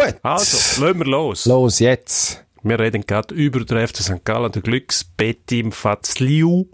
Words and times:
Gut. 0.00 0.16
Also, 0.22 0.84
lassen 0.84 0.98
wir 0.98 1.06
los. 1.06 1.46
Los, 1.46 1.78
jetzt. 1.78 2.44
Wir 2.62 2.78
reden 2.78 3.04
gerade 3.06 3.34
über 3.34 3.64
den 3.64 3.86
FC 3.86 3.98
St. 3.98 4.24
Gallen, 4.24 4.52
der 4.52 4.62
Glücksbetim 4.62 5.72
Fazliu. 5.72 6.66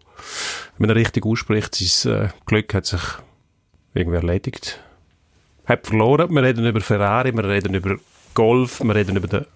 Wenn 0.79 0.91
er 0.91 0.97
richtig 0.97 1.25
ausspricht, 1.25 1.75
sein 1.75 2.25
äh, 2.25 2.29
Glück 2.45 2.75
hat 2.75 2.87
sich 2.87 3.01
irgendwie 3.95 4.17
erledigt. 4.17 4.81
Hat 5.65 5.87
verloren. 5.87 6.31
Wir 6.31 6.43
reden 6.43 6.67
über 6.67 6.81
Ferrari, 6.81 7.33
wir 7.33 7.45
reden 7.45 7.75
über 7.75 7.97
Golf, 8.35 8.81
wir 8.83 8.95
reden 8.95 9.17
über 9.17 9.29
den 9.29 9.47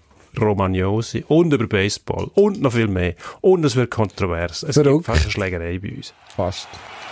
Romagnosi 0.41 1.25
und 1.29 1.53
über 1.53 1.67
Baseball 1.67 2.31
und 2.35 2.61
noch 2.61 2.73
viel 2.73 2.89
mehr. 2.89 3.15
Und 3.41 3.65
es 3.65 3.77
wird 3.77 3.91
kontrovers. 3.91 4.63
Es 4.63 4.75
Verrückt. 4.75 4.95
gibt 4.99 5.07
fast 5.07 5.23
eine 5.23 5.31
Schlägerei 5.31 5.79
bei 5.79 5.93
uns. 5.97 6.15
Fast. 6.35 6.69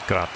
Gerade. 0.06 0.30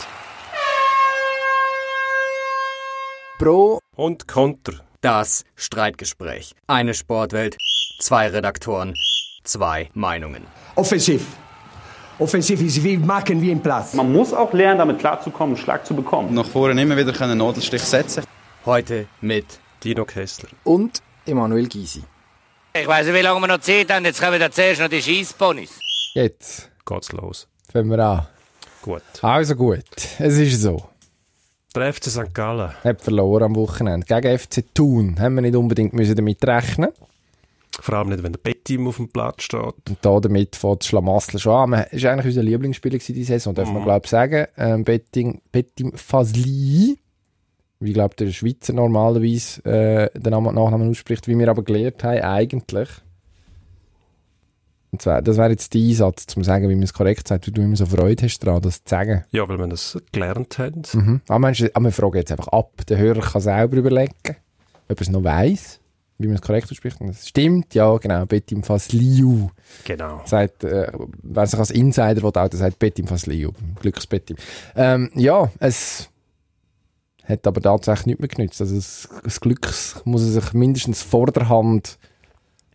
Pro 3.39 3.81
Und 3.97 4.29
Konter. 4.29 4.75
Das 5.03 5.45
Streitgespräch. 5.57 6.55
Eine 6.67 6.95
Sportwelt, 6.95 7.57
zwei 7.99 8.29
Redaktoren, 8.29 8.95
zwei 9.45 9.91
Meinungen. 9.93 10.47
Offensiv. 10.77 11.27
Offensiv 12.19 12.63
ist 12.63 12.83
wie 12.85 12.97
machen 12.97 13.43
wie 13.43 13.51
im 13.51 13.61
Platz. 13.61 13.95
Man 13.95 14.13
muss 14.13 14.33
auch 14.33 14.53
lernen, 14.53 14.79
damit 14.79 15.01
klarzukommen, 15.01 15.57
einen 15.57 15.65
Schlag 15.65 15.85
zu 15.85 15.95
bekommen. 15.95 16.33
nach 16.33 16.47
vorne 16.47 16.81
immer 16.81 16.97
wieder 16.97 17.21
einen 17.21 17.39
Nadelstich 17.39 17.83
setzen 17.83 18.25
Heute 18.65 19.09
mit 19.21 19.59
Dino 19.83 20.05
Kessler. 20.05 20.49
Und 20.63 21.03
Emanuel 21.27 21.69
Gysi. 21.69 22.05
Ich 22.73 22.87
weiß 22.87 23.07
nicht, 23.07 23.17
wie 23.17 23.21
lange 23.23 23.41
wir 23.41 23.49
noch 23.49 23.59
Zeit 23.61 23.93
haben. 23.93 24.05
Jetzt 24.05 24.23
kommen 24.23 24.39
da 24.39 24.51
zuerst 24.51 24.81
noch 24.81 24.89
die 24.89 25.03
Scheissponys. 25.03 25.79
Jetzt 26.15 26.71
Geht's 26.87 27.13
los. 27.13 27.49
fangen 27.73 27.91
wir 27.91 27.99
an. 27.99 28.27
Gut. 28.83 29.03
Also 29.21 29.57
gut, 29.57 29.85
es 30.19 30.39
ist 30.39 30.63
so. 30.63 30.92
Der 31.75 31.93
FC 31.93 32.05
St. 32.11 32.35
Gallen. 32.35 32.73
Hat 32.85 33.01
verloren 33.01 33.45
am 33.45 33.57
Wochenende. 33.57 34.07
Gegen 34.07 34.39
FC 34.39 34.63
Thun 34.75 35.19
haben 35.19 35.35
wir 35.37 35.43
nicht 35.43 35.57
unbedingt 35.57 35.95
müssen 35.95 36.15
damit 36.15 36.45
rechnen 36.47 36.91
Vor 37.81 37.95
allem 37.95 38.11
nicht, 38.11 38.23
wenn 38.23 38.33
der 38.33 38.41
Bettim 38.41 38.87
auf 38.87 38.97
dem 38.97 39.09
Platz 39.09 39.45
steht. 39.45 39.61
Und 39.89 39.97
da 40.03 40.21
damit 40.21 40.55
fängt 40.57 40.81
das 40.83 40.89
Schlamassel 40.89 41.41
schon 41.41 41.53
an. 41.55 41.71
Man- 41.71 41.85
ist 41.91 42.05
eigentlich 42.05 42.27
unser 42.27 42.43
Lieblingsspieler 42.43 42.99
diese 42.99 43.25
Saison, 43.25 43.55
darf 43.55 43.71
man 43.73 43.85
glaube 43.85 44.03
ich 44.05 44.11
sagen. 44.11 44.47
Ähm, 44.59 44.85
Betting, 44.85 45.41
Bettim 45.51 45.93
Fazli. 45.95 46.99
Ich 47.81 47.95
glaube, 47.95 48.15
der 48.17 48.31
Schweizer 48.31 48.75
normalerweise 48.75 49.65
äh, 49.65 50.11
den 50.19 50.31
Namen, 50.31 50.55
Nachnamen 50.55 50.91
ausspricht, 50.91 51.27
wie 51.27 51.37
wir 51.39 51.49
aber 51.49 51.65
gelernt 51.65 52.05
haben, 52.05 52.21
eigentlich. 52.21 52.89
Und 54.93 55.01
zwar, 55.01 55.23
das 55.23 55.39
wäre 55.39 55.51
jetzt 55.51 55.73
der 55.73 55.81
Einsatz, 55.81 56.27
um 56.37 56.43
zu 56.43 56.47
sagen, 56.47 56.69
wie 56.69 56.75
man 56.75 56.83
es 56.85 56.93
korrekt 56.93 57.27
sagt, 57.27 57.47
wie 57.47 57.51
du 57.51 57.63
immer 57.63 57.77
so 57.77 57.87
Freude 57.87 58.25
hast 58.25 58.39
daran, 58.41 58.61
das 58.61 58.85
zu 58.85 58.91
sagen. 58.91 59.25
Ja, 59.31 59.49
weil 59.49 59.59
wir 59.59 59.67
das 59.67 59.99
gelernt 60.13 60.59
haben. 60.59 60.83
Mhm. 60.93 61.21
Aber, 61.29 61.39
meinst 61.39 61.61
du, 61.61 61.71
aber 61.75 61.87
wir 61.87 61.93
fragen 61.93 62.17
jetzt 62.19 62.31
einfach 62.31 62.49
ab. 62.49 62.73
Der 62.89 62.99
Hörer 62.99 63.21
kann 63.23 63.41
selber 63.41 63.79
überlegen, 63.79 64.13
ob 64.89 64.99
er 64.99 65.01
es 65.01 65.09
noch 65.09 65.25
weiss, 65.25 65.81
wie 66.19 66.27
man 66.27 66.37
es 66.37 66.43
korrekt 66.43 66.71
ausspricht. 66.71 67.01
Und 67.01 67.09
das 67.09 67.27
stimmt, 67.27 67.75
ja, 67.75 67.97
genau. 67.97 68.27
Betim 68.27 68.63
Fasliu 68.63 69.49
Genau. 69.85 70.21
sagt, 70.27 70.63
äh, 70.65 70.93
wer 71.23 71.47
sich 71.47 71.59
als 71.59 71.71
Insider 71.71 72.17
will, 72.23 72.25
auch, 72.25 72.49
der 72.49 72.59
sagt 72.59 72.79
Betim 72.79 73.07
Fasliu. 73.07 73.53
Glücksbetim. 73.81 74.37
Ähm, 74.77 75.11
ja, 75.15 75.51
es 75.59 76.11
hat 77.25 77.47
aber 77.47 77.63
tatsächlich 77.63 78.07
nicht 78.07 78.21
mehr 78.21 78.29
genützt. 78.29 78.61
Also 78.61 78.75
das, 78.75 79.09
das 79.25 79.41
Glück 79.41 79.73
muss 80.05 80.23
er 80.23 80.33
sich 80.43 80.53
mindestens 80.53 81.03
vor 81.03 81.29
der 81.29 81.49
Hand 81.49 81.99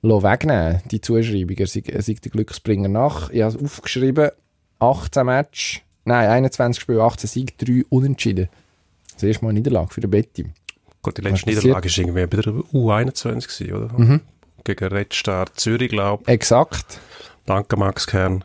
wegnehmen, 0.02 0.82
die 0.92 1.02
Zuschreibung. 1.02 1.58
Er 1.58 1.68
sei, 1.68 1.84
er 1.86 2.02
sei 2.02 2.16
der 2.24 2.32
Glücksbringer 2.32 2.90
nach. 2.90 3.30
Ich 3.30 3.42
habe 3.42 3.56
es 3.56 3.64
aufgeschrieben, 3.64 4.32
18 4.80 5.26
Match, 5.26 5.84
nein, 6.06 6.30
21 6.30 6.82
Spiele, 6.82 7.02
18 7.02 7.28
Sieg, 7.28 7.58
3 7.58 7.84
Unentschieden. 7.90 8.50
Das 9.14 9.24
erste 9.24 9.46
Mal 9.46 9.54
Niederlage 9.54 9.94
für 9.94 10.02
den 10.02 10.12
Bettim. 10.12 10.54
Gut, 11.02 11.18
die 11.18 11.22
letzte? 11.22 11.50
Niederlage 11.50 11.90
war 11.90 11.98
irgendwie 11.98 12.28
bei 12.28 12.42
der 12.42 12.54
U21, 12.54 13.48
gewesen, 13.48 13.74
oder? 13.74 14.00
Mhm. 14.00 14.22
Gegen 14.64 14.86
Red 14.88 15.14
Star 15.14 15.48
Zürich, 15.56 15.90
glaube 15.90 16.28
Exakt. 16.28 17.00
Danke, 17.46 17.78
Max 17.78 18.06
Kern. 18.06 18.44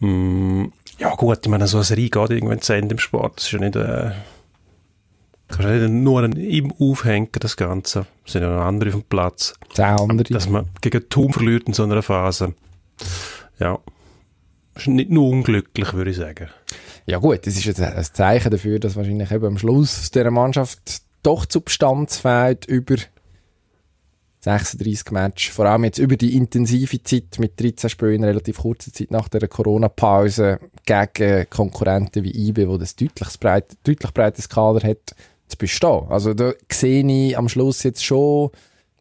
Mm, 0.00 0.66
ja, 0.98 1.14
gut, 1.14 1.40
ich 1.42 1.48
meine, 1.48 1.66
so 1.66 1.78
eine 1.78 1.84
Serie 1.84 2.08
geht 2.08 2.30
irgendwann 2.30 2.60
zu 2.60 2.72
Ende 2.72 2.94
im 2.94 2.98
Sport. 2.98 3.36
Das 3.36 3.44
ist 3.44 3.52
ja 3.52 3.58
nicht, 3.58 3.76
äh, 3.76 4.12
kannst 5.56 5.82
nicht 5.82 5.90
nur 5.90 6.36
ihm 6.36 6.72
aufhängen, 6.78 7.28
das 7.32 7.56
Ganze. 7.56 8.06
Es 8.24 8.32
sind 8.32 8.42
ja 8.42 8.54
noch 8.54 8.64
andere 8.64 8.90
auf 8.90 9.00
dem 9.00 9.04
Platz. 9.04 9.54
10 9.74 9.84
andere. 9.84 10.32
Dass 10.32 10.48
man 10.48 10.66
gegen 10.80 11.08
Thun 11.08 11.32
verliert 11.32 11.64
in 11.66 11.74
so 11.74 11.84
einer 11.84 12.02
Phase. 12.02 12.54
Ja. 13.58 13.78
Ist 14.74 14.88
nicht 14.88 15.10
nur 15.10 15.28
unglücklich, 15.28 15.92
würde 15.94 16.10
ich 16.10 16.16
sagen. 16.16 16.48
Ja 17.06 17.18
gut, 17.18 17.46
das 17.46 17.56
ist 17.56 17.64
jetzt 17.64 17.80
ein 17.80 18.04
Zeichen 18.04 18.50
dafür, 18.50 18.78
dass 18.78 18.96
wahrscheinlich 18.96 19.30
eben 19.30 19.46
am 19.46 19.58
Schluss 19.58 20.10
dieser 20.10 20.30
Mannschaft 20.30 21.02
doch 21.22 21.46
Substanz 21.48 22.18
fehlt 22.18 22.64
über 22.66 22.96
36 24.40 25.10
Matches. 25.10 25.54
Vor 25.54 25.66
allem 25.66 25.84
jetzt 25.84 25.98
über 25.98 26.16
die 26.16 26.36
intensive 26.36 27.02
Zeit 27.02 27.38
mit 27.38 27.60
13 27.60 27.88
Spielen 27.88 28.24
relativ 28.24 28.58
kurzer 28.58 28.92
Zeit 28.92 29.10
nach 29.10 29.28
der 29.28 29.48
Corona-Pause 29.48 30.60
gegen 30.84 31.48
Konkurrenten 31.48 32.24
wie 32.24 32.48
IB, 32.48 32.68
wo 32.68 32.76
das 32.76 32.94
deutlich, 32.96 33.40
breit, 33.40 33.76
deutlich 33.84 34.12
breites 34.12 34.48
Kader 34.48 34.86
hat, 34.86 35.14
zu 35.48 35.56
bestehen. 35.56 36.06
Also 36.08 36.34
da 36.34 36.52
sehe 36.70 37.04
ich 37.06 37.36
am 37.36 37.48
Schluss 37.48 37.82
jetzt 37.82 38.04
schon, 38.04 38.50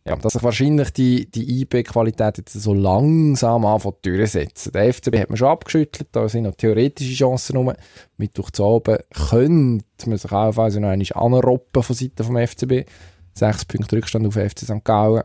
ja, 0.05 0.15
dass 0.17 0.33
sich 0.33 0.43
wahrscheinlich 0.43 0.91
die, 0.91 1.31
die 1.31 1.61
IB-Qualität 1.61 2.37
jetzt 2.37 2.53
so 2.53 2.73
langsam 2.73 3.65
anfängt 3.65 4.05
durchsetzen. 4.05 4.73
Der 4.73 4.93
FCB 4.93 5.19
hat 5.19 5.29
man 5.29 5.37
schon 5.37 5.47
abgeschüttelt, 5.47 6.09
da 6.11 6.27
sind 6.27 6.43
noch 6.43 6.55
theoretische 6.55 7.15
Chancen 7.15 7.55
rum. 7.55 7.73
Mittwoch 8.17 8.51
zu 8.51 8.65
Abend 8.65 8.99
könnte 9.29 10.09
man 10.09 10.17
sich 10.17 10.31
auch 10.31 10.57
also 10.57 10.79
noch 10.79 10.89
einmal 10.89 11.07
anroppen 11.13 11.83
von 11.83 11.95
Seiten 11.95 12.23
vom 12.23 12.35
FCB. 12.37 12.89
Sechs 13.33 13.65
Punkte 13.65 13.95
Rückstand 13.95 14.27
auf 14.27 14.33
FC 14.33 14.59
St. 14.59 14.83
Gallen. 14.83 15.23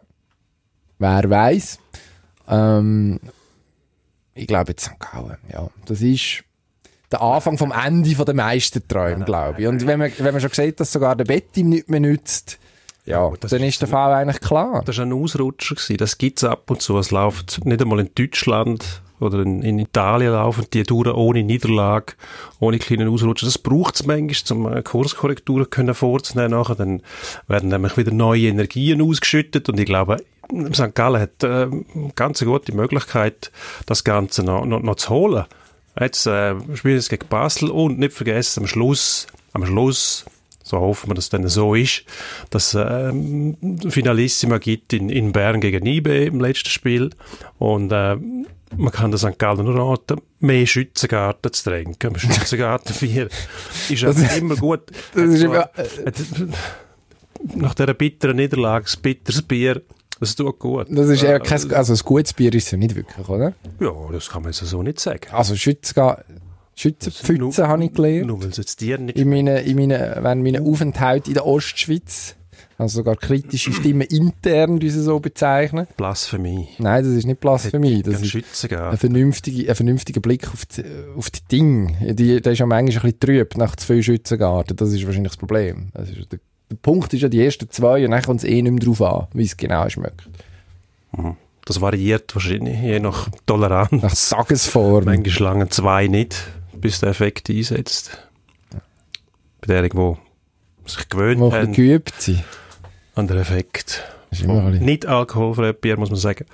Wer 0.98 1.28
weiß. 1.28 1.78
Ähm, 2.48 3.20
ich 4.34 4.46
glaube 4.46 4.70
jetzt 4.70 4.84
St. 4.84 4.98
Gallen, 5.00 5.38
ja. 5.52 5.68
Das 5.86 6.00
ist 6.00 6.44
der 7.10 7.22
Anfang 7.22 7.56
vom 7.56 7.72
Ende 7.72 8.14
von 8.14 8.26
der 8.26 8.34
meisten 8.34 8.86
Träume, 8.86 9.24
glaube 9.24 9.62
ich. 9.62 9.66
Und 9.66 9.86
wenn 9.86 9.98
man, 9.98 10.12
wenn 10.19 10.32
man 10.32 10.41
schon 10.41 10.50
sieht, 10.50 10.78
dass 10.80 10.92
sogar 10.92 11.16
der 11.16 11.24
Bettim 11.24 11.70
nicht 11.70 11.88
mehr 11.88 12.00
nützt, 12.00 12.58
ja, 13.08 13.32
das 13.41 13.52
dann 13.52 13.62
ist 13.62 13.69
ist 13.69 13.80
der 13.80 13.88
Fall 13.88 14.12
eigentlich 14.12 14.41
klar. 14.41 14.82
Das 14.84 14.98
war 14.98 15.06
ein 15.06 15.14
Ausrutscher. 15.14 15.76
Gewesen. 15.76 15.96
Das 15.96 16.19
gibt 16.19 16.38
es 16.38 16.44
ab 16.44 16.70
und 16.70 16.82
zu. 16.82 16.98
Es 16.98 17.10
läuft 17.10 17.64
nicht 17.64 17.80
einmal 17.80 18.00
in 18.00 18.10
Deutschland 18.14 19.00
oder 19.19 19.41
in, 19.41 19.62
in 19.62 19.78
Italien 19.78 20.32
laufen 20.32 20.66
die 20.72 20.82
durch 20.82 21.08
ohne 21.08 21.42
Niederlage, 21.42 22.12
ohne 22.60 22.78
kleinen 22.78 23.08
Ausrutscher. 23.08 23.46
Das 23.46 23.56
braucht 23.56 23.94
es 23.94 24.04
manchmal, 24.04 24.58
um 24.58 24.72
äh, 24.72 24.82
Kurskorrekturen 24.82 25.70
können 25.70 25.94
vorzunehmen. 25.94 26.50
Nachher. 26.50 26.75
Dann 26.75 27.02
werden 27.46 27.70
nämlich 27.70 27.96
wieder 27.96 28.12
neue 28.12 28.48
Energien 28.48 29.00
ausgeschüttet 29.00 29.69
und 29.70 29.80
ich 29.80 29.86
glaube, 29.86 30.19
St. 30.72 30.94
Gallen 30.94 31.20
hat 31.20 31.42
äh, 31.42 31.46
eine 31.46 32.12
ganz 32.14 32.44
gute 32.44 32.75
Möglichkeit, 32.75 33.50
das 33.86 34.04
Ganze 34.04 34.42
noch, 34.42 34.66
noch, 34.66 34.82
noch 34.82 34.96
zu 34.96 35.10
holen. 35.10 35.46
Jetzt 36.00 36.26
äh, 36.26 36.54
spielen 36.75 37.00
sie 37.00 37.09
gegen 37.10 37.28
Basel 37.28 37.70
und 37.70 37.98
nicht 37.98 38.12
vergessen, 38.12 38.60
am 38.60 38.66
Schluss, 38.66 39.26
am 39.53 39.66
Schluss 39.66 40.25
so 40.62 40.78
hoffen 40.81 41.09
wir, 41.10 41.14
dass 41.14 41.25
es 41.25 41.31
dann 41.31 41.48
so 41.48 41.75
ist, 41.75 42.04
dass 42.50 42.75
es 42.75 42.86
ähm, 42.86 43.56
Finalissima 43.88 44.58
gibt 44.58 44.92
in, 44.92 45.08
in 45.08 45.32
Bern 45.32 45.60
gegen 45.62 45.87
IB 45.87 46.26
im 46.26 46.41
letzten 46.41 46.69
Spiel 46.69 47.08
und 47.58 47.91
äh, 47.91 48.16
man 48.76 48.92
kann 48.92 49.10
der 49.10 49.16
St. 49.19 49.38
Gallen 49.38 49.64
nur 49.64 49.75
raten, 49.75 50.20
mehr 50.41 50.66
Schützengarten 50.66 51.50
zu 51.54 51.64
trinken. 51.70 52.19
Schützengarten 52.19 52.94
4 52.94 53.28
ist 53.88 54.04
einfach 54.04 54.37
immer 54.37 54.56
gut. 54.56 54.82
das 55.14 55.25
ist 55.25 55.42
immer- 55.42 55.70
nach 57.54 57.75
dieser 57.75 57.94
bitteren 57.94 58.37
Niederlage, 58.37 58.84
das 58.84 58.97
bitteres 58.97 59.41
Bier, 59.42 59.81
das 60.20 60.34
tut 60.36 60.58
gut. 60.58 60.86
Das 60.90 61.08
ist 61.08 61.22
eher 61.22 61.36
Äh, 61.36 61.40
kein, 61.40 61.72
also 61.72 61.92
ein 61.92 61.98
gutes 62.04 62.32
Bier 62.32 62.52
ist 62.54 62.66
es 62.66 62.70
ja 62.72 62.78
nicht 62.78 62.94
wirklich, 62.94 63.28
oder? 63.28 63.54
Ja, 63.80 63.92
das 64.12 64.28
kann 64.28 64.42
man 64.42 64.52
jetzt 64.52 64.60
so 64.64 64.82
nicht 64.82 65.00
sagen. 65.00 65.20
Also 65.32 65.54
Schützenga- 65.54 66.22
Schützenpfützen 66.74 67.66
habe 67.66 67.84
ich 67.84 67.92
gelernt. 67.92 68.26
Nur 68.28 68.40
weil 68.42 68.50
es 68.50 68.56
jetzt 68.56 68.80
dir 68.80 68.98
nicht 68.98 69.18
In 69.18 69.28
meinen, 69.30 69.56
in 69.58 69.76
meinen, 69.76 69.90
während 70.22 70.42
meinen 70.44 70.64
Aufenthalt 70.66 71.26
in 71.28 71.34
der 71.34 71.44
Ostschweiz. 71.46 72.36
Also 72.76 72.98
sogar 72.98 73.16
kritische 73.16 73.72
Stimmen 73.72 74.02
intern, 74.02 74.78
die 74.78 74.88
sie 74.90 75.02
so 75.02 75.19
bezeichnen. 75.19 75.88
Blasphemie. 75.96 76.69
Nein, 76.78 77.02
das 77.02 77.12
ist 77.12 77.26
nicht 77.26 77.40
Blasphemie. 77.40 78.02
Das 78.04 78.19
Ein 78.19 78.22
ist 78.22 78.72
ein 78.72 78.96
vernünftiger, 78.96 79.69
ein 79.70 79.75
vernünftiger 79.75 80.20
Blick 80.20 80.46
auf 80.52 80.64
die, 80.66 80.84
auf 81.16 81.28
die 81.31 81.40
Dinge. 81.50 82.14
Die, 82.14 82.40
der 82.40 82.52
ist 82.52 82.58
ja 82.60 82.66
manchmal 82.66 82.96
ein 82.96 83.02
bisschen 83.02 83.19
trüb 83.20 83.56
nach 83.56 83.75
zu 83.75 83.84
viel 83.87 84.02
Schützengarten. 84.04 84.76
Das 84.76 84.93
ist 84.93 85.04
wahrscheinlich 85.04 85.32
das 85.32 85.37
Problem. 85.38 85.88
Das 85.93 86.08
ist, 86.08 86.31
der, 86.31 86.38
der 86.70 86.76
Punkt 86.76 87.12
ist 87.15 87.23
ja 87.23 87.29
die 87.29 87.43
ersten 87.44 87.70
zwei 87.70 88.05
und 88.05 88.11
dann 88.11 88.23
kommt 88.23 88.41
es 88.41 88.44
eh 88.44 88.61
nicht 88.61 88.73
mehr 88.73 88.85
drauf 88.85 89.00
an, 89.03 89.26
wie 89.32 89.44
es 89.44 89.56
genau 89.56 89.88
schmeckt. 89.88 90.29
Das 91.65 91.81
variiert 91.81 92.35
wahrscheinlich 92.35 92.81
je 92.81 93.00
nach 93.00 93.29
Toleranz. 93.47 94.03
Nach 94.03 94.15
Tagesform. 94.15 95.05
Manchmal 95.05 95.53
lange 95.53 95.69
zwei 95.69 96.06
nicht, 96.06 96.37
bis 96.75 97.00
der 97.00 97.11
Effekt 97.11 97.50
einsetzt. 97.50 98.29
Bei 99.61 99.67
denen, 99.67 99.91
die 99.91 100.91
sich 100.91 101.09
gewöhnt 101.09 101.41
Wo 101.41 101.53
haben 101.53 101.73
geübt 101.73 102.20
sind. 102.20 102.44
an 103.15 103.26
den 103.26 103.38
Effekt. 103.38 104.05
Nicht 104.31 105.06
alkoholfreien 105.06 105.75
Bier, 105.81 105.99
muss 105.99 106.11
man 106.11 106.19
sagen. 106.19 106.44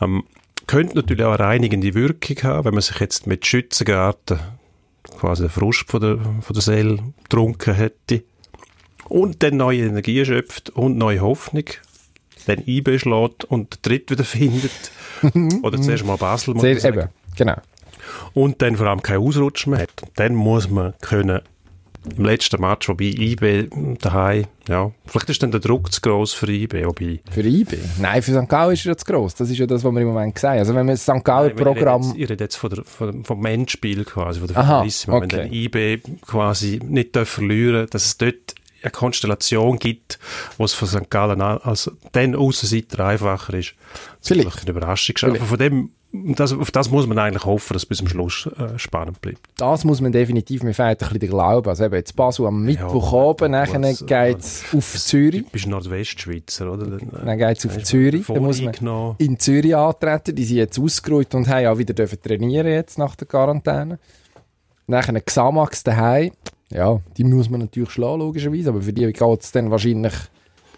Ähm, 0.00 0.24
könnte 0.66 0.96
natürlich 0.96 1.24
auch 1.24 1.32
eine 1.32 1.40
reinigende 1.40 1.94
Wirkung 1.94 2.36
haben, 2.42 2.64
wenn 2.64 2.74
man 2.74 2.82
sich 2.82 2.98
jetzt 3.00 3.26
mit 3.26 3.46
Schützengarten 3.46 4.38
quasi 5.18 5.42
den 5.42 5.50
Frust 5.50 5.90
von 5.90 6.00
der, 6.00 6.18
von 6.40 6.54
der 6.54 6.62
Seele 6.62 6.98
getrunken 7.22 7.74
hätte 7.74 8.22
und 9.10 9.42
dann 9.42 9.56
neue 9.56 9.80
Energie 9.80 10.24
schöpft 10.24 10.70
und 10.70 10.96
neue 10.96 11.20
Hoffnung. 11.20 11.64
dann 12.46 12.62
IB 12.66 12.98
schlägt 12.98 13.44
und 13.44 13.74
den 13.74 13.78
Dritt 13.82 14.10
wieder 14.10 14.24
findet. 14.24 14.70
Oder 15.62 15.80
zuerst 15.80 16.06
mal 16.06 16.16
Basel, 16.16 16.54
muss 16.54 16.62
Sehr, 16.62 16.82
eben, 16.82 17.08
genau. 17.36 17.56
Und 18.32 18.62
dann 18.62 18.76
vor 18.76 18.86
allem 18.86 19.02
keinen 19.02 19.22
Ausrutsch 19.22 19.66
mehr 19.66 19.80
hat. 19.80 19.90
Dann 20.14 20.34
muss 20.34 20.70
man 20.70 20.94
können, 21.02 21.40
im 22.16 22.24
letzten 22.24 22.60
Match, 22.60 22.88
wobei 22.88 23.04
IB 23.04 23.68
daheim, 24.00 24.46
ja, 24.68 24.90
vielleicht 25.04 25.28
ist 25.28 25.42
dann 25.42 25.50
der 25.50 25.60
Druck 25.60 25.92
zu 25.92 26.00
gross 26.00 26.32
für 26.32 26.50
IB, 26.50 26.86
wobei... 26.86 27.20
Für 27.30 27.42
IB? 27.42 27.76
Nein, 27.98 28.22
für 28.22 28.40
St. 28.40 28.48
Gallen 28.48 28.72
ist 28.72 28.86
er 28.86 28.92
ja 28.92 28.96
zu 28.96 29.04
gross. 29.04 29.34
Das 29.34 29.50
ist 29.50 29.58
ja 29.58 29.66
das, 29.66 29.84
was 29.84 29.92
wir 29.92 30.00
im 30.00 30.08
Moment 30.08 30.38
sehen. 30.38 30.50
Also 30.50 30.74
wenn 30.74 30.86
wir 30.86 30.94
das 30.94 31.02
St. 31.02 31.22
Gallen 31.24 31.54
Programm... 31.54 32.14
Ich 32.16 32.30
rede 32.30 32.44
jetzt 32.44 32.56
von 32.56 32.70
der, 32.70 32.84
von, 32.84 33.24
vom 33.24 33.44
Endspiel 33.44 34.04
quasi, 34.04 34.38
von 34.38 34.48
der 34.48 34.56
Aha, 34.56 34.66
Finalissima. 34.78 35.16
Wenn 35.16 35.24
okay. 35.24 35.36
dann 35.36 35.52
IB 35.52 36.02
quasi 36.22 36.80
nicht 36.82 37.16
darf 37.16 37.28
verlieren 37.28 37.86
dass 37.90 38.06
es 38.06 38.16
dort 38.16 38.54
eine 38.82 38.90
Konstellation 38.90 39.78
gibt, 39.78 40.18
wo 40.58 40.64
es 40.64 40.72
für 40.74 40.86
St. 40.86 41.10
Gallen 41.10 41.40
als 41.40 41.90
den 42.14 42.34
Aussenseiter 42.34 43.04
einfacher 43.06 43.54
ist. 43.54 43.74
Das 43.92 44.00
ist 44.22 44.28
Vielleicht. 44.28 44.48
vielleicht 44.50 44.68
eine 44.68 44.70
Überraschung. 44.78 45.16
Aber 45.22 45.36
von 45.36 45.58
dem, 45.58 45.90
das, 46.12 46.52
auf 46.52 46.70
das 46.72 46.90
muss 46.90 47.06
man 47.06 47.18
eigentlich 47.20 47.44
hoffen, 47.44 47.72
dass 47.74 47.82
es 47.82 47.86
bis 47.86 47.98
zum 47.98 48.08
Schluss 48.08 48.46
äh, 48.58 48.76
spannend 48.78 49.20
bleibt. 49.20 49.38
Das 49.58 49.84
muss 49.84 50.00
man 50.00 50.10
definitiv, 50.10 50.62
mir 50.64 50.74
fehlt 50.74 50.88
ein 50.88 50.96
bisschen 50.98 51.20
der 51.20 51.28
Glaube. 51.28 51.70
Also 51.70 51.84
eben 51.84 51.94
jetzt 51.94 52.16
Basel 52.16 52.46
am 52.46 52.64
Mittwoch 52.64 53.12
oben, 53.12 53.52
nachher 53.52 53.80
was- 53.80 54.04
geht 54.04 54.38
es 54.40 54.64
auf 54.76 54.94
Zürich. 54.98 55.44
Du 55.44 55.50
bist 55.50 55.66
Nordwestschweizer, 55.68 56.72
oder? 56.72 56.86
Dann, 56.86 56.98
äh, 57.00 57.24
Dann 57.26 57.38
geht 57.38 57.58
es 57.58 57.66
auf 57.66 57.82
Zürich. 57.84 58.26
Dann 58.26 58.42
muss 58.42 58.60
man 58.60 59.14
in 59.18 59.38
Zürich 59.38 59.76
antreten. 59.76 60.34
Die 60.34 60.44
sind 60.44 60.56
jetzt 60.56 60.78
ausgeruht 60.80 61.32
und 61.34 61.46
haben 61.48 61.66
auch 61.66 61.78
wieder 61.78 61.94
dürfen 61.94 62.20
trainieren 62.20 62.66
jetzt 62.66 62.98
nach 62.98 63.14
der 63.14 63.28
Quarantäne. 63.28 63.98
Nachher 64.88 65.20
Xamax 65.20 65.84
daheim. 65.84 66.32
Ja, 66.72 67.00
die 67.16 67.24
muss 67.24 67.50
man 67.50 67.60
natürlich 67.60 67.90
schlagen, 67.90 68.20
logischerweise. 68.20 68.70
Aber 68.70 68.82
für 68.82 68.92
die 68.92 69.06
geht 69.06 69.42
es 69.42 69.52
dann 69.52 69.70
wahrscheinlich 69.70 70.14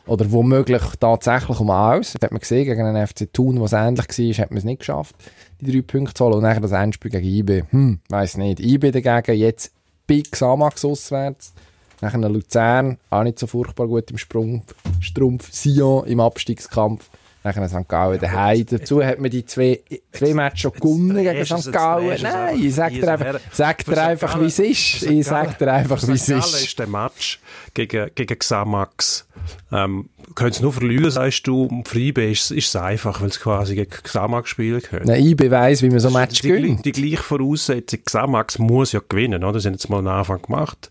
oder 0.06 0.30
womöglich 0.32 0.82
tatsächlich 0.98 1.60
um 1.60 1.70
alles. 1.70 2.14
Das 2.14 2.22
hat 2.22 2.32
man 2.32 2.40
gesehen, 2.40 2.64
gegen 2.64 2.82
einen 2.82 3.06
FC 3.06 3.32
Thun, 3.32 3.60
was 3.60 3.72
ähnlich 3.72 4.08
war, 4.08 4.44
hat 4.44 4.50
man 4.50 4.58
es 4.58 4.64
nicht 4.64 4.80
geschafft, 4.80 5.14
die 5.60 5.70
drei 5.70 5.82
Punkte 5.82 6.14
zu 6.14 6.24
holen. 6.24 6.34
Und 6.34 6.42
nachher 6.42 6.60
das 6.60 6.72
Endspiel 6.72 7.10
gegen 7.10 7.26
IB. 7.26 7.62
Hm, 7.70 8.00
weiss 8.08 8.36
nicht. 8.36 8.60
IB 8.60 8.90
dagegen 8.90 9.38
jetzt 9.38 9.72
bei 10.06 10.22
Xamax 10.28 10.84
auswärts. 10.84 11.52
Nachher 12.00 12.28
Luzern, 12.28 12.98
auch 13.10 13.22
nicht 13.22 13.38
so 13.38 13.46
furchtbar 13.46 13.86
gut 13.86 14.10
im 14.10 14.18
Sprung, 14.18 14.62
Strumpf. 15.00 15.52
Sion 15.52 16.04
im 16.06 16.18
Abstiegskampf. 16.18 17.08
Nachher 17.44 17.68
St. 17.68 17.88
Gallen 17.88 18.20
daheim. 18.20 18.64
Dazu 18.70 19.02
hat 19.04 19.18
man 19.18 19.30
die 19.30 19.44
zwei, 19.44 19.80
zwei 20.12 20.32
Matches 20.32 20.60
schon 20.60 20.72
gewonnen 20.72 21.16
gegen 21.24 21.44
St. 21.44 21.72
Gallen. 21.72 22.22
Nein, 22.22 22.60
ich 22.62 22.74
sag 22.74 22.92
dir 22.92 23.12
einfach, 23.12 23.40
sag 23.52 23.84
dir 23.84 24.00
einfach, 24.02 24.40
wie 24.40 24.44
es 24.46 24.58
ist. 24.60 25.02
Ich 25.02 25.26
sag 25.26 25.58
dir 25.58 25.72
einfach, 25.72 26.06
wie 26.06 26.12
es 26.12 26.28
ist. 26.28 26.62
ist 26.62 26.78
der 26.78 26.86
Match 26.86 27.40
gegen, 27.74 28.10
gegen 28.14 28.38
Xamax. 28.38 29.26
Ähm, 29.72 30.08
können 30.36 30.50
es 30.50 30.60
nur 30.60 30.72
verlieren, 30.72 31.10
sagst 31.10 31.46
du. 31.48 31.82
Für 31.84 31.98
IB 31.98 32.30
ist, 32.30 32.52
ist 32.52 32.68
es 32.68 32.76
einfach, 32.76 33.20
weil 33.20 33.28
es 33.28 33.40
quasi 33.40 33.74
gegen 33.74 33.90
Xamax 33.90 34.48
spielen 34.48 34.80
können. 34.80 35.06
Nein, 35.06 35.24
IB 35.24 35.50
weiss, 35.50 35.82
wie 35.82 35.90
man 35.90 35.98
so 35.98 36.08
ein 36.08 36.14
Match 36.14 36.40
die, 36.42 36.52
gl- 36.52 36.62
gönnt. 36.62 36.84
die 36.84 36.92
gleiche 36.92 37.22
Voraussetzung. 37.22 37.98
Xamax 38.04 38.58
muss 38.60 38.92
ja 38.92 39.00
gewinnen, 39.06 39.42
oder? 39.42 39.58
Sie 39.58 39.66
haben 39.66 39.74
jetzt 39.74 39.90
mal 39.90 39.98
einen 39.98 40.06
Anfang 40.08 40.40
gemacht, 40.42 40.90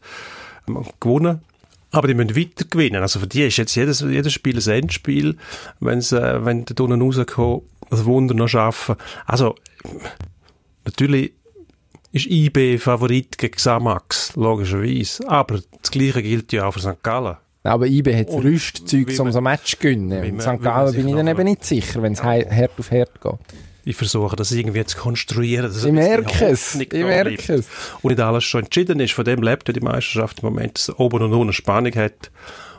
ähm, 0.67 0.85
gewonnen. 0.99 1.41
Aber 1.91 2.07
die 2.07 2.13
müssen 2.13 2.35
weiter 2.35 2.65
gewinnen. 2.69 3.01
Also 3.01 3.19
für 3.19 3.27
die 3.27 3.43
ist 3.43 3.57
jetzt 3.57 3.75
jedes, 3.75 3.99
jedes 4.01 4.31
Spiel 4.33 4.57
ein 4.57 4.69
Endspiel, 4.83 5.35
wenn 5.79 5.99
sie, 6.01 6.21
äh, 6.21 6.43
wenn 6.45 6.65
die 6.65 6.81
unten 6.81 7.01
rauskommen, 7.01 7.61
das 7.89 8.05
Wunder 8.05 8.33
noch 8.33 8.47
schaffen. 8.47 8.95
Also, 9.25 9.55
natürlich 10.85 11.33
ist 12.13 12.27
IB 12.27 12.77
Favorit 12.77 13.37
gegen 13.37 13.53
Xamax, 13.55 14.35
logischerweise. 14.35 15.27
Aber 15.29 15.59
das 15.81 15.91
Gleiche 15.91 16.21
gilt 16.23 16.51
ja 16.53 16.65
auch 16.65 16.71
für 16.73 16.79
St. 16.79 17.01
Gallen. 17.03 17.37
Aber 17.63 17.85
IB 17.87 18.15
hat 18.15 18.27
Und 18.29 18.43
Rüstzeug, 18.43 19.07
um 19.19 19.31
so 19.31 19.37
ein 19.37 19.43
Match 19.43 19.71
zu 19.75 19.77
gewinnen. 19.77 20.31
Und 20.33 20.41
St. 20.41 20.61
Gallen 20.61 20.93
bin 20.95 21.07
ich 21.07 21.15
dann 21.15 21.27
eben 21.27 21.43
nicht 21.43 21.63
sicher, 21.63 22.01
wenn 22.01 22.13
es 22.13 22.23
hei- 22.23 22.45
Herd 22.49 22.71
auf 22.79 22.89
Herd 22.89 23.21
geht. 23.21 23.33
Ich 23.83 23.95
versuche 23.95 24.35
das 24.35 24.51
irgendwie 24.51 24.85
zu 24.85 24.97
konstruieren. 24.97 25.65
dass 25.65 25.83
Ich 25.83 25.91
merke 25.91 26.45
es, 26.45 26.75
ich 26.75 26.91
merke 26.91 27.53
es. 27.53 27.67
Und 28.01 28.11
nicht 28.11 28.19
alles 28.19 28.43
schon 28.43 28.63
entschieden 28.63 28.99
ist. 28.99 29.13
Von 29.13 29.25
dem 29.25 29.41
lebt 29.41 29.67
ja 29.67 29.73
die 29.73 29.79
Meisterschaft 29.79 30.39
im 30.39 30.49
Moment, 30.49 30.75
dass 30.75 30.89
es 30.89 30.99
oben 30.99 31.23
und 31.23 31.33
unten 31.33 31.53
Spannung 31.53 31.95
hat. 31.95 32.31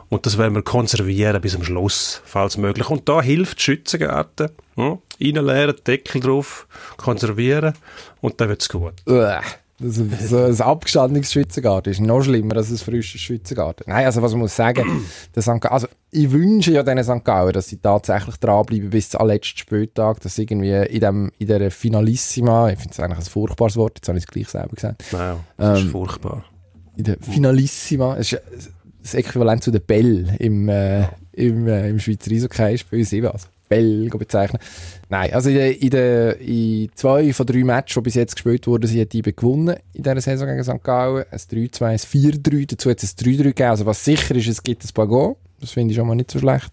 Und 0.09 0.25
das 0.25 0.37
werden 0.37 0.53
wir 0.53 0.61
konservieren 0.61 1.41
bis 1.41 1.53
zum 1.53 1.63
Schluss, 1.63 2.21
falls 2.23 2.57
möglich. 2.57 2.89
Und 2.89 3.09
da 3.09 3.21
hilft 3.21 3.57
die 3.57 3.63
Schützengarten. 3.63 4.49
Hm? 4.75 4.99
Reinleeren, 5.19 5.75
Deckel 5.87 6.21
drauf, 6.21 6.67
konservieren 6.97 7.73
und 8.21 8.39
dann 8.39 8.49
wird's 8.49 8.69
gut. 8.69 8.93
Uah. 9.07 9.41
Das, 9.79 9.95
so 10.29 10.37
ein 10.37 10.61
abgestandenes 10.61 11.31
Schützengarten 11.33 11.91
ist 11.91 11.99
noch 11.99 12.21
schlimmer 12.21 12.55
als 12.57 12.69
ein 12.69 12.77
frisches 12.77 13.19
Schützengarten. 13.19 13.85
Nein, 13.87 14.05
also 14.05 14.21
was 14.21 14.31
man 14.31 14.41
muss 14.41 14.55
sagen, 14.55 14.85
der 15.35 15.41
St. 15.41 15.59
Gallen, 15.59 15.73
also 15.73 15.87
ich 16.11 16.31
wünsche 16.31 16.71
ja 16.71 16.83
diesen 16.83 17.03
St. 17.03 17.25
Gallen, 17.25 17.53
dass 17.53 17.67
sie 17.69 17.77
tatsächlich 17.77 18.37
dranbleiben 18.37 18.91
bis 18.91 19.09
zum 19.09 19.25
letzten 19.27 19.57
Spieltag, 19.57 20.21
dass 20.21 20.37
irgendwie 20.37 20.71
in, 20.71 20.99
dem, 21.01 21.31
in 21.39 21.47
dieser 21.47 21.71
Finalissima, 21.71 22.69
ich 22.69 22.77
finde 22.79 22.93
es 22.93 22.99
eigentlich 22.99 23.19
ein 23.19 23.25
furchtbares 23.25 23.75
Wort, 23.75 23.93
jetzt 23.97 24.07
habe 24.07 24.17
ich 24.19 24.25
es 24.25 24.27
gleich 24.27 24.47
selber 24.49 24.75
gesagt, 24.75 25.03
Nein, 25.11 25.37
das 25.57 25.79
Ähm, 25.79 25.85
ist 25.85 25.91
furchtbar. 25.91 26.45
in 26.95 27.03
der 27.05 27.17
Finalissima, 27.19 28.15
es 28.17 28.31
ist 28.33 28.41
das 29.01 29.13
Äquivalent 29.15 29.63
zu 29.63 29.71
der 29.71 29.79
Bell 29.79 30.35
im, 30.39 30.69
äh, 30.69 31.07
im, 31.33 31.67
äh, 31.67 31.89
im 31.89 31.99
Schweizer 31.99 32.31
Eishockey 32.31 32.75
ist 32.75 32.89
bei 32.89 32.97
uns 32.99 33.11
eben 33.11 33.27
als 33.27 33.47
Bell 33.73 34.09
bezeichnen. 34.09 34.61
Nein, 35.09 35.33
also 35.33 35.49
in, 35.49 35.55
der, 35.55 35.81
in, 35.81 35.89
der, 35.89 36.39
in 36.39 36.89
zwei 36.95 37.33
von 37.33 37.45
drei 37.45 37.63
Matches, 37.63 37.95
die 37.95 38.01
bis 38.01 38.15
jetzt 38.15 38.35
gespielt 38.35 38.65
wurden, 38.67 38.87
sie 38.87 38.99
hat 39.01 39.13
IBE 39.13 39.33
gewonnen 39.33 39.75
in 39.93 40.03
dieser 40.03 40.21
Saison 40.21 40.47
gegen 40.47 40.63
St. 40.63 40.83
Gallen. 40.83 41.25
Ein 41.31 41.37
3-2, 41.39 41.81
ein 41.85 41.97
4-3, 41.97 42.67
dazu 42.71 42.89
hat 42.89 43.03
es 43.03 43.13
ein 43.13 43.25
3-3 43.25 43.37
gegeben. 43.43 43.69
Also 43.69 43.85
was 43.85 44.03
sicher 44.03 44.35
ist, 44.35 44.47
es 44.47 44.63
gibt 44.63 44.83
ein 44.83 44.89
paar 44.93 45.07
Go. 45.07 45.37
Das 45.59 45.71
finde 45.71 45.91
ich 45.91 45.97
schon 45.97 46.07
mal 46.07 46.15
nicht 46.15 46.31
so 46.31 46.39
schlecht. 46.39 46.71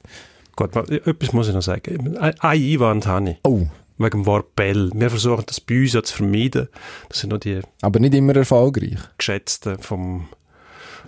Gut, 0.56 0.74
wa- 0.74 0.84
etwas 0.88 1.32
muss 1.32 1.48
ich 1.48 1.54
noch 1.54 1.62
sagen. 1.62 2.16
Ein 2.18 2.34
ein 2.40 2.62
Einwand 2.62 3.06
habe 3.06 3.30
ich. 3.30 3.36
Oh, 3.44 3.66
Wegen 3.98 4.10
dem 4.22 4.26
Wort 4.26 4.56
Bell. 4.56 4.90
Wir 4.94 5.10
versuchen 5.10 5.44
das 5.46 5.60
bei 5.60 5.80
uns 5.82 5.92
ja 5.92 6.02
zu 6.02 6.16
vermeiden. 6.16 6.68
Das 7.10 7.20
sind 7.20 7.30
nur 7.30 7.38
die 7.38 7.60
aber 7.82 8.00
nicht 8.00 8.14
immer 8.14 8.34
erfolgreich. 8.34 8.96
geschätzten 9.18 9.78
vom 9.78 10.26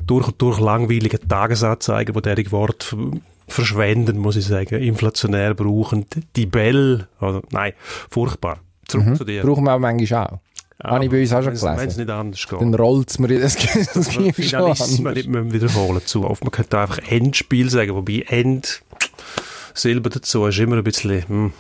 durch 0.06 0.26
und 0.28 0.42
durch 0.42 0.60
langweiligen 0.60 1.26
Tagesanzeiger, 1.28 2.12
die 2.12 2.34
diese 2.34 2.52
Wort 2.52 2.94
verschwenden, 3.52 4.18
muss 4.18 4.36
ich 4.36 4.46
sagen, 4.46 4.76
inflationär 4.82 5.54
brauchen. 5.54 6.06
Die 6.36 6.46
Bell, 6.46 7.06
oder, 7.20 7.42
nein, 7.50 7.72
furchtbar. 8.10 8.58
Zurück 8.88 9.16
zu 9.16 9.24
dir. 9.24 9.42
Brauchen 9.42 9.64
wir 9.64 9.74
auch 9.74 9.78
manchmal 9.78 10.26
auch. 10.26 10.38
Habe 10.84 11.04
ich 11.04 11.10
bei 11.12 11.20
uns 11.20 11.32
auch 11.32 11.42
schon 11.42 11.52
Wenn's- 11.52 11.62
Wenn 11.62 11.70
es 11.74 11.78
gelesen. 11.80 12.00
nicht 12.00 12.10
anders 12.10 12.48
geht. 12.48 12.60
Dann 12.60 12.74
rollt 12.74 13.10
es 13.10 13.18
mir, 13.20 13.28
das, 13.38 13.54
das, 13.56 13.92
das 13.92 14.14
Man 14.16 14.24
gibt 14.32 14.42
schon 14.48 14.60
anders. 14.60 14.98
nicht 14.98 15.28
mehr 15.28 15.52
wiederholen 15.52 16.00
zu 16.04 16.24
oft. 16.28 16.42
Man 16.42 16.50
könnte 16.50 16.78
einfach 16.78 16.98
Endspiel 17.08 17.70
sagen, 17.70 17.94
wobei 17.94 18.24
End 18.28 18.82
Silber 19.74 20.10
dazu 20.10 20.44
ist 20.46 20.58
immer 20.58 20.76
ein 20.76 20.84
bisschen, 20.84 21.26
hm, 21.28 21.52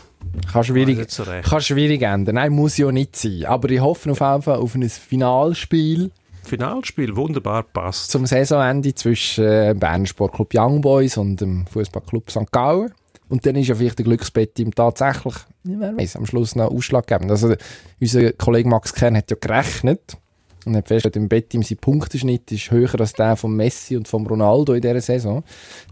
Kann 0.52 0.64
schwierig, 0.64 1.08
so 1.10 1.22
kann 1.24 1.60
schwierig 1.60 2.02
enden. 2.02 2.34
Nein, 2.34 2.52
muss 2.52 2.76
ja 2.76 2.90
nicht 2.90 3.14
sein. 3.16 3.44
Aber 3.46 3.70
ich 3.70 3.80
hoffe 3.80 4.10
auf 4.10 4.20
jeden 4.20 4.42
Fall 4.42 4.56
auf 4.56 4.74
ein 4.74 4.88
Finalspiel 4.88 6.10
Finalspiel 6.44 7.16
wunderbar 7.16 7.62
passt. 7.62 8.10
zum 8.10 8.26
Saisonende 8.26 8.94
zwischen 8.94 9.44
äh, 9.44 9.74
Bern 9.78 10.06
Sportclub 10.06 10.52
Young 10.54 10.80
Boys 10.80 11.16
und 11.16 11.40
dem 11.40 11.66
Fußballclub 11.66 12.30
St. 12.30 12.50
Gallen. 12.52 12.92
Und 13.28 13.46
dann 13.46 13.56
ist 13.56 13.68
ja 13.68 13.74
vielleicht 13.74 13.98
der 13.98 14.04
Glücksbett-Team 14.04 14.74
tatsächlich, 14.74 15.34
wer 15.64 15.96
weiß, 15.96 16.16
am 16.16 16.26
Schluss 16.26 16.54
noch 16.54 16.70
ausschlaggebend. 16.70 17.30
Also, 17.30 17.54
unser 18.00 18.32
Kollege 18.32 18.68
Max 18.68 18.92
Kern 18.92 19.16
hat 19.16 19.30
ja 19.30 19.36
gerechnet 19.40 20.16
und 20.66 20.76
hat 20.76 20.86
festgestellt, 20.88 21.16
im 21.16 21.28
Betteam 21.30 21.62
sein 21.62 21.78
Punkteschnitt 21.78 22.52
ist 22.52 22.70
höher 22.70 23.00
als 23.00 23.14
der 23.14 23.36
von 23.36 23.56
Messi 23.56 23.96
und 23.96 24.06
von 24.06 24.26
Ronaldo 24.26 24.74
in 24.74 24.82
dieser 24.82 25.00
Saison. 25.00 25.44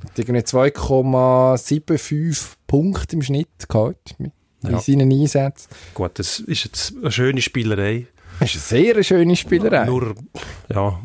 Hat 0.04 0.18
irgendwie 0.18 0.42
2,75 0.42 2.38
Punkte 2.66 3.16
im 3.16 3.22
Schnitt 3.22 3.68
gehabt 3.68 4.14
mit 4.18 4.32
in 4.62 4.72
Ja. 4.72 4.78
seinen 4.80 5.10
Einsätzen. 5.10 5.68
Gut, 5.94 6.18
das 6.18 6.40
ist 6.40 6.64
jetzt 6.64 6.94
eine 7.00 7.10
schöne 7.10 7.40
Spielerei. 7.40 8.06
Das 8.40 8.54
ist 8.54 8.72
eine 8.72 8.82
sehr 8.84 9.02
schöne 9.04 9.36
Spielerei. 9.36 9.84
Nur, 9.84 10.14
ja, 10.74 10.98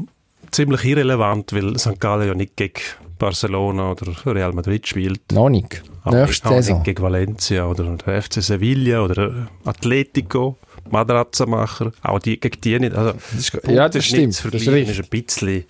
ziemlich 0.52 0.84
irrelevant, 0.86 1.54
weil 1.54 1.78
St. 1.78 2.00
Gallen 2.00 2.28
ja 2.28 2.34
nicht 2.34 2.56
gegen 2.56 2.82
Barcelona 3.20 3.92
oder 3.92 4.14
Real 4.26 4.52
Madrid 4.54 4.88
spielt. 4.88 5.32
Noch 5.32 5.50
nicht. 5.50 5.84
Aber 6.04 6.26
Nächste 6.26 6.50
auch 6.50 6.56
nicht 6.56 6.84
gegen 6.84 7.02
Valencia 7.04 7.66
oder 7.66 7.96
der 7.98 8.22
FC 8.22 8.42
Sevilla 8.42 9.02
oder 9.04 9.48
Atletico, 9.66 10.58
Madrazza-Macher, 10.90 11.92
auch 12.04 12.20
die, 12.20 12.40
gegen 12.40 12.62
die 12.62 12.80
nicht. 12.80 12.96
Also, 12.96 13.18
ist- 13.38 13.58
ja, 13.68 13.90
das 13.90 14.06
stimmt, 14.06 14.34
das 14.34 14.46
ist 14.46 14.68
richtig. 14.68 15.00
ist 15.00 15.04
ein 15.06 15.10
bisschen, 15.10 15.50
ein 15.60 15.64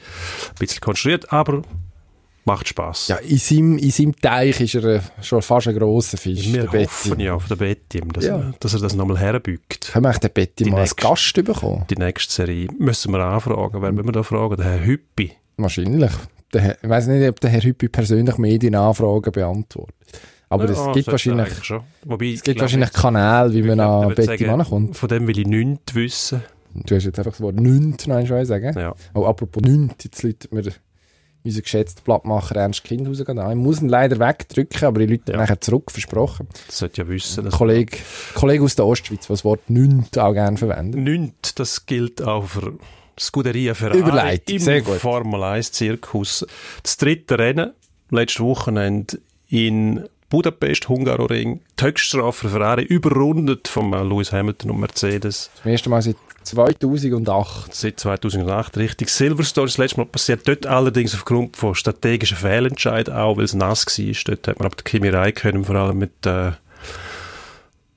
bisschen 0.59 0.81
konstruiert, 0.81 1.31
aber 1.31 1.61
macht 2.45 2.67
Spass. 2.67 3.07
Ja, 3.09 3.17
in 3.17 3.37
seinem, 3.37 3.77
in 3.77 3.91
seinem 3.91 4.15
Teich 4.15 4.61
ist 4.61 4.75
er 4.75 4.83
äh, 4.85 5.01
schon 5.21 5.41
fast 5.41 5.67
ein 5.67 5.77
grosser 5.77 6.17
Fisch. 6.17 6.45
Wir 6.53 6.67
der 6.67 6.83
hoffen 6.83 7.11
Betty. 7.11 7.23
ja 7.23 7.33
auf 7.33 7.47
den 7.47 7.57
Betty, 7.57 8.01
dass, 8.13 8.23
Ja. 8.25 8.37
er, 8.37 8.53
dass 8.59 8.73
er 8.73 8.79
das 8.79 8.95
nochmal 8.95 9.17
herbückt. 9.17 9.89
Können 9.91 10.05
wir 10.05 10.13
den 10.13 10.31
Betty 10.31 10.63
Die 10.65 10.69
mal 10.69 10.81
als. 10.81 10.95
Gast 10.95 11.33
bekommen? 11.33 11.85
Die 11.89 11.95
nächste 11.95 12.33
Serie 12.33 12.67
müssen 12.77 13.11
wir 13.11 13.19
anfragen. 13.19 13.81
Wer 13.81 13.91
müssen 13.91 14.07
wir 14.07 14.11
da 14.13 14.23
fragen? 14.23 14.55
Der 14.57 14.65
Herr 14.65 14.85
Hüppi. 14.85 15.31
Wahrscheinlich. 15.57 16.11
Der, 16.53 16.77
ich 16.81 16.89
weiß 16.89 17.07
nicht, 17.07 17.27
ob 17.27 17.39
der 17.39 17.49
Herr 17.49 17.61
Hüppi 17.63 17.89
persönlich 17.89 18.37
Medienanfragen 18.37 19.31
beantwortet. 19.31 19.95
Aber 20.47 20.71
Ja, 20.71 20.87
es 20.89 20.93
gibt 20.93 21.07
wahrscheinlich, 21.07 21.63
Schon. 21.63 21.81
Wobei, 22.05 22.27
es 22.33 22.43
gibt 22.43 22.61
wahrscheinlich 22.61 22.93
Kanäle, 22.93 23.51
wie 23.53 23.63
man 23.63 23.79
an 23.79 24.13
Betty 24.13 24.45
rankommt. 24.45 24.95
Von 24.95 25.09
dem 25.09 25.27
will 25.27 25.39
ich 25.39 25.47
nichts 25.47 25.95
wissen. 25.95 26.43
Du 26.75 26.93
hast 26.95 27.05
jetzt 27.05 27.17
einfach 27.17 27.31
das 27.31 27.41
Wort 27.41 27.55
«nünt» 27.55 28.05
noch 28.05 28.17
einmal 28.17 28.45
sagen. 28.45 28.77
Ja. 28.77 28.93
Oh, 29.13 29.25
apropos 29.25 29.63
«nünt», 29.63 30.03
jetzt 30.03 30.21
läutet 30.23 30.53
mir 30.53 30.61
unser 31.45 31.61
geschätzter 31.61 32.01
Blattmacher 32.03 32.55
Ernst 32.55 32.83
Kindhausen 32.83 33.39
an. 33.39 33.57
Ich 33.57 33.63
muss 33.63 33.81
ihn 33.81 33.89
leider 33.89 34.19
wegdrücken, 34.19 34.83
aber 34.85 34.99
die 34.99 35.05
Leute 35.05 35.31
ja. 35.31 35.37
nachher 35.37 35.61
zurück, 35.61 35.91
versprochen. 35.91 36.47
Das 36.67 36.79
sollte 36.79 37.01
ja 37.03 37.07
wissen. 37.07 37.45
Ein 37.45 37.51
Kollege, 37.51 37.97
Kollege 38.33 38.63
aus 38.63 38.75
der 38.75 38.85
Ostschweiz, 38.85 39.27
der 39.27 39.35
das 39.35 39.45
Wort 39.45 39.69
«nünt» 39.69 40.17
auch 40.17 40.33
gerne 40.33 40.57
verwendet. 40.57 40.99
«Nünt», 40.99 41.59
das 41.59 41.85
gilt 41.85 42.21
auch 42.21 42.45
für 42.45 42.73
Scuderia 43.19 43.73
Ferrari 43.73 43.99
Überleitung, 43.99 44.55
im 44.55 44.61
sehr 44.61 44.81
gut. 44.81 44.95
Formel 44.95 45.41
1 45.43 45.71
Zirkus. 45.71 46.45
Das 46.83 46.97
dritte 46.97 47.39
Rennen, 47.39 47.71
letztes 48.09 48.41
Wochenende 48.41 49.19
in 49.47 50.05
Budapest, 50.29 50.89
Hungaroring, 50.89 51.61
die 51.79 51.85
Höchststrafe 51.85 52.47
für 52.47 52.49
Ferrari 52.49 52.83
überrundet 52.83 53.67
von 53.67 53.91
Lewis 53.91 54.33
Hamilton 54.33 54.71
und 54.71 54.79
Mercedes. 54.79 55.49
Zum 55.61 55.71
ersten 55.71 55.89
Mal 55.89 56.01
seit 56.01 56.17
2008. 56.45 57.73
Seit 57.73 57.99
2008, 57.99 58.77
richtig. 58.77 59.09
Silverstone 59.09 59.65
ist 59.65 59.73
das 59.73 59.77
letzte 59.77 59.97
Mal 59.97 60.05
passiert. 60.05 60.47
Dort 60.47 60.65
allerdings 60.65 61.13
aufgrund 61.13 61.57
von 61.57 61.75
strategischen 61.75 62.37
Fehlentscheiden 62.37 63.13
auch, 63.13 63.37
weil 63.37 63.45
es 63.45 63.53
nass 63.53 63.85
war. 63.85 64.15
Dort 64.25 64.47
hat 64.47 64.59
man 64.59 64.67
ab 64.67 64.77
der 64.77 64.83
Kimi 64.83 65.09
Räikkönen 65.09 65.65
vor 65.65 65.75
allem 65.75 65.97
mit 65.97 66.25
äh, 66.25 66.51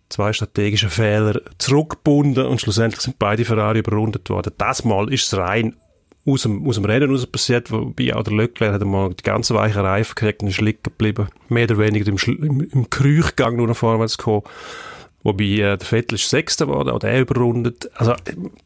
zwei 0.08 0.32
strategischen 0.32 0.90
Fehlern 0.90 1.40
zurückgebunden 1.58 2.46
und 2.46 2.60
schlussendlich 2.60 3.00
sind 3.02 3.18
beide 3.18 3.44
Ferrari 3.44 3.80
überrundet 3.80 4.30
worden. 4.30 4.52
Das 4.58 4.84
Mal 4.84 5.12
ist 5.12 5.32
es 5.32 5.38
rein 5.38 5.76
aus 6.26 6.42
dem, 6.42 6.66
aus 6.66 6.74
dem 6.76 6.84
Rennen 6.84 7.10
raus 7.10 7.26
passiert, 7.26 7.70
wobei 7.70 8.14
auch 8.14 8.22
der 8.22 8.34
Leclerc 8.34 8.74
hat 8.74 8.82
einmal 8.82 9.14
die 9.14 9.22
ganze 9.22 9.54
weiche 9.54 9.82
Reifen 9.82 10.14
gekriegt 10.14 10.42
und 10.42 10.48
ist 10.48 10.60
liegen 10.60 10.82
geblieben. 10.82 11.28
Mehr 11.48 11.64
oder 11.64 11.78
weniger 11.78 12.06
im, 12.08 12.18
im, 12.42 12.60
im 12.60 12.90
Krüchgang 12.90 13.56
nur 13.56 13.68
nach 13.68 13.76
vorwärts 13.76 14.18
gekommen. 14.18 14.42
Wobei 15.22 15.44
äh, 15.44 15.76
der 15.76 15.86
Vettel 15.86 16.14
ist 16.14 16.30
Sechster 16.30 16.66
geworden, 16.66 16.90
auch 16.90 16.98
der 16.98 17.20
überrundet. 17.20 17.90
Also 17.94 18.14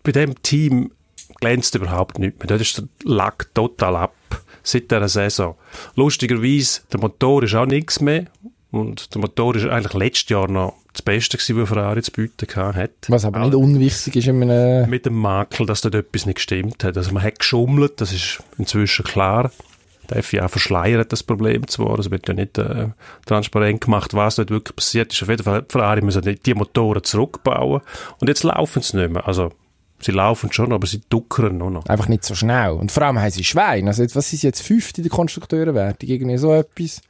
bei 0.02 0.12
dem 0.12 0.40
Team 0.42 0.92
glänzt 1.40 1.74
überhaupt 1.74 2.18
nichts 2.18 2.38
mehr. 2.38 2.46
Dort 2.46 2.60
ist 2.60 2.78
der 2.78 2.84
Lack 3.04 3.54
total 3.54 3.96
ab 3.96 4.14
seit 4.62 4.90
dieser 4.90 5.08
Saison. 5.08 5.56
Lustigerweise, 5.96 6.82
der 6.92 7.00
Motor 7.00 7.42
ist 7.42 7.54
auch 7.54 7.66
nichts 7.66 8.00
mehr. 8.00 8.26
Und 8.70 9.14
der 9.14 9.20
Motor 9.20 9.56
ist 9.56 9.66
eigentlich 9.66 9.92
letztes 9.92 10.30
Jahr 10.30 10.48
noch 10.48 10.74
das 10.94 11.02
Beste 11.02 11.36
gewesen, 11.36 11.60
was 11.60 11.68
Ferrari 11.68 12.02
zu 12.02 12.10
bieten 12.12 12.46
hat. 12.74 12.90
Was 13.08 13.24
aber 13.24 13.40
nicht 13.40 13.54
unwichtig 13.54 14.16
ist 14.16 14.28
in 14.28 14.42
einem... 14.42 14.88
Mit 14.88 15.04
dem 15.04 15.18
Makel, 15.18 15.66
dass 15.66 15.82
dort 15.82 15.94
etwas 15.94 16.26
nicht 16.26 16.36
gestimmt 16.36 16.82
hat. 16.84 16.96
Also 16.96 17.12
man 17.12 17.22
hat 17.22 17.38
geschummelt, 17.38 18.00
das 18.00 18.12
ist 18.12 18.42
inzwischen 18.56 19.04
klar. 19.04 19.50
Der 20.10 20.22
FIA 20.22 20.48
verschleiert 20.48 21.12
das 21.12 21.22
Problem 21.22 21.66
zwar, 21.68 21.98
es 21.98 22.10
wird 22.10 22.28
ja 22.28 22.34
nicht 22.34 22.58
äh, 22.58 22.88
transparent 23.26 23.82
gemacht, 23.82 24.14
was 24.14 24.36
dort 24.36 24.50
wirklich 24.50 24.76
passiert 24.76 25.12
ist. 25.12 25.22
Auf 25.22 25.28
jeden 25.28 25.42
Fall, 25.42 25.64
Ferrari 25.68 26.02
müssen 26.02 26.22
die 26.44 26.54
Motoren 26.54 27.04
zurückbauen 27.04 27.82
und 28.20 28.28
jetzt 28.28 28.42
laufen 28.42 28.82
sie 28.82 28.96
nicht 28.96 29.12
mehr. 29.12 29.26
Also 29.26 29.52
sie 30.00 30.12
laufen 30.12 30.52
schon, 30.52 30.72
aber 30.72 30.86
sie 30.86 31.00
duckern 31.08 31.58
noch. 31.58 31.86
Einfach 31.86 32.08
nicht 32.08 32.24
so 32.24 32.34
schnell. 32.34 32.72
Und 32.72 32.92
vor 32.92 33.04
allem 33.04 33.18
haben 33.18 33.30
sie 33.30 33.44
Schwein. 33.44 33.86
Also 33.86 34.02
was 34.14 34.32
ist 34.32 34.42
jetzt 34.42 34.62
fünfte 34.62 35.00
in 35.00 35.04
der 35.04 35.12
Konstrukteurenwertung? 35.12 36.08
Irgendwie 36.08 36.38
so 36.38 36.52
etwas. 36.52 37.00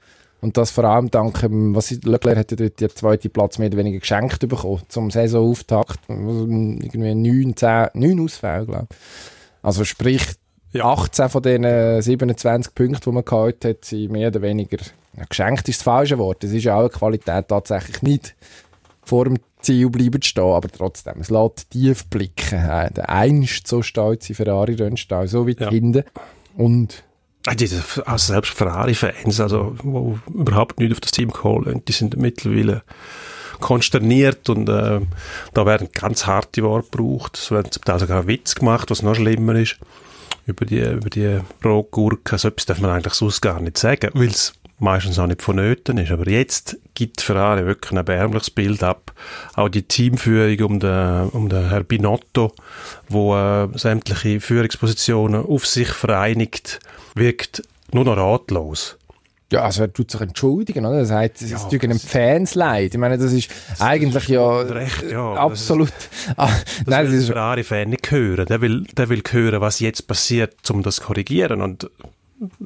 Und 0.43 0.57
das 0.57 0.73
vor 0.73 0.85
allem 0.85 1.09
dank, 1.09 1.41
was 1.43 1.93
Leclerc 2.03 2.37
hat 2.37 2.51
ja 2.51 2.57
dort 2.57 2.81
den 2.81 2.91
zweiten 2.91 3.31
Platz 3.31 3.59
mehr 3.59 3.69
oder 3.69 3.79
weniger 3.79 4.01
geschenkt 4.01 4.41
bekommen, 4.49 4.83
zum 4.89 5.11
Saisonauftakt. 5.11 6.01
Irgendwie 6.09 7.15
neun, 7.15 7.57
zehn, 7.57 7.87
neun 7.95 8.21
Ausfälle, 8.21 8.67
glaube 8.67 8.89
ich. 8.91 8.97
Also 9.63 9.85
sprich, 9.85 10.25
ja. 10.73 10.85
18 10.85 11.29
von 11.29 11.43
den 11.43 12.03
27 12.03 12.75
Punkten, 12.75 13.01
die 13.05 13.13
man 13.13 13.25
gehabt 13.25 13.65
hat, 13.65 13.85
sind 13.85 14.13
mehr 14.13 14.29
oder 14.29 14.43
weniger, 14.43 14.79
ja, 15.17 15.25
geschenkt 15.29 15.69
ist 15.69 15.81
das 15.81 15.85
falsche 15.85 16.19
Wort. 16.19 16.45
Es 16.45 16.53
ist 16.53 16.65
ja 16.65 16.77
auch 16.77 16.81
eine 16.81 16.89
Qualität 16.89 17.49
tatsächlich 17.49 18.03
nicht 18.03 18.35
vor 19.05 19.25
dem 19.25 19.39
Ziel 19.61 19.91
bleiben 19.91 20.23
stehen, 20.23 20.45
aber 20.45 20.69
trotzdem, 20.69 21.21
es 21.21 21.31
lässt 21.31 21.71
tief 21.71 22.07
blicken. 22.07 22.59
Äh, 22.59 22.91
der 22.91 23.09
einst 23.09 23.67
so 23.67 23.83
stolze 23.83 24.35
Ferrari-Rennstall, 24.35 25.29
so 25.29 25.47
weit 25.47 25.61
ja. 25.61 25.71
hinten. 25.71 26.05
Und 26.57 27.05
also 27.45 27.67
selbst 28.17 28.53
Ferrari-Fans, 28.53 29.41
also, 29.41 29.75
die 29.83 30.33
überhaupt 30.33 30.79
nicht 30.79 30.93
auf 30.93 31.01
das 31.01 31.11
Team 31.11 31.33
kommen, 31.33 31.85
die 31.87 31.93
sind 31.93 32.17
mittlerweile 32.17 32.83
konsterniert 33.61 34.49
und 34.49 34.69
äh, 34.69 35.01
da 35.55 35.67
werden 35.67 35.89
ganz 35.93 36.27
harte 36.27 36.63
Worte 36.63 36.91
gebraucht. 36.91 37.39
Es 37.39 37.51
werden 37.51 37.71
zum 37.71 37.85
Teil 37.85 37.99
sogar 37.99 38.27
Witz 38.27 38.55
gemacht, 38.55 38.91
was 38.91 39.03
noch 39.03 39.15
schlimmer 39.15 39.55
ist, 39.55 39.79
über 40.47 40.65
die, 40.67 40.81
über 40.81 41.11
die 41.11 41.41
Rohgurken. 41.65 42.39
So 42.39 42.49
etwas 42.49 42.67
darf 42.67 42.81
man 42.81 42.91
eigentlich 42.91 43.15
sonst 43.15 43.41
gar 43.41 43.61
nicht 43.61 43.79
sagen, 43.79 44.11
weil 44.15 44.29
es 44.29 44.53
meistens 44.79 45.19
auch 45.19 45.27
nicht 45.27 45.43
vonnöten 45.43 45.97
ist. 45.99 46.11
Aber 46.11 46.29
jetzt 46.29 46.77
gibt 46.95 47.21
Ferrari 47.21 47.65
wirklich 47.65 47.93
ein 47.93 47.99
erbärmliches 47.99 48.51
Bild 48.51 48.83
ab. 48.83 49.13
Auch 49.55 49.69
die 49.69 49.85
Teamführung 49.85 50.73
um 50.73 50.81
den, 50.81 51.29
um 51.31 51.49
den 51.49 51.69
Herr 51.69 51.85
Binotto, 51.85 52.53
wo 53.09 53.37
äh, 53.37 53.69
sämtliche 53.79 54.41
Führungspositionen 54.41 55.47
auf 55.47 55.67
sich 55.67 55.89
vereinigt, 55.89 56.81
wirkt 57.15 57.63
nur 57.93 58.05
noch 58.05 58.17
ratlos. 58.17 58.99
Ja, 59.53 59.65
also 59.65 59.83
er 59.83 59.93
tut 59.93 60.11
sich 60.11 60.21
entschuldigen, 60.21 60.87
oder? 60.87 60.99
Er 60.99 61.05
sagt, 61.05 61.43
es 61.43 61.51
ja, 61.51 61.59
tut 61.59 61.85
einem 61.85 61.99
Fans 61.99 62.55
leid. 62.55 62.95
Ich 62.95 62.99
meine, 62.99 63.19
das 63.19 63.33
ist 63.33 63.51
das 63.69 63.83
eigentlich 63.83 64.29
ja, 64.29 64.61
recht, 64.61 65.11
ja 65.11 65.35
absolut. 65.35 65.91
Das, 65.91 66.39
ah, 66.39 66.47
das 66.47 66.87
nein, 66.87 67.05
will 67.05 67.13
das 67.13 67.21
ist 67.21 67.29
der 67.29 67.37
Ferrari-Fan 67.37 67.91
nicht 67.91 68.11
hören. 68.11 68.47
Der 68.47 68.63
will, 68.63 68.85
der 68.97 69.11
will 69.11 69.23
hören, 69.31 69.61
was 69.61 69.81
jetzt 69.81 70.07
passiert, 70.07 70.71
um 70.71 70.83
das 70.83 70.97
zu 70.97 71.03
korrigieren. 71.03 71.61
Und 71.61 71.91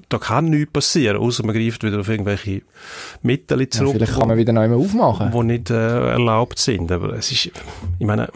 da 0.09 0.19
kann 0.19 0.47
nichts 0.47 0.73
passieren, 0.73 1.17
außer 1.17 1.45
man 1.45 1.57
greift 1.57 1.83
wieder 1.83 1.99
auf 1.99 2.09
irgendwelche 2.09 2.63
Mittel 3.23 3.69
zurück. 3.69 3.89
Ja, 3.89 3.95
vielleicht 3.95 4.19
kann 4.19 4.29
man 4.29 4.39
wieder 4.39 4.53
neu 4.53 4.73
aufmachen. 4.73 5.33
Die 5.33 5.43
nicht 5.43 5.71
äh, 5.71 6.11
erlaubt 6.11 6.61
sind. 6.61 6.93
Aber 6.93 7.15
es 7.15 7.33
ist, 7.33 7.51
ich 7.99 8.07
meine, 8.07 8.29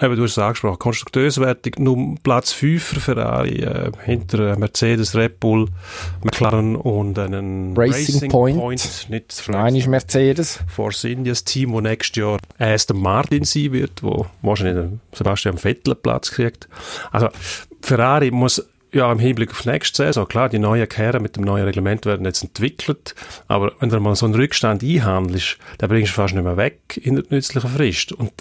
eben, 0.00 0.16
du 0.16 0.22
hast 0.22 0.32
es 0.32 0.38
angesprochen, 0.38 0.78
Konstrukteurswertung, 0.78 1.72
nur 1.78 2.14
Platz 2.22 2.52
5 2.52 2.82
für 2.82 3.00
Ferrari, 3.00 3.62
äh, 3.62 3.90
hinter 4.04 4.56
Mercedes, 4.58 5.14
Red 5.14 5.40
Bull, 5.40 5.68
McLaren 6.22 6.76
und 6.76 7.18
einen 7.18 7.76
Racing, 7.76 8.14
Racing 8.14 8.30
Point. 8.30 8.58
Point. 8.58 9.06
Nicht 9.10 9.44
Nein, 9.48 9.76
ist 9.76 9.86
Mercedes. 9.86 10.60
Force 10.68 11.04
Indias 11.04 11.44
Team, 11.44 11.72
wo 11.72 11.80
nächstes 11.80 12.16
Jahr 12.16 12.38
Aston 12.58 13.00
Martin 13.00 13.44
sein 13.44 13.72
wird, 13.72 14.02
wo 14.02 14.26
wahrscheinlich 14.42 14.98
Sebastian 15.12 15.58
Vettel 15.58 15.94
Platz 15.94 16.30
kriegt. 16.30 16.68
Also, 17.12 17.28
Ferrari 17.82 18.30
muss 18.30 18.64
ja, 18.92 19.10
im 19.12 19.18
Hinblick 19.18 19.52
auf 19.52 19.64
nächste 19.66 20.04
Saison, 20.04 20.26
klar, 20.26 20.48
die 20.48 20.58
neuen 20.58 20.88
Kehren 20.88 21.22
mit 21.22 21.36
dem 21.36 21.44
neuen 21.44 21.64
Reglement 21.64 22.06
werden 22.06 22.26
jetzt 22.26 22.42
entwickelt, 22.42 23.14
aber 23.46 23.72
wenn 23.78 23.88
du 23.88 24.00
mal 24.00 24.16
so 24.16 24.26
einen 24.26 24.34
Rückstand 24.34 24.82
einhandelst, 24.82 25.58
dann 25.78 25.88
bringst 25.88 26.12
du 26.12 26.16
fast 26.16 26.34
nicht 26.34 26.42
mehr 26.42 26.56
weg 26.56 27.00
in 27.00 27.16
der 27.16 27.24
nützlichen 27.30 27.70
Frist. 27.70 28.12
Und 28.12 28.32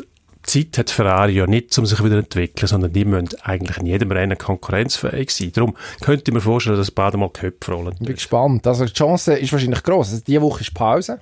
Zeit 0.50 0.78
hat 0.78 0.90
Ferrari 0.90 1.34
ja 1.34 1.48
nicht, 1.48 1.78
um 1.78 1.86
sich 1.86 2.00
wieder 2.00 2.16
zu 2.16 2.40
entwickeln, 2.40 2.68
sondern 2.68 2.92
die 2.92 3.06
müssen 3.06 3.30
eigentlich 3.42 3.78
in 3.78 3.86
jedem 3.86 4.12
Rennen 4.12 4.38
konkurrenzfähig 4.38 5.32
sein. 5.32 5.52
Darum 5.54 5.76
könnte 6.02 6.24
ich 6.28 6.34
mir 6.34 6.42
vorstellen, 6.42 6.78
dass 6.78 6.92
beide 6.92 7.18
mal 7.18 7.30
Köpfe 7.30 7.72
rollen. 7.72 7.94
Ich 7.94 8.06
bin 8.06 8.16
gespannt. 8.16 8.66
Also 8.68 8.86
die 8.86 8.94
Chance 8.94 9.34
ist 9.34 9.52
wahrscheinlich 9.52 9.84
gross. 9.84 10.12
Also 10.12 10.24
diese 10.26 10.42
Woche 10.42 10.62
ist 10.62 10.74
Pause, 10.74 11.20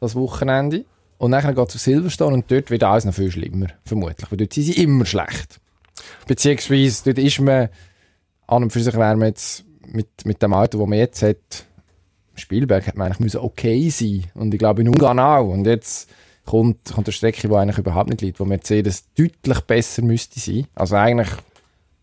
das 0.00 0.14
Wochenende. 0.14 0.84
Und 1.18 1.30
dann 1.30 1.42
geht 1.42 1.52
es 1.52 1.58
auf 1.58 1.70
Silverstone 1.80 2.34
und 2.34 2.50
dort 2.50 2.70
wird 2.70 2.82
alles 2.82 3.04
noch 3.04 3.14
viel 3.14 3.30
schlimmer, 3.30 3.68
vermutlich. 3.84 4.30
Weil 4.30 4.38
dort 4.38 4.52
sind 4.52 4.64
sie 4.64 4.82
immer 4.82 5.06
schlecht. 5.06 5.60
Beziehungsweise 6.26 7.04
dort 7.04 7.18
ist 7.18 7.40
man 7.40 7.68
an 8.48 8.64
und 8.64 8.72
für 8.72 8.80
sich 8.80 8.94
wäre 8.94 9.16
man 9.16 9.28
jetzt 9.28 9.64
mit, 9.86 10.08
mit 10.24 10.42
dem 10.42 10.52
Auto, 10.52 10.78
das 10.78 10.88
man 10.88 10.98
jetzt 10.98 11.22
hat, 11.22 11.66
Spielberg 12.34 12.86
hätte 12.86 12.98
man 12.98 13.12
eigentlich 13.12 13.36
okay 13.36 13.90
sein 13.90 14.24
Und 14.34 14.52
ich 14.52 14.58
glaube 14.58 14.82
in 14.82 14.88
Ungarn 14.88 15.20
auch. 15.20 15.48
Und 15.48 15.66
jetzt 15.66 16.10
kommt, 16.44 16.92
kommt 16.92 17.06
eine 17.06 17.12
Strecke, 17.12 17.48
die 17.48 17.54
eigentlich 17.54 17.78
überhaupt 17.78 18.10
nicht 18.10 18.22
liegt, 18.22 18.40
wo 18.40 18.44
Mercedes 18.44 19.04
deutlich 19.14 19.60
besser 19.60 20.02
müsste 20.02 20.40
sein. 20.40 20.66
Also 20.74 20.96
eigentlich 20.96 21.30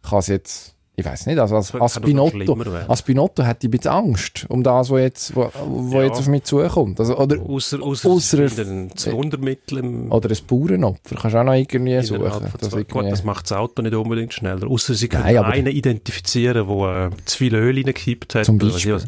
kann 0.01 0.19
es 0.19 0.27
jetzt 0.27 0.75
ich 0.99 1.05
weiß 1.05 1.27
nicht, 1.27 1.39
also 1.39 1.55
als, 1.55 1.73
als, 1.73 1.99
Binotto, 1.99 2.57
als 2.87 3.01
Binotto 3.01 3.43
hätte 3.43 3.67
ich 3.67 3.69
ein 3.69 3.71
bisschen 3.71 3.91
Angst 3.91 4.45
um 4.49 4.63
das, 4.63 4.89
was 4.89 4.99
jetzt, 4.99 5.35
wo, 5.35 5.49
wo 5.65 5.97
ja. 5.97 6.07
jetzt 6.07 6.19
auf 6.19 6.27
mich 6.27 6.43
zukommt. 6.43 6.99
Also, 6.99 7.17
oder 7.17 7.39
ausser, 7.41 7.81
ausser 7.81 8.39
ein 8.39 8.91
Wundermittel 9.11 10.07
Oder 10.09 10.29
ein 10.29 10.37
Bauernopfer, 10.45 11.15
kannst 11.15 11.35
du 11.35 11.39
auch 11.39 11.43
noch 11.43 11.53
irgendwie 11.53 12.01
suchen. 12.01 12.47
Das, 12.59 12.71
Gut, 12.71 13.05
das 13.09 13.23
macht 13.23 13.49
das 13.49 13.57
Auto 13.57 13.81
nicht 13.81 13.95
unbedingt 13.95 14.33
schneller. 14.33 14.67
Außer 14.67 14.93
sie 14.93 15.07
können 15.07 15.23
Nein, 15.23 15.37
einen 15.45 15.67
identifizieren, 15.67 16.67
der 16.67 17.11
äh, 17.11 17.25
zu 17.25 17.37
viel 17.37 17.55
Öl 17.55 17.75
reingekippt 17.75 18.35
hat. 18.35 18.45
Zum 18.45 18.57
Beispiel. 18.57 18.99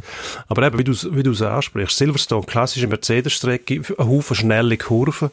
Aber 0.48 0.64
eben, 0.64 0.80
wie 0.80 0.84
du, 0.84 0.94
wie 1.16 1.24
du 1.24 1.32
es 1.32 1.42
ansprichst, 1.42 1.98
Silverstone, 1.98 2.46
klassische 2.46 2.88
Mercedes-Strecke, 2.88 3.82
ein 3.98 4.08
Haufen 4.08 4.36
schnelle 4.36 4.78
Kurven, 4.78 5.32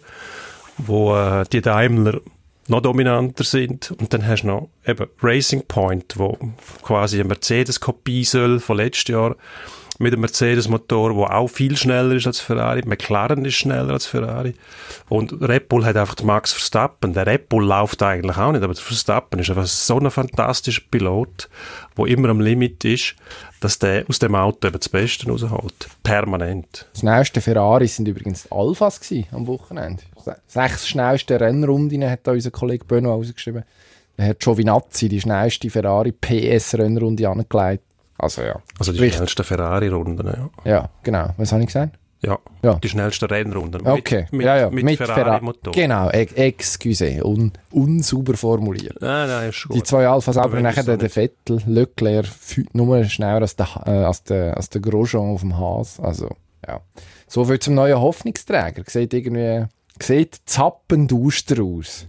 wo 0.79 1.17
äh, 1.17 1.45
die 1.53 1.61
Daimler 1.61 2.21
noch 2.69 2.81
dominanter 2.81 3.45
sind. 3.45 3.91
Und 3.93 4.13
dann 4.13 4.27
hast 4.27 4.43
du 4.43 4.49
noch 4.49 4.69
eben 4.87 5.07
Racing 5.23 5.65
Point, 5.67 6.15
wo 6.17 6.39
quasi 6.83 7.19
eine 7.19 7.29
Mercedes-Kopie 7.29 8.25
soll 8.25 8.61
von 8.61 8.77
letztes 8.77 9.13
Jahr 9.13 9.37
mit 9.99 10.13
einem 10.13 10.21
Mercedes-Motor, 10.21 11.15
der 11.15 11.37
auch 11.37 11.49
viel 11.49 11.77
schneller 11.77 12.15
ist 12.15 12.27
als 12.27 12.41
Ferrari. 12.41 12.83
McLaren 12.87 13.45
ist 13.45 13.57
schneller 13.57 13.95
als 13.95 14.07
Ferrari. 14.07 14.55
Und 15.09 15.33
Red 15.43 15.69
Bull 15.69 15.85
hat 15.85 15.97
einfach 15.97 16.23
Max 16.23 16.53
Verstappen. 16.53 17.15
Der 17.15 17.27
Red 17.27 17.49
Bull 17.49 17.65
läuft 17.65 18.03
eigentlich 18.03 18.37
auch 18.37 18.53
nicht, 18.53 18.63
aber 18.63 18.75
der 18.75 18.83
Verstappen 18.83 19.41
ist 19.41 19.51
einfach 19.51 19.67
so 19.67 19.99
ein 19.99 20.11
fantastischer 20.11 20.83
Pilot, 20.89 21.49
der 21.97 22.07
immer 22.07 22.29
am 22.29 22.41
Limit 22.41 22.85
ist, 22.85 23.17
dass 23.61 23.79
der 23.79 24.05
aus 24.09 24.21
dem 24.21 24.37
Auto 24.37 24.69
eben 24.69 24.79
das 24.79 24.89
Beste 24.89 25.29
rausholt. 25.29 25.89
Permanent. 26.05 26.87
Das 26.93 27.01
schnellste 27.01 27.41
Ferrari 27.41 27.89
sind 27.89 28.07
übrigens 28.07 28.51
Alphas 28.53 29.01
am 29.33 29.47
Wochenende. 29.49 30.03
Sechs 30.47 30.89
schnellste 30.89 31.41
Rennrunden 31.41 32.09
hat 32.09 32.21
da 32.25 32.33
unser 32.33 32.51
Kollege 32.51 32.85
Benoit 32.85 33.15
ausgeschrieben. 33.29 33.65
Er 34.17 34.29
hat 34.29 34.41
Giovinazzi 34.41 35.09
die 35.09 35.21
schnellste 35.21 35.71
Ferrari 35.71 36.13
PS-Rennrunde 36.13 37.29
angelegt 37.29 37.85
Also 38.19 38.43
ja. 38.43 38.61
Also 38.79 38.93
die 38.93 38.99
Sprich- 38.99 39.15
schnellsten 39.15 39.45
Ferrari-Runden, 39.45 40.27
ja. 40.27 40.51
Ja, 40.71 40.91
genau. 41.03 41.31
Was 41.37 41.53
habe 41.53 41.63
ich 41.63 41.69
gesagt? 41.69 41.97
Ja, 42.21 42.37
Ja. 42.65 42.75
die 42.75 42.89
schnellsten 42.89 43.27
Rennrunden. 43.27 43.87
Okay, 43.87 44.23
Mit, 44.23 44.33
mit, 44.33 44.47
ja, 44.47 44.57
ja. 44.57 44.71
mit, 44.71 44.97
Ferrari-Motor. 44.97 45.73
Genau, 45.73 46.11
e 46.11 46.27
excuse, 46.35 47.23
un 47.25 47.53
unsauber 47.71 48.37
formuliert. 48.37 49.01
Nein, 49.01 49.29
nein, 49.29 49.51
ist 49.51 49.63
Die 49.71 49.79
gut. 49.79 49.87
zwei 49.87 50.09
Alphas 50.09 50.37
aber 50.37 50.55
wenn 50.55 50.65
nachher 50.65 50.83
der, 50.83 50.97
der 50.97 51.11
Vettel, 51.11 51.63
Leclerc, 51.65 52.27
nur 52.73 53.05
schneller 53.05 53.43
als 53.43 53.55
der, 53.55 53.69
äh, 53.87 53.91
als 53.91 54.25
der, 54.25 54.57
als 54.57 54.69
der 54.69 54.81
Grosjean 54.81 55.31
auf 55.31 55.43
dem 55.43 55.57
Haas. 55.57 56.01
Also, 56.01 56.29
ja. 56.67 56.81
So 57.29 57.45
viel 57.45 57.61
zum 57.61 57.75
neuen 57.75 58.01
Hoffnungsträger. 58.01 58.83
Sieht 58.89 59.15
irgendwie, 59.15 59.67
sieht 60.03 60.41
zappenduster 60.47 61.63
aus. 61.63 62.07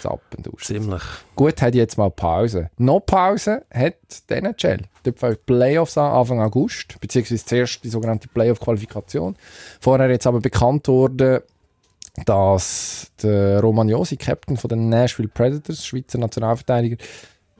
Zappenduster. 0.00 0.74
Ziemlich. 0.74 1.02
Gut, 1.34 1.62
hat 1.62 1.74
jetzt 1.74 1.96
mal 1.96 2.10
Pause. 2.10 2.70
Noch 2.76 3.00
Pause 3.00 3.64
hat 3.72 3.94
die 4.28 4.34
NHL. 4.34 4.80
Dort 5.02 5.22
die 5.22 5.36
Playoffs 5.46 5.96
an, 5.96 6.12
Anfang 6.12 6.40
August, 6.40 7.00
beziehungsweise 7.00 7.44
zuerst 7.44 7.84
die 7.84 7.88
sogenannte 7.88 8.28
Playoff-Qualifikation. 8.28 9.36
Vorher 9.80 10.10
jetzt 10.10 10.26
aber 10.26 10.40
bekannt 10.40 10.88
worden, 10.88 11.40
dass 12.26 13.10
der 13.22 13.60
Romagnosi, 13.60 14.16
Captain 14.16 14.56
von 14.56 14.68
den 14.68 14.88
Nashville 14.88 15.28
Predators, 15.28 15.84
Schweizer 15.84 16.18
Nationalverteidiger, 16.18 16.96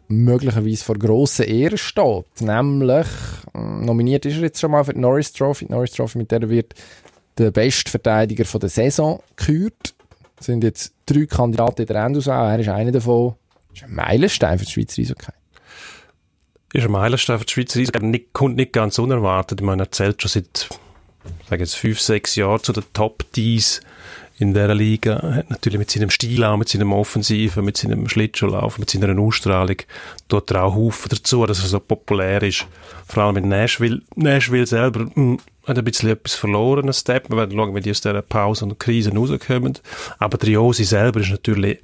möglicherweise 0.09 0.85
vor 0.85 0.97
grossen 0.97 1.47
Ehren 1.47 1.78
steht. 1.78 2.40
Nämlich, 2.40 3.06
äh, 3.54 3.59
nominiert 3.59 4.26
ist 4.26 4.37
er 4.37 4.42
jetzt 4.42 4.61
schon 4.61 4.71
mal 4.71 4.85
für 4.85 4.94
die 4.94 5.00
Norris 5.00 5.33
Trophy. 5.33 5.66
Die 5.66 5.73
Norris 5.73 5.92
Trophy, 5.92 6.18
mit 6.18 6.30
der 6.30 6.49
wird 6.49 6.75
der 7.38 7.50
beste 7.50 7.91
Verteidiger 7.91 8.45
der 8.45 8.69
Saison 8.69 9.23
gekürt. 9.37 9.95
Es 10.38 10.47
sind 10.47 10.64
jetzt 10.64 10.93
drei 11.07 11.26
Kandidaten 11.26 11.83
in 11.83 11.87
der 11.87 12.05
Endauswahl. 12.05 12.53
Er 12.53 12.59
ist 12.59 12.69
einer 12.69 12.93
davon. 12.93 13.35
Das 13.71 13.83
ist 13.83 13.88
ein 13.88 13.95
Meilenstein 13.95 14.59
für 14.59 14.64
die 14.64 14.71
Schweizer 14.71 15.03
Eishockey. 15.03 15.33
Ist 16.73 16.85
ein 16.85 16.93
Meilenstein 16.93 17.38
für 17.38 17.45
die 17.45 17.53
Schweizer 17.53 17.81
Eishockey. 17.81 18.07
Nicht, 18.07 18.33
kommt 18.33 18.57
nicht 18.57 18.73
ganz 18.73 18.99
unerwartet. 18.99 19.61
Ich 19.61 19.67
meine, 19.67 19.85
er 19.85 19.93
zählt 19.93 20.23
schon 20.23 20.31
seit, 20.31 20.69
sage 21.49 21.62
jetzt, 21.62 21.76
fünf, 21.76 22.00
sechs 22.00 22.37
Jahren 22.37 22.62
zu 22.62 22.73
den 22.73 22.85
Top 22.93 23.25
Tees 23.33 23.81
in 24.38 24.53
dieser 24.53 24.75
Liga. 24.75 25.17
Er 25.17 25.35
hat 25.37 25.50
natürlich 25.50 25.79
mit 25.79 25.91
seinem 25.91 26.11
Stil 26.11 26.43
auch, 26.45 26.57
mit 26.57 26.69
seinem 26.69 26.93
Offensiven, 26.93 27.64
mit 27.64 27.76
seinem 27.76 28.09
Schlittschuhlauf, 28.09 28.79
mit 28.79 28.91
seiner 28.91 29.17
Ausstrahlung, 29.19 29.76
tut 30.29 30.53
auch 30.55 30.75
Haufen 30.75 31.09
dazu, 31.11 31.47
dass 31.47 31.61
er 31.61 31.69
so 31.69 31.81
populär 31.81 32.43
ist. 32.43 32.67
Vor 33.07 33.23
allem 33.23 33.37
in 33.37 33.49
Nashville. 33.49 34.03
Nashville 34.17 34.67
selber 34.67 35.07
mh, 35.14 35.38
hat 35.66 35.78
ein 35.78 35.85
bisschen 35.85 36.11
etwas 36.11 36.35
verloren, 36.35 36.87
ein 36.87 36.92
Step. 36.92 37.30
Wir 37.30 37.37
werden 37.37 37.56
schauen, 37.56 37.75
wie 37.75 37.80
die 37.80 37.90
aus 37.90 38.00
dieser 38.00 38.23
Pause 38.23 38.64
und 38.64 38.78
Krise 38.78 39.14
rauskommen. 39.14 39.78
Aber 40.18 40.38
Triosi 40.38 40.85
selber 40.85 41.21
ist 41.21 41.30
natürlich 41.30 41.78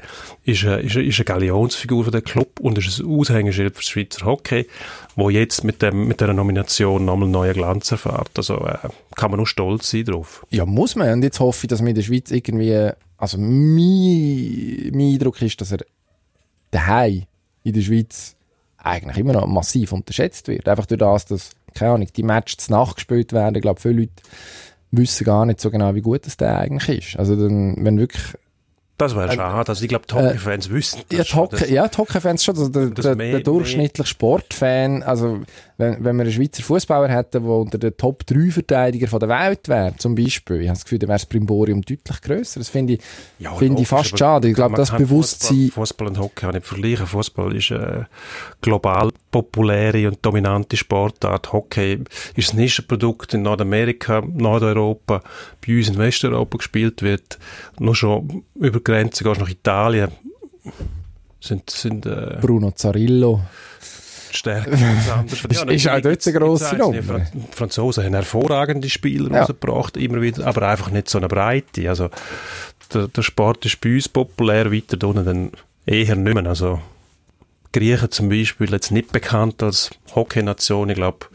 ist 0.45 0.65
eine, 0.65 0.81
ist 0.81 0.97
eine, 0.97 1.07
ist 1.07 1.19
eine 1.19 1.25
Galionsfigur 1.25 2.05
für 2.05 2.11
den 2.11 2.25
Club 2.25 2.61
und 2.61 2.79
ist 2.79 2.99
ein 2.99 3.07
Aushängeschild 3.07 3.75
für 3.75 3.83
das 3.83 3.89
Schweizer 3.89 4.27
Hockey, 4.27 4.67
wo 5.17 5.31
jetzt 5.31 5.65
mit, 5.65 5.83
dem, 5.83 6.09
mit 6.09 6.21
dieser 6.21 6.33
Nomination 6.33 7.05
nochmal 7.05 7.29
neuen 7.29 7.55
Glanz 7.55 7.91
erfährt. 7.91 8.31
Also 8.37 8.59
äh, 8.67 8.89
kann 9.17 9.31
man 9.31 9.39
nur 9.39 9.47
stolz 9.47 9.91
sein 9.91 10.05
drauf. 10.05 10.45
Ja, 10.51 10.67
muss 10.67 10.97
man. 10.97 11.13
Und 11.13 11.23
jetzt 11.23 11.41
hoffe 11.41 11.65
ich, 11.65 11.69
dass 11.69 11.81
wir 11.81 11.89
in 11.89 11.95
der 11.95 12.03
Schweiz 12.03 12.31
irgendwie, 12.31 12.91
also 13.17 13.39
mein, 13.39 14.91
mein 14.93 15.15
Eindruck 15.15 15.41
ist, 15.43 15.61
dass 15.61 15.73
er 15.73 15.81
daheim 16.71 17.25
in 17.63 17.73
der 17.73 17.83
Schweiz 17.83 18.37
eigentlich 18.83 19.19
immer 19.19 19.35
noch 19.35 19.47
massiv 19.47 19.93
unterschätzt 19.93 20.49
wird. 20.49 20.69
Einfach 20.69 20.87
durch 20.87 20.99
das, 20.99 21.27
dass, 21.27 21.51
keine 21.75 21.93
Ahnung, 21.93 22.09
die 22.15 22.23
Matches 22.23 22.59
zu 22.67 22.73
werden. 23.37 23.55
Ich 23.55 23.63
glaube, 23.63 23.81
viele 23.81 24.01
Leute 24.01 24.13
wissen 24.91 25.25
gar 25.25 25.47
nicht 25.47 25.61
so 25.61 25.71
genau, 25.71 25.95
wie 25.95 26.01
gut 26.03 26.27
das 26.27 26.37
der 26.37 26.59
eigentlich 26.59 27.11
ist. 27.11 27.19
Also 27.19 27.37
dann, 27.37 27.77
wenn 27.85 27.99
wirklich 27.99 28.23
Das 29.01 29.17
wäre 29.17 29.33
schade. 29.33 29.69
Also 29.69 29.83
ich 29.83 29.89
glaube, 29.89 30.05
die 30.09 30.15
Hockey-Fans 30.15 30.71
wissen 30.71 31.03
das 31.09 31.19
Ja, 31.19 31.25
die 31.25 31.29
schon. 31.31 31.49
Ja, 31.71 31.89
die 31.89 31.97
Hockey-Fans 31.99 32.45
schon. 32.45 32.55
Also 32.57 32.69
der, 32.69 32.87
der, 32.91 33.17
mehr- 33.17 33.31
der 33.33 33.41
durchschnittliche 33.41 34.09
Sportfan, 34.09 35.03
also 35.03 35.41
wenn, 35.79 36.05
wenn 36.05 36.17
wir 36.17 36.25
einen 36.25 36.33
Schweizer 36.33 36.63
Fußballer 36.63 37.09
hätten, 37.09 37.43
der 37.43 37.51
unter 37.51 37.79
den 37.79 37.97
Top 37.97 38.27
3 38.27 38.51
Verteidiger 38.51 39.09
von 39.09 39.19
der 39.21 39.31
Welt 39.31 39.67
wäre, 39.69 39.95
zum 39.97 40.15
Beispiel, 40.15 40.61
ich 40.61 40.69
habe 40.69 40.77
das 40.77 40.85
Gefühl, 40.85 40.99
dann 40.99 41.09
wäre 41.09 41.19
das 41.19 41.25
Brimborium 41.27 41.81
deutlich 41.81 42.21
grösser. 42.21 42.61
Das 42.61 42.69
finde 42.69 42.95
ich, 42.95 43.01
Ja, 43.39 43.55
finde 43.55 43.81
ich 43.81 43.89
fast 43.89 44.19
schade. 44.19 44.49
Ich 44.49 44.55
glaube, 44.55 44.77
das 44.77 44.91
Bewusstsein... 44.95 45.71
Fußball, 45.73 46.09
und 46.09 46.19
Hockey 46.19 46.35
kann 46.35 46.55
nicht 46.55 46.67
vergleichen. 46.67 47.07
Fußball 47.07 47.57
ist 47.57 47.73
eine 47.73 48.09
global 48.61 49.11
populäre 49.31 50.09
und 50.09 50.19
dominante 50.21 50.77
Sportart. 50.77 51.53
Hockey 51.53 52.01
ist 52.37 52.53
ein 52.53 52.57
Nischenprodukt 52.59 53.33
in 53.33 53.43
Nordamerika, 53.43 54.23
Nordeuropa, 54.27 55.23
bei 55.67 55.77
uns 55.79 55.89
in 55.89 55.97
Westeuropa 55.97 56.59
gespielt 56.59 57.01
wird. 57.03 57.39
Nur 57.79 57.95
schon 57.97 58.45
über 58.55 58.81
Grenze 58.91 59.25
gehst 59.25 59.41
nach 59.41 59.49
Italien. 59.49 60.11
Sind, 61.41 61.71
sind 61.71 62.07
äh, 62.07 62.37
Bruno 62.41 62.71
Zarillo. 62.73 63.41
Stärke 64.33 64.71
anders. 65.13 65.45
Ist- 65.71 65.89
auch 65.89 66.01
dort 66.01 66.27
eine 66.27 66.39
grosse 66.39 66.77
Nummer. 66.77 67.21
Die 67.35 67.43
Franzosen 67.53 68.05
haben 68.05 68.15
hervorragende 68.15 68.89
Spieler 68.89 69.31
Ja. 69.33 69.41
rausgebracht, 69.41 69.97
immer 69.97 70.21
wieder, 70.21 70.47
aber 70.47 70.69
einfach 70.69 70.91
nicht 70.91 71.09
so 71.09 71.19
eine 71.19 71.27
Breite. 71.29 71.89
Also, 71.89 72.11
der, 72.95 73.09
der 73.09 73.23
Sport 73.23 73.65
ist 73.67 73.81
bei 73.81 73.95
uns 73.95 74.09
populär, 74.09 74.71
weiter 74.73 75.05
unten 75.07 75.25
dann 75.25 75.51
eher 75.87 76.15
nicht 76.15 76.35
mehr. 76.35 76.47
Also, 76.47 76.81
die 77.75 77.79
Griechen 77.81 78.11
zum 78.13 78.29
Beispiel 78.29 78.71
jetzt 78.71 78.93
nicht 78.93 79.11
bekannt 79.13 79.63
als 79.65 79.91
Hockey-Nation. 80.15 80.91
Ich 80.91 80.97
glaube, 80.97 81.27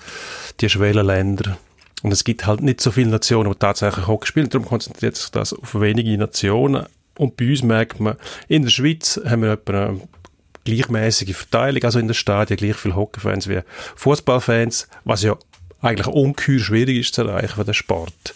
die 0.61 0.69
Schwellenländer. 0.69 1.57
Und 2.03 2.11
es 2.13 2.23
gibt 2.23 2.45
halt 2.45 2.61
nicht 2.61 2.79
so 2.81 2.91
viele 2.91 3.09
Nationen, 3.09 3.51
die 3.51 3.57
tatsächlich 3.59 4.07
Hockey 4.07 4.27
spielen. 4.27 4.49
Darum 4.49 4.67
konzentriert 4.67 5.15
sich 5.17 5.31
das 5.31 5.51
auf 5.53 5.79
wenige 5.81 6.17
Nationen. 6.17 6.85
Und 7.17 7.37
bei 7.37 7.49
uns 7.49 7.63
merkt 7.63 7.99
man, 7.99 8.17
in 8.47 8.63
der 8.63 8.69
Schweiz 8.69 9.19
haben 9.25 9.43
wir 9.43 9.53
etwa 9.53 9.87
eine 9.87 10.01
gleichmäßige 10.65 11.35
Verteilung, 11.35 11.83
also 11.83 11.99
in 11.99 12.07
den 12.07 12.13
Stadien 12.13 12.57
gleich 12.57 12.75
viele 12.75 12.95
Hockeyfans 12.95 13.47
wie 13.47 13.61
Fußballfans, 13.95 14.87
was 15.03 15.23
ja 15.23 15.37
eigentlich 15.81 16.07
ungeheuer 16.07 16.59
schwierig 16.59 16.97
ist 16.97 17.13
zu 17.13 17.21
erreichen 17.21 17.55
für 17.55 17.63
den 17.63 17.73
Sport 17.73 18.33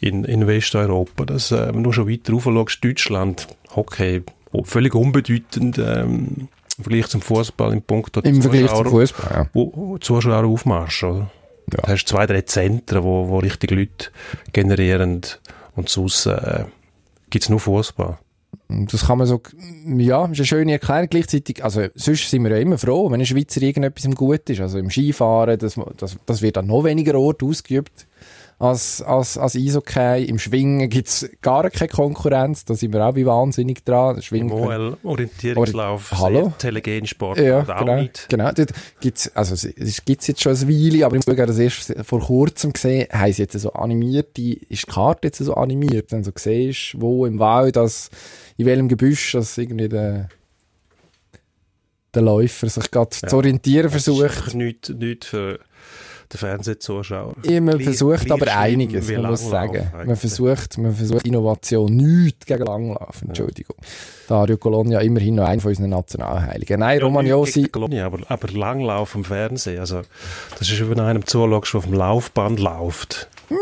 in, 0.00 0.24
in 0.24 0.46
Westeuropa. 0.46 1.24
Das, 1.24 1.50
äh, 1.50 1.74
wenn 1.74 1.82
du 1.82 1.92
schon 1.92 2.08
weiter 2.08 2.32
rauf 2.32 2.44
schaust, 2.44 2.84
Deutschland, 2.84 3.48
Hockey, 3.74 4.22
oh, 4.52 4.64
völlig 4.64 4.94
unbedeutend 4.94 5.78
ähm, 5.78 6.48
im 6.78 6.84
Vergleich 6.84 7.08
zum 7.08 7.22
Fußball 7.22 7.72
im 7.72 7.82
Punkt 7.82 8.16
Im 8.18 8.42
Vergleich 8.42 8.70
zum 8.70 8.86
Fußball, 8.86 9.30
ja. 9.32 9.50
wo, 9.52 9.72
wo 9.74 9.98
Zuschauer 9.98 10.44
aufmarsch, 10.44 11.04
oder? 11.04 11.18
Ja. 11.18 11.30
Da 11.78 11.88
hast 11.88 12.04
du 12.04 12.14
zwei, 12.14 12.26
drei 12.26 12.42
Zentren, 12.42 13.02
wo, 13.02 13.28
wo 13.28 13.38
richtig 13.38 13.70
Leute 13.70 14.10
generieren 14.52 15.22
und 15.74 15.88
sonst 15.88 16.26
äh, 16.26 16.64
gibt's 17.32 17.48
nur 17.48 17.58
Fußball. 17.58 18.18
Das 18.68 19.06
kann 19.06 19.18
man 19.18 19.26
so, 19.26 19.40
ja, 19.86 20.26
ist 20.26 20.38
eine 20.38 20.46
schöne 20.46 20.72
Erklärung. 20.72 21.08
Gleichzeitig, 21.08 21.64
also, 21.64 21.86
sonst 21.94 22.30
sind 22.30 22.44
wir 22.44 22.50
ja 22.50 22.58
immer 22.58 22.78
froh, 22.78 23.10
wenn 23.10 23.20
ein 23.20 23.26
Schweizer 23.26 23.62
irgendetwas 23.62 24.04
im 24.04 24.14
gut 24.14 24.48
ist. 24.48 24.60
Also 24.60 24.78
im 24.78 24.90
Skifahren, 24.90 25.58
das, 25.58 25.78
das, 25.96 26.16
das 26.26 26.42
wird 26.42 26.58
an 26.58 26.66
noch 26.66 26.84
weniger 26.84 27.18
Orten 27.18 27.48
ausgeübt 27.48 28.06
als, 28.58 29.02
als, 29.02 29.36
als 29.38 29.56
Eishockey. 29.56 30.24
Im 30.24 30.38
Schwingen 30.38 30.88
gibt's 30.88 31.28
gar 31.40 31.68
keine 31.70 31.88
Konkurrenz. 31.88 32.64
Da 32.64 32.74
sind 32.74 32.92
wir 32.92 33.04
auch 33.04 33.14
wie 33.16 33.26
wahnsinnig 33.26 33.84
dran. 33.84 34.16
Im 34.16 34.22
Schwingen 34.22 34.52
OL 34.52 34.96
Orientierungslauf, 35.02 36.12
Ori- 36.12 36.20
Hallo? 36.20 36.42
sehr 36.44 36.58
telegene 36.58 37.06
Sport, 37.08 37.38
Ja, 37.38 37.60
auch 37.62 37.78
genau. 37.78 37.96
nicht. 38.02 38.28
genau. 38.28 38.52
Dort 38.52 38.70
gibt's, 39.00 39.34
also, 39.34 39.54
es- 39.54 39.64
es 39.64 40.04
gibt's 40.04 40.28
jetzt 40.28 40.42
schon 40.42 40.54
eine 40.56 40.68
Weile, 40.68 41.06
aber 41.06 41.16
ich 41.16 41.26
habe 41.26 41.44
das 41.46 41.58
erst 41.58 41.92
vor 42.04 42.20
kurzem 42.20 42.72
gesehen, 42.72 43.08
haben 43.12 43.32
sie 43.32 43.42
jetzt 43.42 43.58
so 43.58 43.72
animiert, 43.72 44.36
die, 44.36 44.54
ist 44.68 44.86
die 44.86 44.92
Karte 44.92 45.26
jetzt 45.28 45.38
so 45.38 45.54
animiert, 45.54 46.12
wenn 46.12 46.20
du 46.22 46.26
so 46.26 46.32
siehst, 46.38 46.94
wo 47.00 47.26
im 47.26 47.38
Wald, 47.40 47.74
das, 47.76 48.10
in 48.56 48.66
welchem 48.66 48.86
Gebüsch, 48.88 49.32
das 49.32 49.58
irgendwie 49.58 49.88
der, 49.88 50.28
der 52.14 52.22
Läufer 52.22 52.68
sich 52.68 52.90
gerade 52.90 53.10
zu 53.10 53.34
orientieren 53.36 53.84
Das 53.90 53.94
ist 53.96 54.04
versucht. 54.04 54.54
nichts 54.54 54.90
nicht 54.90 55.24
für 55.24 55.58
den 56.32 56.38
Fernsehzuschauer. 56.38 57.34
Ja, 57.44 57.60
man 57.60 57.74
Gleich- 57.78 57.84
versucht 57.84 58.30
aber 58.30 58.56
einiges, 58.56 59.10
man 59.10 59.22
muss 59.30 59.48
sagen. 59.48 59.90
Man 60.06 60.16
versucht, 60.16 60.78
man 60.78 60.94
versucht 60.94 61.26
Innovation, 61.26 61.94
nichts 61.94 62.46
gegen 62.46 62.64
Langlauf, 62.64 63.22
Entschuldigung. 63.26 63.76
Dario 64.28 64.56
Colonia 64.56 65.00
immerhin 65.00 65.34
noch 65.34 65.44
einer 65.46 65.60
von 65.60 65.70
unseren 65.70 65.90
Nationalheiligen. 65.90 66.80
Nein, 66.80 66.98
Ja, 67.00 67.04
Romagnosi, 67.04 67.60
nicht 67.62 67.72
Kolonie, 67.72 68.00
aber, 68.00 68.18
aber 68.28 68.48
Langlauf 68.48 69.14
im 69.14 69.24
Fernsehen, 69.24 69.78
also 69.80 70.02
das 70.58 70.70
ist, 70.70 70.80
wenn 70.88 70.96
du 70.96 71.04
einem 71.04 71.26
zuschaust, 71.26 71.72
der 71.74 71.78
auf 71.78 71.84
dem 71.84 71.94
Laufband 71.94 72.60
läuft. 72.60 73.28
ja, 73.50 73.56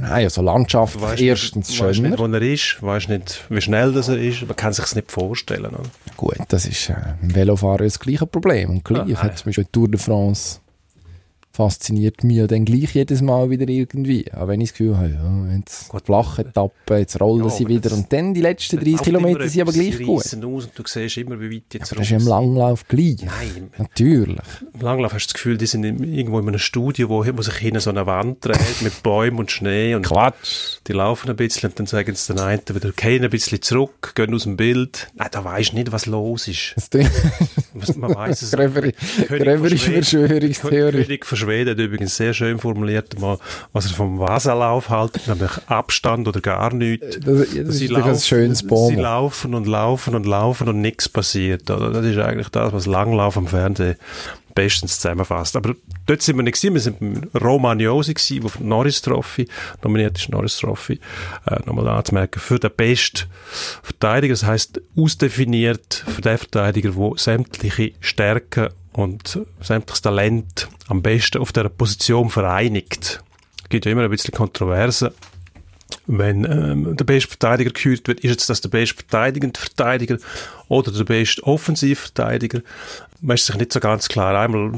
nein, 0.00 0.04
also 0.24 0.42
Landschaft 0.42 0.96
Du 0.96 1.00
weisst 1.02 1.22
erstens 1.22 1.68
nicht, 1.70 1.78
schöner. 1.78 2.08
nicht, 2.10 2.18
wo 2.18 2.26
er 2.26 2.42
ist, 2.42 2.82
weißt 2.82 3.08
nicht, 3.08 3.44
wie 3.48 3.60
schnell 3.62 3.92
das 3.92 4.08
er 4.08 4.18
ist, 4.18 4.46
man 4.46 4.56
kann 4.56 4.72
sich 4.74 4.84
es 4.84 4.94
nicht 4.94 5.10
vorstellen. 5.10 5.66
Oder? 5.66 5.82
Gut, 6.16 6.36
das 6.48 6.66
ist 6.66 6.90
äh, 6.90 6.94
im 7.22 7.34
Velofahrer 7.34 7.84
das 7.84 7.98
gleiche 7.98 8.26
Problem. 8.26 8.70
Und 8.70 8.84
gleich 8.84 9.08
Ja, 9.08 9.22
hat 9.22 9.38
zum 9.38 9.46
Beispiel 9.46 9.66
Tour 9.72 9.88
de 9.88 9.98
France 9.98 10.58
fasziniert 11.52 12.22
mich 12.24 12.36
ja 12.36 12.46
dann 12.46 12.64
gleich 12.64 12.94
jedes 12.94 13.22
Mal 13.22 13.50
wieder 13.50 13.68
irgendwie. 13.68 14.32
Auch 14.32 14.46
wenn 14.48 14.60
ich 14.60 14.70
das 14.70 14.78
Gefühl 14.78 14.96
habe, 14.96 15.10
ja, 15.10 15.56
jetzt 15.56 15.88
Gut. 15.88 16.04
flache 16.06 16.42
Etappen, 16.42 16.98
jetzt 16.98 17.20
rollen 17.20 17.44
Ja, 17.44 17.50
sie 17.50 17.66
wieder. 17.66 17.92
Und 17.92 18.12
dann 18.12 18.34
die 18.34 18.40
letzten 18.40 18.76
30 18.76 18.92
Läuft 18.92 19.04
Kilometer 19.04 19.48
sind 19.48 19.62
aber 19.62 19.72
gleich 19.72 19.98
gut. 19.98 20.18
aus 20.24 20.32
und 20.34 20.40
du 20.42 20.60
siehst 20.86 21.16
immer, 21.16 21.40
wie 21.40 21.56
weit 21.56 21.62
jetzt 21.74 21.90
Aber 21.92 21.96
das 22.00 22.06
ist 22.06 22.10
ja 22.12 22.18
im 22.18 22.26
Langlauf 22.26 22.86
gleich. 22.86 23.16
Nein, 23.22 23.70
Natürlich. 23.78 24.38
im 24.74 24.80
Langlauf 24.80 25.12
hast 25.12 25.26
du 25.26 25.28
das 25.28 25.34
Gefühl, 25.34 25.58
die 25.58 25.66
sind 25.66 25.84
in- 25.84 26.14
irgendwo 26.14 26.38
in 26.38 26.46
einem 26.48 26.58
Studio, 26.58 27.08
wo, 27.08 27.24
wo 27.26 27.42
sich 27.42 27.54
hinten 27.56 27.80
so 27.80 27.90
eine 27.90 28.06
Wand 28.06 28.44
dreht 28.44 28.82
mit 28.82 29.02
Bäumen 29.02 29.38
und 29.40 29.50
Schnee 29.50 29.94
und 29.94 30.06
Quatsch. 30.06 30.78
die 30.86 30.92
laufen 30.92 31.28
ein 31.30 31.36
bisschen 31.36 31.70
und 31.70 31.78
dann 31.80 31.86
sagen 31.86 32.14
sie 32.14 32.32
den 32.32 32.40
einen 32.42 32.60
wieder, 32.68 32.92
gehen 32.92 33.24
ein 33.24 33.30
bisschen 33.30 33.60
zurück, 33.60 34.12
gehen 34.14 34.32
aus 34.34 34.44
dem 34.44 34.56
Bild. 34.56 35.08
Nein, 35.14 35.28
da 35.32 35.44
weisst 35.44 35.72
du 35.72 35.76
nicht, 35.76 35.90
was 35.92 36.06
los 36.06 36.46
ist. 36.48 36.74
Man 37.96 38.14
weiss 38.14 38.42
es. 38.42 38.50
Schweden- 38.50 38.92
Verschwörungstheorie. 39.78 41.18
Schwede 41.40 41.72
hat 41.72 41.78
übrigens 41.78 42.16
sehr 42.16 42.34
schön 42.34 42.58
formuliert, 42.58 43.16
was 43.72 43.86
er 43.86 43.94
vom 43.94 44.18
Wasserlauf 44.18 44.90
hält, 44.90 45.26
nämlich 45.26 45.50
Abstand 45.66 46.28
oder 46.28 46.40
gar 46.40 46.72
nichts. 46.72 47.18
Das, 47.20 47.24
das 47.24 47.48
ist 47.48 47.52
Sie 47.72 47.88
natürlich 47.88 48.04
ein 48.04 48.18
schönes 48.18 48.58
Sie 48.60 48.66
Bomo. 48.66 49.00
laufen 49.00 49.54
und 49.54 49.66
laufen 49.66 50.14
und 50.14 50.26
laufen 50.26 50.68
und 50.68 50.80
nichts 50.80 51.08
passiert. 51.08 51.70
Oder? 51.70 51.90
Das 51.90 52.04
ist 52.04 52.18
eigentlich 52.18 52.48
das, 52.50 52.72
was 52.72 52.86
Langlauf 52.86 53.36
am 53.36 53.46
Fernsehen 53.46 53.96
bestens 54.54 55.00
zusammenfasst. 55.00 55.56
Aber 55.56 55.74
dort 56.06 56.22
sind 56.22 56.36
wir 56.36 56.42
nicht 56.42 56.60
gewesen. 56.60 56.74
Wir 56.74 56.80
sind 56.80 57.00
beim 57.00 57.40
Romagnosi 57.40 58.14
gewesen, 58.14 58.50
die 58.58 58.64
Norris 58.64 59.02
Trophy 59.02 59.48
nominiert 59.82 60.18
ist, 60.18 60.28
Norris 60.28 60.58
Trophy, 60.58 60.98
äh, 61.46 61.56
nochmal 61.66 61.88
anzumerken, 61.88 62.40
für 62.40 62.58
den 62.58 62.70
besten 62.76 63.28
Verteidiger. 63.82 64.32
Das 64.34 64.44
heisst, 64.44 64.80
ausdefiniert 64.96 66.04
für 66.06 66.20
den 66.20 66.38
Verteidiger, 66.38 66.90
der 66.90 67.12
sämtliche 67.16 67.92
Stärken 68.00 68.68
und 68.92 69.40
sämtliches 69.60 70.02
Talent 70.02 70.68
am 70.88 71.02
besten 71.02 71.38
auf 71.38 71.52
dieser 71.52 71.68
Position 71.68 72.30
vereinigt. 72.30 73.22
Es 73.62 73.68
gibt 73.68 73.86
ja 73.86 73.92
immer 73.92 74.02
ein 74.04 74.10
bisschen 74.10 74.34
Kontroverse 74.34 75.12
wenn 76.06 76.44
ähm, 76.44 76.96
der 76.96 77.04
beste 77.04 77.28
Verteidiger 77.28 77.70
gekürt 77.70 78.08
wird, 78.08 78.20
ist 78.20 78.30
jetzt 78.30 78.50
das 78.50 78.60
der 78.60 78.68
beste 78.68 78.96
verteidigende 78.96 79.58
Verteidiger 79.58 80.18
oder 80.68 80.90
der 80.90 81.04
beste 81.04 81.42
Offensivverteidiger. 81.44 82.62
Man 83.20 83.34
ist 83.34 83.46
sich 83.46 83.56
nicht 83.56 83.72
so 83.72 83.80
ganz 83.80 84.08
klar. 84.08 84.38
Einmal 84.38 84.72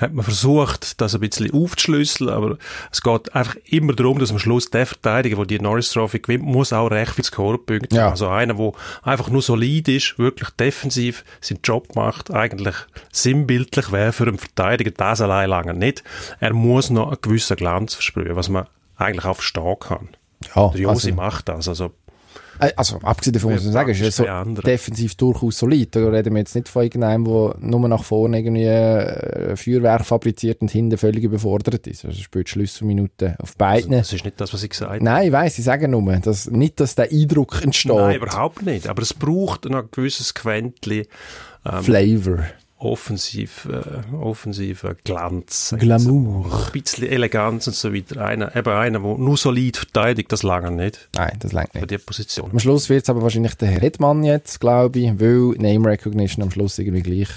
hat 0.00 0.14
man 0.14 0.24
versucht, 0.24 1.00
das 1.00 1.14
ein 1.14 1.20
bisschen 1.20 1.52
aufzuschlüsseln, 1.52 2.30
aber 2.30 2.56
es 2.90 3.02
geht 3.02 3.34
einfach 3.34 3.56
immer 3.66 3.92
darum, 3.92 4.18
dass 4.18 4.30
am 4.30 4.38
Schluss 4.38 4.70
der 4.70 4.86
Verteidiger, 4.86 5.36
der 5.36 5.46
die 5.46 5.58
Norris 5.60 5.90
Trophy 5.90 6.20
gewinnt, 6.20 6.44
muss 6.44 6.72
auch 6.72 6.90
recht 6.90 7.12
viel 7.12 7.24
Scorepunkte 7.24 7.94
Ja. 7.94 8.02
haben. 8.04 8.10
Also 8.12 8.28
einer, 8.28 8.54
der 8.54 8.72
einfach 9.02 9.28
nur 9.28 9.42
solid 9.42 9.88
ist, 9.88 10.18
wirklich 10.18 10.48
defensiv 10.50 11.24
seinen 11.40 11.60
Job 11.62 11.94
macht, 11.94 12.30
eigentlich 12.32 12.74
sinnbildlich 13.12 13.92
wäre 13.92 14.12
für 14.12 14.26
einen 14.26 14.38
Verteidiger 14.38 14.90
das 14.90 15.20
allein 15.20 15.50
lange 15.50 15.74
nicht. 15.74 16.02
Er 16.40 16.52
muss 16.54 16.90
noch 16.90 17.08
einen 17.08 17.18
gewissen 17.20 17.56
Glanz 17.56 17.94
versprühen, 17.94 18.36
was 18.36 18.48
man 18.48 18.66
eigentlich 18.96 19.24
auch 19.24 19.36
verstehen 19.36 19.76
kann. 19.80 20.08
Ja, 20.54 20.68
Der 20.68 20.80
Josi 20.80 21.08
also, 21.10 21.14
macht 21.16 21.48
das. 21.50 21.68
Also, 21.68 21.92
also 22.76 22.98
abgesehen 23.02 23.34
davon 23.34 23.52
muss 23.52 23.64
man 23.64 23.72
sagen, 23.72 23.90
ist 23.90 24.16
praktisch 24.16 24.54
so 24.54 24.62
defensiv 24.62 25.14
durchaus 25.14 25.58
solid. 25.58 25.94
Da 25.94 26.08
reden 26.08 26.34
wir 26.34 26.40
jetzt 26.40 26.54
nicht 26.54 26.68
von 26.68 26.82
irgendeinem, 26.82 27.24
der 27.24 27.56
nur 27.60 27.88
nach 27.88 28.04
vorne 28.04 28.38
irgendwie 28.38 28.64
äh, 28.64 29.56
Feuerwerk 29.56 30.04
fabriziert 30.04 30.60
und 30.60 30.70
hinten 30.70 30.98
völlig 30.98 31.24
überfordert 31.24 31.86
ist. 31.86 32.04
Also 32.04 32.20
spielt 32.20 32.48
Schlüsselminuten 32.48 33.36
auf 33.38 33.56
beiden. 33.56 33.92
das 33.92 34.12
ist 34.12 34.24
nicht 34.24 34.40
das, 34.40 34.52
was 34.52 34.62
ich 34.62 34.70
gesagt 34.70 34.92
habe. 34.92 35.04
Nein, 35.04 35.26
ich 35.26 35.32
weiss, 35.32 35.58
ich 35.58 35.64
sage 35.64 35.88
nur, 35.88 36.00
dass, 36.18 36.50
nicht, 36.50 36.80
dass 36.80 36.94
der 36.94 37.10
Eindruck 37.10 37.62
entsteht. 37.62 37.92
Nein, 37.92 38.16
überhaupt 38.16 38.62
nicht. 38.62 38.88
Aber 38.88 39.02
es 39.02 39.14
braucht 39.14 39.64
noch 39.66 39.82
ein 39.82 39.88
gewisses 39.90 40.34
Quäntchen 40.34 41.06
Flavor. 41.82 42.44
Offensiv, 42.80 43.68
äh, 43.70 44.14
offensiver 44.14 44.94
Glanz. 45.04 45.74
Glamour. 45.78 46.66
Ein 46.66 46.72
bisschen 46.72 47.08
Eleganz 47.08 47.66
und 47.66 47.76
so 47.76 47.94
weiter. 47.94 48.24
Einer, 48.24 48.56
eben 48.56 48.72
einer, 48.72 48.98
der 48.98 49.18
nur 49.18 49.36
solid 49.36 49.76
verteidigt, 49.76 50.32
das 50.32 50.42
lange 50.42 50.70
nicht. 50.70 51.08
Nein, 51.14 51.36
das 51.38 51.52
Für 51.52 51.66
nicht. 51.74 51.90
die 51.90 51.98
Position. 51.98 52.50
Am 52.50 52.58
Schluss 52.58 52.88
wird 52.88 53.02
es 53.02 53.10
aber 53.10 53.22
wahrscheinlich 53.22 53.54
der 53.54 53.68
Herr 53.68 53.82
Redmann 53.82 54.24
jetzt, 54.24 54.60
glaube 54.60 54.98
ich, 54.98 55.20
weil 55.20 55.56
Name 55.58 55.90
Recognition 55.90 56.42
am 56.42 56.50
Schluss 56.50 56.78
irgendwie 56.78 57.02
gleich, 57.02 57.28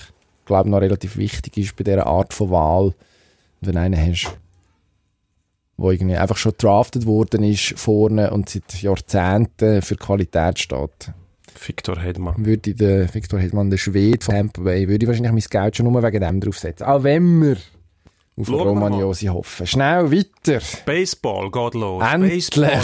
glaube 0.46 0.70
noch 0.70 0.82
relativ 0.82 1.18
wichtig 1.18 1.58
ist 1.58 1.76
bei 1.76 1.84
dieser 1.84 2.08
Art 2.08 2.34
von 2.34 2.50
Wahl. 2.50 2.86
Und 2.86 2.96
wenn 3.62 3.78
einen 3.78 4.00
hast, 4.00 4.38
wo 5.76 5.92
irgendwie 5.92 6.16
einfach 6.16 6.38
schon 6.38 6.54
drafted 6.58 7.06
worden 7.06 7.44
ist 7.44 7.74
vorne 7.78 8.32
und 8.32 8.48
seit 8.48 8.82
Jahrzehnten 8.82 9.82
für 9.82 9.98
Qualität 9.98 10.60
steht, 10.60 11.12
Victor 11.60 12.00
Hedman. 12.00 12.36
würde 12.38 12.74
den 12.74 13.14
Victor 13.14 13.40
Hedman, 13.40 13.70
der 13.70 13.78
Schwede 13.78 14.24
von 14.24 14.34
Tampa 14.36 14.62
Bay, 14.62 14.88
würde 14.88 15.04
ich 15.04 15.08
wahrscheinlich 15.08 15.32
mein 15.32 15.62
Geld 15.64 15.78
schon 15.78 15.92
nur 15.92 16.04
wegen 16.04 16.22
dem 16.22 16.40
draufsetzen. 16.40 16.86
Auch 16.86 17.04
wenn 17.04 17.42
wir 17.42 17.58
auf 18.36 18.48
Schauen 18.48 18.62
Romagnosi 18.68 19.28
hoffen. 19.28 19.68
Schnell 19.68 20.12
weiter. 20.12 20.60
Baseball 20.86 21.52
geht 21.52 21.74
los. 21.76 22.04
Endlich. 22.04 22.50
Baseball. 22.50 22.82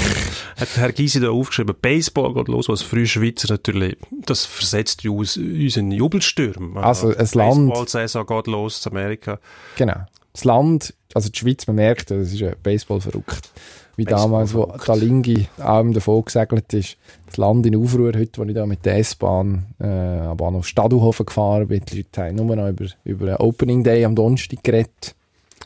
Hat 0.57 0.67
Herr 0.77 0.91
Gysi 0.91 1.19
da 1.19 1.29
aufgeschrieben. 1.29 1.75
Baseball 1.81 2.33
geht 2.35 2.47
los, 2.49 2.69
was 2.69 2.83
früh 2.83 3.07
Schweizer 3.07 3.47
natürlich, 3.49 3.97
das 4.11 4.45
versetzt 4.45 5.03
uns, 5.07 5.37
uns 5.37 5.75
in 5.75 5.89
Jubelstürme. 5.91 6.79
Also, 6.83 7.07
ein 7.07 7.15
Land- 7.33 7.69
Baseball-Saison 7.69 8.25
geht 8.27 8.47
los 8.47 8.85
in 8.85 8.91
Amerika. 8.91 9.39
Genau. 9.75 10.05
Das 10.33 10.43
Land, 10.43 10.93
also 11.13 11.29
die 11.29 11.37
Schweiz, 11.39 11.65
man 11.67 11.75
merkt, 11.77 12.11
das 12.11 12.31
ist 12.31 12.39
ja 12.39 12.51
Baseball 12.61 13.01
verrückt. 13.01 13.49
Wie 13.95 14.05
Baseball 14.05 14.23
damals, 14.23 14.53
wo 14.53 14.65
verrückt. 14.65 14.85
Talingi 14.85 15.47
allem 15.57 15.93
davon 15.93 16.23
gesegelt 16.23 16.71
ist. 16.73 16.97
Das 17.25 17.37
Land 17.37 17.65
in 17.65 17.75
Aufruhr, 17.75 18.13
heute, 18.15 18.39
wo 18.39 18.45
ich 18.45 18.53
da 18.53 18.65
mit 18.65 18.85
der 18.85 18.97
S-Bahn 18.99 19.65
äh, 19.79 19.85
am 19.87 20.37
Bahnhof 20.37 20.67
Stadelhofen 20.67 21.25
gefahren 21.25 21.67
bin, 21.67 21.83
die 21.85 21.97
Leute 21.97 22.21
haben 22.23 22.35
nur 22.35 22.55
noch 22.55 22.69
über, 22.69 22.85
über 23.03 23.25
den 23.25 23.35
Opening 23.37 23.83
Day 23.83 24.05
am 24.05 24.15
Donnerstag 24.15 24.63
geredet. 24.63 25.15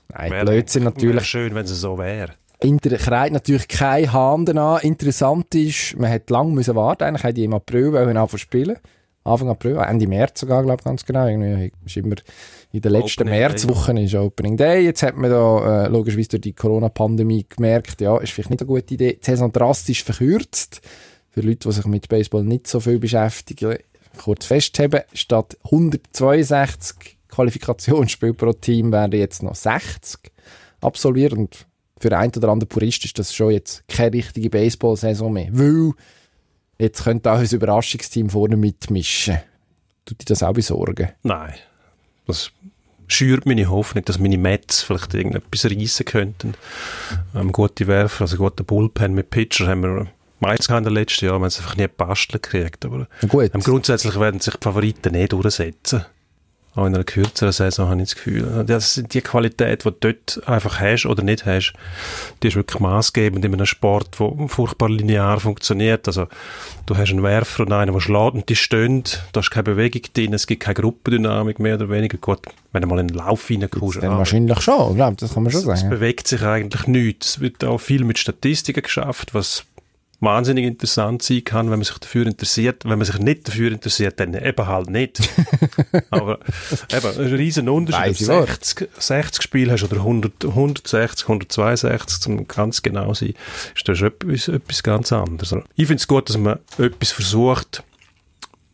Nein, 0.10 0.32
Wäre- 0.32 0.46
Blödsinn 0.46 0.84
wäre 0.84 0.94
natürlich. 0.94 1.26
schön, 1.26 1.54
wenn 1.56 1.66
es 1.66 1.72
so 1.80 1.98
wäre. 1.98 2.32
Inter 2.62 2.96
kreit 2.98 3.34
natürlich 3.34 3.68
kein 3.68 4.12
Hahn 4.14 4.48
an. 4.58 4.80
Interessant 4.82 5.54
ist, 5.54 5.98
man 6.00 6.10
hat 6.10 6.30
lange 6.30 6.52
müssen 6.54 6.76
warten. 6.76 7.04
Eigentlich 7.04 7.24
hätte 7.24 7.40
ich 7.42 7.46
im 7.46 7.54
April 7.54 7.96
anfangen 7.98 8.30
zu 8.30 8.38
spielen. 8.38 8.78
Anfang 9.26 9.50
April, 9.50 9.78
Ende 9.78 10.08
März 10.08 10.42
sogar, 10.42 10.64
glaube 10.64 10.82
ich, 10.82 10.84
ganz 10.84 11.06
genau. 11.06 11.28
Irgendwie 11.28 11.72
ist 11.86 11.98
immer 11.98 12.16
in 12.72 12.82
der 12.82 12.92
letzten 12.92 13.22
Opening 13.22 13.40
Märzwoche 13.40 14.00
ist 14.02 14.16
Opening 14.16 14.58
Day. 14.58 14.84
Jetzt 14.84 15.04
hat 15.04 15.16
man 15.16 15.32
da, 15.32 15.86
äh, 15.86 15.88
logischerweise 15.88 16.30
durch 16.30 16.42
die 16.42 16.54
Corona-Pandemie 16.54 17.46
gemerkt, 17.48 18.02
ja, 18.02 18.18
ist 18.18 18.32
vielleicht 18.32 18.50
nicht 18.50 18.62
eine 18.62 18.68
gute 18.68 18.94
Idee. 18.94 19.14
Die 19.14 19.26
Saison 19.26 19.52
drastisch 19.52 20.04
verkürzt. 20.04 20.82
Für 21.30 21.42
Leute, 21.42 21.68
die 21.70 21.72
sich 21.72 21.86
mit 21.86 22.10
Baseball 22.10 22.44
nicht 22.44 22.68
so 22.68 22.80
viel 22.80 23.00
beschäftigen, 23.00 23.78
kurz 24.18 24.46
festzuheben, 24.46 25.02
statt 25.14 25.58
162 25.66 27.18
Qualifikationsspiele 27.30 28.34
pro 28.34 28.54
Team 28.54 28.92
werden 28.92 29.20
jetzt 29.20 29.42
noch 29.42 29.56
60 29.56 30.32
absolviert 30.82 31.34
und 31.34 31.66
für 32.00 32.10
den 32.10 32.20
einen 32.20 32.34
oder 32.36 32.50
anderen 32.50 32.68
Purist 32.68 33.06
ist 33.06 33.18
das 33.18 33.34
schon 33.34 33.52
jetzt 33.52 33.88
keine 33.88 34.14
richtige 34.14 34.50
Baseball-Saison 34.50 35.32
mehr, 35.32 35.48
weil 35.52 35.94
jetzt 36.80 37.04
könnte 37.04 37.32
auch 37.32 37.40
ein 37.40 37.48
Überraschungsteam 37.48 38.30
vorne 38.30 38.58
mitmischen. 38.58 39.40
Tut 40.06 40.20
dich 40.20 40.26
das 40.26 40.44
auch 40.44 40.54
besorgen? 40.54 41.10
Nein. 41.24 41.54
Das 42.28 42.52
schürt 43.08 43.46
meine 43.46 43.70
Hoffnung, 43.70 44.06
dass 44.06 44.20
meine 44.20 44.38
Mets 44.38 44.82
vielleicht 44.82 45.14
irgendetwas 45.14 45.66
reissen 45.66 46.06
könnten. 46.06 46.54
Ähm, 47.36 47.52
gute 47.52 47.88
Werfer, 47.88 48.24
also 48.24 48.38
gute 48.38 48.64
Bullpen 48.64 49.14
mit 49.14 49.30
Pitcher 49.30 49.68
haben 49.68 49.84
wir 49.84 50.08
meistens 50.40 50.78
in 50.78 50.84
den 50.84 50.94
letzten 50.94 51.26
Jahren, 51.26 51.36
wir 51.36 51.46
haben 51.46 51.48
es 51.48 51.60
einfach 51.60 51.76
nie 51.78 51.84
gebastelt 51.84 52.44
gekriegt. 52.44 52.86
Aber 52.86 53.08
gut, 53.28 53.52
ähm, 53.54 53.62
grundsätzlich 53.62 54.20
werden 54.20 54.40
sich 54.40 54.56
die 54.56 54.64
Favoriten 54.64 55.14
nicht 55.14 55.32
durchsetzen. 55.32 56.06
Auch 56.76 56.88
in 56.88 56.96
einer 56.96 57.04
kürzeren 57.04 57.52
Saison 57.52 57.90
habe 57.90 58.02
ich 58.02 58.10
das 58.10 58.16
Gefühl. 58.16 58.64
Das 58.66 58.96
sind 58.96 59.14
die 59.14 59.22
Qualität, 59.22 59.86
die 59.86 59.90
du 59.90 59.96
dort 60.00 60.48
einfach 60.48 60.80
hast 60.80 61.06
oder 61.06 61.22
nicht 61.22 61.46
hast, 61.46 61.74
die 62.42 62.48
ist 62.48 62.56
wirklich 62.56 62.80
maßgebend 62.80 63.46
in 63.46 63.54
einem 63.54 63.68
Sport, 63.68 64.20
der 64.20 64.48
furchtbar 64.48 64.90
linear 64.90 65.40
funktioniert. 65.40 66.08
Also, 66.08 66.28
du 66.88 66.98
hast 66.98 67.12
einen 67.12 67.22
Werfer 67.22 67.64
und 67.64 67.74
einen, 67.74 67.94
der 67.94 68.00
schlägt 68.00 68.34
und 68.34 68.50
die 68.50 68.56
stehen, 68.56 69.04
da 69.34 69.42
ist 69.42 69.52
keine 69.52 69.64
Bewegung 69.64 70.02
drin, 70.14 70.34
es 70.34 70.48
gibt 70.48 70.64
keine 70.64 70.74
Gruppendynamik 70.74 71.60
mehr 71.60 71.76
oder 71.76 71.90
weniger. 71.90 72.18
Gut, 72.18 72.40
wenn 72.72 72.82
du 72.82 72.88
mal 72.88 73.00
in 73.00 73.08
den 73.08 73.18
Lauf 73.18 73.52
reinkommst, 73.52 74.02
dann 74.02 74.18
wahrscheinlich 74.18 74.62
schon, 74.62 74.92
ich 74.92 74.96
glaube, 74.96 75.16
das 75.20 75.34
kann 75.34 75.44
man 75.44 75.52
schon 75.52 75.70
es 75.70 75.80
sagen. 75.80 75.90
bewegt 75.92 76.28
sich 76.28 76.42
eigentlich 76.42 76.88
nichts. 76.88 77.36
Es 77.36 77.40
wird 77.40 77.64
auch 77.64 77.78
viel 77.78 78.04
mit 78.04 78.18
Statistiken 78.18 78.82
geschafft, 78.82 79.36
was 79.36 79.66
wahnsinnig 80.24 80.66
interessant 80.66 81.22
sein 81.22 81.44
kann, 81.44 81.66
wenn 81.68 81.80
man 81.80 81.84
sich 81.84 81.98
dafür 81.98 82.26
interessiert. 82.26 82.84
Wenn 82.86 82.98
man 82.98 83.06
sich 83.06 83.20
nicht 83.20 83.48
dafür 83.48 83.72
interessiert, 83.72 84.20
dann 84.20 84.34
eben 84.34 84.68
halt 84.68 84.90
nicht. 84.90 85.20
Aber 86.10 86.40
eben, 86.92 87.20
ein 87.20 87.34
riesen 87.34 87.70
Unterschied, 87.70 88.02
ob 88.02 88.08
Weise 88.10 88.26
du 88.26 88.32
Worte. 88.34 88.54
60, 88.54 88.90
60 88.98 89.44
Spiele 89.44 89.72
hast 89.74 89.84
oder 89.84 89.98
100, 89.98 90.46
160, 90.46 91.24
162, 91.26 92.20
zum 92.20 92.48
ganz 92.48 92.82
genau 92.82 93.14
sein, 93.14 93.34
ist 93.76 93.88
das 93.88 94.02
etwas, 94.02 94.48
etwas 94.48 94.84
ganz 94.84 95.12
anderes. 95.12 95.56
Ich 95.76 95.88
finde 95.88 96.02
es 96.02 96.08
gut, 96.08 96.30
dass 96.30 96.38
man 96.38 96.60
etwas 96.78 97.12
versucht, 97.12 97.84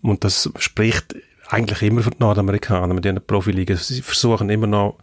und 0.01 0.23
das 0.23 0.49
spricht 0.59 1.15
eigentlich 1.49 1.81
immer 1.81 2.03
für 2.03 2.11
die 2.11 2.19
Nordamerikaner 2.19 2.93
mit 2.93 3.05
diesen 3.05 3.25
Profiligen. 3.25 3.75
Sie 3.75 4.01
versuchen 4.01 4.49
immer 4.49 4.67
noch 4.67 4.97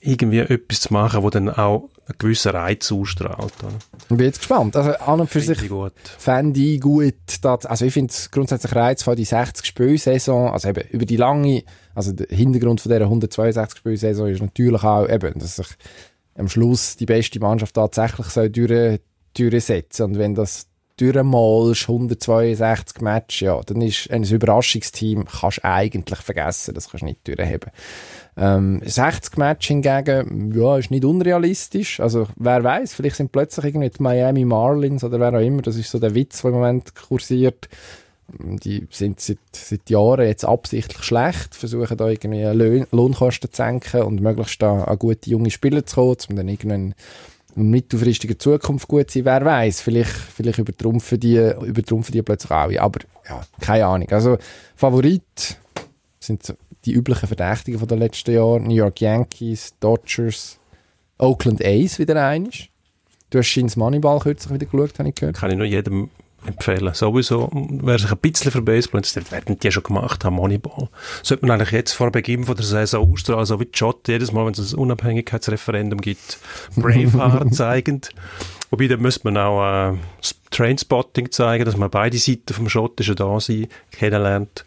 irgendwie 0.00 0.38
etwas 0.38 0.80
zu 0.80 0.92
machen, 0.92 1.22
wo 1.22 1.30
dann 1.30 1.50
auch 1.50 1.88
einen 2.06 2.18
gewissen 2.18 2.52
Reiz 2.52 2.92
ausstrahlt. 2.92 3.52
Oder? 3.62 3.72
Ich 4.02 4.16
bin 4.16 4.26
jetzt 4.26 4.38
gespannt. 4.38 4.76
Also 4.76 4.92
an 4.92 5.20
und 5.20 5.26
für 5.28 5.40
Finde 5.40 5.54
sich 5.54 5.64
ich 5.64 5.70
gut. 5.70 5.92
fände 6.18 6.60
ich 6.60 6.80
gut, 6.80 7.14
dass, 7.42 7.66
also 7.66 7.84
ich 7.84 7.92
finde 7.92 8.12
es 8.12 8.30
grundsätzlich 8.30 8.74
reizvoll, 8.74 9.16
die 9.16 9.24
60 9.24 9.64
Spielsaison, 9.64 10.50
also 10.50 10.68
eben 10.68 10.86
über 10.90 11.06
die 11.06 11.16
lange, 11.16 11.64
also 11.94 12.12
der 12.12 12.26
Hintergrund 12.28 12.80
von 12.80 12.90
dieser 12.90 13.04
162 13.04 13.78
Spielsaison 13.78 14.28
ist 14.28 14.42
natürlich 14.42 14.82
auch 14.82 15.08
eben, 15.08 15.38
dass 15.38 15.56
sich 15.56 15.68
am 16.36 16.48
Schluss 16.48 16.96
die 16.96 17.06
beste 17.06 17.40
Mannschaft 17.40 17.74
tatsächlich 17.74 18.26
soll 18.26 18.50
durch, 18.50 19.00
durchsetzen 19.34 20.02
und 20.04 20.18
wenn 20.18 20.34
das 20.34 20.68
durchmalst, 20.96 21.88
162 21.88 23.00
Matches, 23.00 23.40
ja, 23.40 23.60
dann 23.62 23.80
ist 23.80 24.10
ein 24.10 24.22
Überraschungsteam, 24.22 25.24
kannst 25.24 25.58
du 25.58 25.64
eigentlich 25.64 26.20
vergessen, 26.20 26.74
das 26.74 26.88
kannst 26.88 27.02
du 27.02 27.06
nicht 27.06 27.26
durchheben. 27.26 27.70
Ähm, 28.36 28.82
60 28.84 29.36
Match 29.36 29.68
hingegen, 29.68 30.52
ja, 30.54 30.76
ist 30.76 30.90
nicht 30.90 31.04
unrealistisch. 31.04 32.00
Also, 32.00 32.26
wer 32.36 32.64
weiß, 32.64 32.94
vielleicht 32.94 33.16
sind 33.16 33.30
plötzlich 33.30 33.66
irgendwie 33.66 33.90
die 33.90 34.02
Miami 34.02 34.44
Marlins 34.44 35.04
oder 35.04 35.20
wer 35.20 35.34
auch 35.34 35.44
immer, 35.44 35.62
das 35.62 35.76
ist 35.76 35.90
so 35.90 35.98
der 36.00 36.14
Witz, 36.14 36.42
der 36.42 36.50
im 36.50 36.56
Moment 36.56 36.94
kursiert, 36.96 37.68
Die 38.64 38.88
sind 38.90 39.20
seit, 39.20 39.38
seit 39.52 39.88
Jahren 39.90 40.26
jetzt 40.26 40.44
absichtlich 40.44 41.04
schlecht, 41.04 41.54
versuchen 41.54 41.96
da 41.96 42.08
irgendwie 42.08 42.42
Lohn, 42.42 42.86
Lohnkosten 42.90 43.52
zu 43.52 43.56
senken 43.56 44.02
und 44.02 44.20
möglichst 44.20 44.62
da 44.62 44.84
an 44.84 44.98
gute 44.98 45.30
junge 45.30 45.50
Spieler 45.50 45.84
zu 45.84 45.96
kommen, 45.96 46.16
um 46.30 46.36
dann 46.36 46.48
irgendwann 46.48 46.94
in 47.54 47.70
mittelfristiger 47.70 48.38
Zukunft 48.38 48.88
gut 48.88 49.10
sein, 49.10 49.26
wer 49.26 49.44
weiß, 49.44 49.80
vielleicht, 49.80 50.10
vielleicht 50.10 50.58
übertrumpfen 50.58 51.20
die, 51.20 51.36
übertrumpfen 51.36 52.12
die 52.12 52.22
plötzlich 52.22 52.50
alle, 52.50 52.80
aber 52.80 53.00
ja, 53.28 53.42
keine 53.60 53.86
Ahnung. 53.86 54.08
Also, 54.10 54.38
Favorit 54.74 55.58
sind 56.26 56.54
die 56.84 56.92
üblichen 56.92 57.26
Verdächtigen 57.26 57.78
von 57.78 57.88
den 57.88 57.98
letzten 57.98 58.34
Jahren, 58.34 58.64
New 58.64 58.74
York 58.74 59.00
Yankees, 59.00 59.74
Dodgers, 59.80 60.58
Oakland 61.18 61.64
A's 61.64 61.98
wieder 61.98 62.26
einisch. 62.26 62.70
Du 63.30 63.38
hast 63.38 63.46
Shins 63.46 63.76
Moneyball 63.76 64.20
kürzlich 64.20 64.52
wieder 64.52 64.66
geschaut, 64.66 64.98
habe 64.98 65.08
ich 65.08 65.14
gehört. 65.14 65.36
Kann 65.36 65.50
ich 65.50 65.56
nur 65.56 65.66
jedem 65.66 66.10
empfehlen. 66.46 66.92
Sowieso, 66.94 67.48
wer 67.52 67.98
sich 67.98 68.10
ein 68.10 68.18
bisschen 68.18 68.50
für 68.50 68.62
Baseball 68.62 68.98
interessiert, 68.98 69.32
werden 69.32 69.58
die 69.58 69.72
schon 69.72 69.82
gemacht 69.82 70.24
haben, 70.24 70.36
Moneyball. 70.36 70.88
Sollte 71.22 71.46
man 71.46 71.58
eigentlich 71.58 71.72
jetzt 71.72 71.92
vor 71.92 72.10
Beginn 72.10 72.44
von 72.44 72.56
der 72.56 72.64
Saison 72.64 73.10
ausstrahlen, 73.10 73.46
so 73.46 73.60
wie 73.60 73.68
Jot 73.72 74.06
jedes 74.08 74.32
Mal, 74.32 74.44
wenn 74.46 74.52
es 74.52 74.72
ein 74.72 74.78
Unabhängigkeitsreferendum 74.78 76.00
gibt, 76.00 76.38
Braveheart 76.76 77.54
zeigend. 77.54 78.10
Wobei, 78.70 78.88
da 78.88 78.96
müsste 78.96 79.30
man 79.30 79.36
auch 79.36 79.92
äh, 79.92 79.96
Trainspotting 80.54 81.30
zeigen, 81.32 81.64
dass 81.64 81.76
man 81.76 81.90
beide 81.90 82.16
Seiten 82.18 82.54
vom 82.54 82.68
schottischen 82.68 83.16
Dasein 83.16 83.66
kennenlernt. 83.90 84.64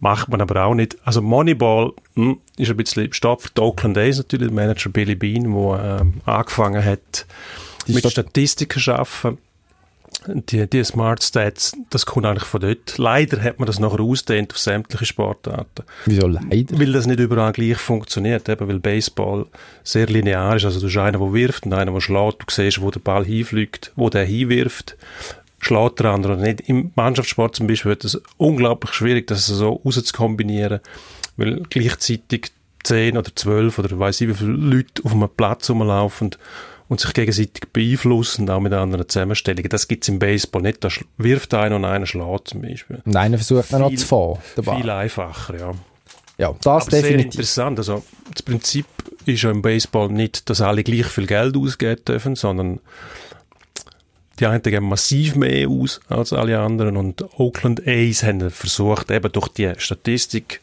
Macht 0.00 0.28
man 0.28 0.40
aber 0.40 0.64
auch 0.64 0.74
nicht. 0.74 0.96
Also 1.04 1.22
Moneyball 1.22 1.92
hm, 2.14 2.38
ist 2.56 2.70
ein 2.70 2.76
bisschen 2.76 3.12
stopft. 3.12 3.58
Oakland 3.58 3.96
A's 3.98 4.18
natürlich, 4.18 4.48
der 4.48 4.54
Manager 4.54 4.90
Billy 4.90 5.14
Bean, 5.14 5.44
der 5.52 6.00
äh, 6.26 6.30
angefangen 6.30 6.84
hat, 6.84 7.26
Die 7.86 7.92
mit 7.92 8.00
Stat- 8.00 8.12
Statistiken 8.12 8.80
zu 8.80 8.92
arbeiten. 8.92 9.38
Die, 10.26 10.68
die 10.68 10.84
Smart 10.84 11.22
Stats, 11.22 11.76
das 11.90 12.06
kommt 12.06 12.26
eigentlich 12.26 12.44
von 12.44 12.60
dort. 12.60 12.98
Leider 12.98 13.42
hat 13.42 13.58
man 13.58 13.66
das 13.66 13.78
nachher 13.78 14.00
ausdehnt 14.00 14.52
auf 14.52 14.58
sämtliche 14.58 15.06
Sportarten. 15.06 15.84
Wieso 16.06 16.26
leider? 16.26 16.78
Weil 16.78 16.92
das 16.92 17.06
nicht 17.06 17.20
überall 17.20 17.52
gleich 17.52 17.76
funktioniert, 17.76 18.48
eben 18.48 18.68
weil 18.68 18.80
Baseball 18.80 19.46
sehr 19.84 20.06
linear 20.06 20.56
ist. 20.56 20.64
Also 20.64 20.80
du 20.80 20.86
hast 20.86 20.96
einen, 20.96 21.20
der 21.20 21.32
wirft 21.32 21.66
und 21.66 21.72
einen, 21.72 21.92
der 21.92 22.00
schlägt. 22.00 22.42
Du 22.42 22.46
siehst, 22.48 22.80
wo 22.80 22.90
der 22.90 23.00
Ball 23.00 23.24
hinfliegt, 23.24 23.92
wo 23.96 24.10
der 24.10 24.24
hinwirft. 24.24 24.96
Schlägt 25.60 26.00
der 26.00 26.10
andere 26.10 26.34
oder 26.34 26.42
nicht. 26.42 26.60
Im 26.62 26.92
Mannschaftssport 26.94 27.56
zum 27.56 27.66
Beispiel 27.66 27.90
wird 27.90 28.04
es 28.04 28.20
unglaublich 28.36 28.92
schwierig, 28.92 29.26
das 29.26 29.46
so 29.46 29.80
rauszukombinieren, 29.84 30.80
weil 31.36 31.62
gleichzeitig 31.70 32.52
zehn 32.82 33.16
oder 33.16 33.34
zwölf 33.34 33.78
oder 33.78 33.98
weiß 33.98 34.20
ich 34.20 34.28
wie 34.28 34.34
viele 34.34 34.52
Leute 34.52 35.04
auf 35.04 35.12
einem 35.12 35.28
Platz 35.28 35.68
rumlaufen 35.70 36.36
und 36.88 37.00
sich 37.00 37.12
gegenseitig 37.12 37.64
beeinflussen, 37.72 38.48
auch 38.48 38.60
mit 38.60 38.72
anderen 38.72 39.08
Zusammenstellungen. 39.08 39.68
Das 39.68 39.88
gibt's 39.88 40.08
im 40.08 40.18
Baseball 40.18 40.62
nicht. 40.62 40.84
Da 40.84 40.88
wirft 41.18 41.52
einer 41.54 41.76
und 41.76 41.84
einer 41.84 42.06
schlägt 42.06 42.48
zum 42.48 42.62
Beispiel. 42.62 43.02
Und 43.04 43.16
einer 43.16 43.38
versucht 43.38 43.72
dann 43.72 43.80
noch 43.82 43.88
Viel- 43.88 43.98
zu 43.98 44.06
fahren. 44.06 44.38
Viel 44.54 44.90
einfacher, 44.90 45.58
ja. 45.58 45.72
Ja, 46.38 46.54
das 46.60 46.66
Aber 46.66 46.90
sehr 46.90 47.02
definitiv. 47.02 47.34
interessant. 47.34 47.78
Also, 47.78 48.04
das 48.32 48.42
Prinzip 48.42 48.86
ist 49.24 49.42
ja 49.42 49.50
im 49.50 49.62
Baseball 49.62 50.08
nicht, 50.10 50.48
dass 50.50 50.60
alle 50.60 50.84
gleich 50.84 51.06
viel 51.06 51.26
Geld 51.26 51.56
ausgeben 51.56 52.04
dürfen, 52.04 52.36
sondern 52.36 52.78
die 54.38 54.46
einen 54.46 54.62
geben 54.62 54.86
massiv 54.88 55.34
mehr 55.34 55.66
aus 55.68 56.00
als 56.08 56.34
alle 56.34 56.58
anderen 56.60 56.98
und 56.98 57.24
Oakland 57.40 57.86
A's 57.86 58.22
haben 58.22 58.50
versucht, 58.50 59.10
eben 59.10 59.32
durch 59.32 59.48
die 59.48 59.72
Statistik 59.78 60.60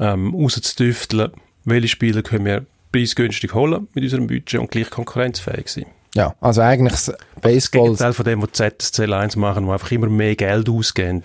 ähm, 0.00 0.34
rauszutüfteln, 0.34 1.30
welche 1.64 1.86
Spieler 1.88 2.22
können 2.22 2.44
wir 2.46 2.66
preisgünstig 2.92 3.54
holen 3.54 3.88
mit 3.94 4.04
unserem 4.04 4.26
Budget 4.26 4.60
und 4.60 4.70
gleich 4.70 4.90
konkurrenzfähig 4.90 5.68
sein. 5.68 5.86
Ja, 6.14 6.34
also 6.40 6.60
eigentlich 6.62 6.92
das 6.92 7.06
Das 7.06 7.16
Baseball, 7.40 7.82
Gegenteil 7.82 8.12
von 8.12 8.24
dem, 8.24 8.42
was 8.42 8.52
ZSC 8.52 9.12
1 9.12 9.36
machen, 9.36 9.66
wo 9.66 9.72
einfach 9.72 9.92
immer 9.92 10.08
mehr 10.08 10.34
Geld 10.34 10.68
ausgeben 10.68 11.22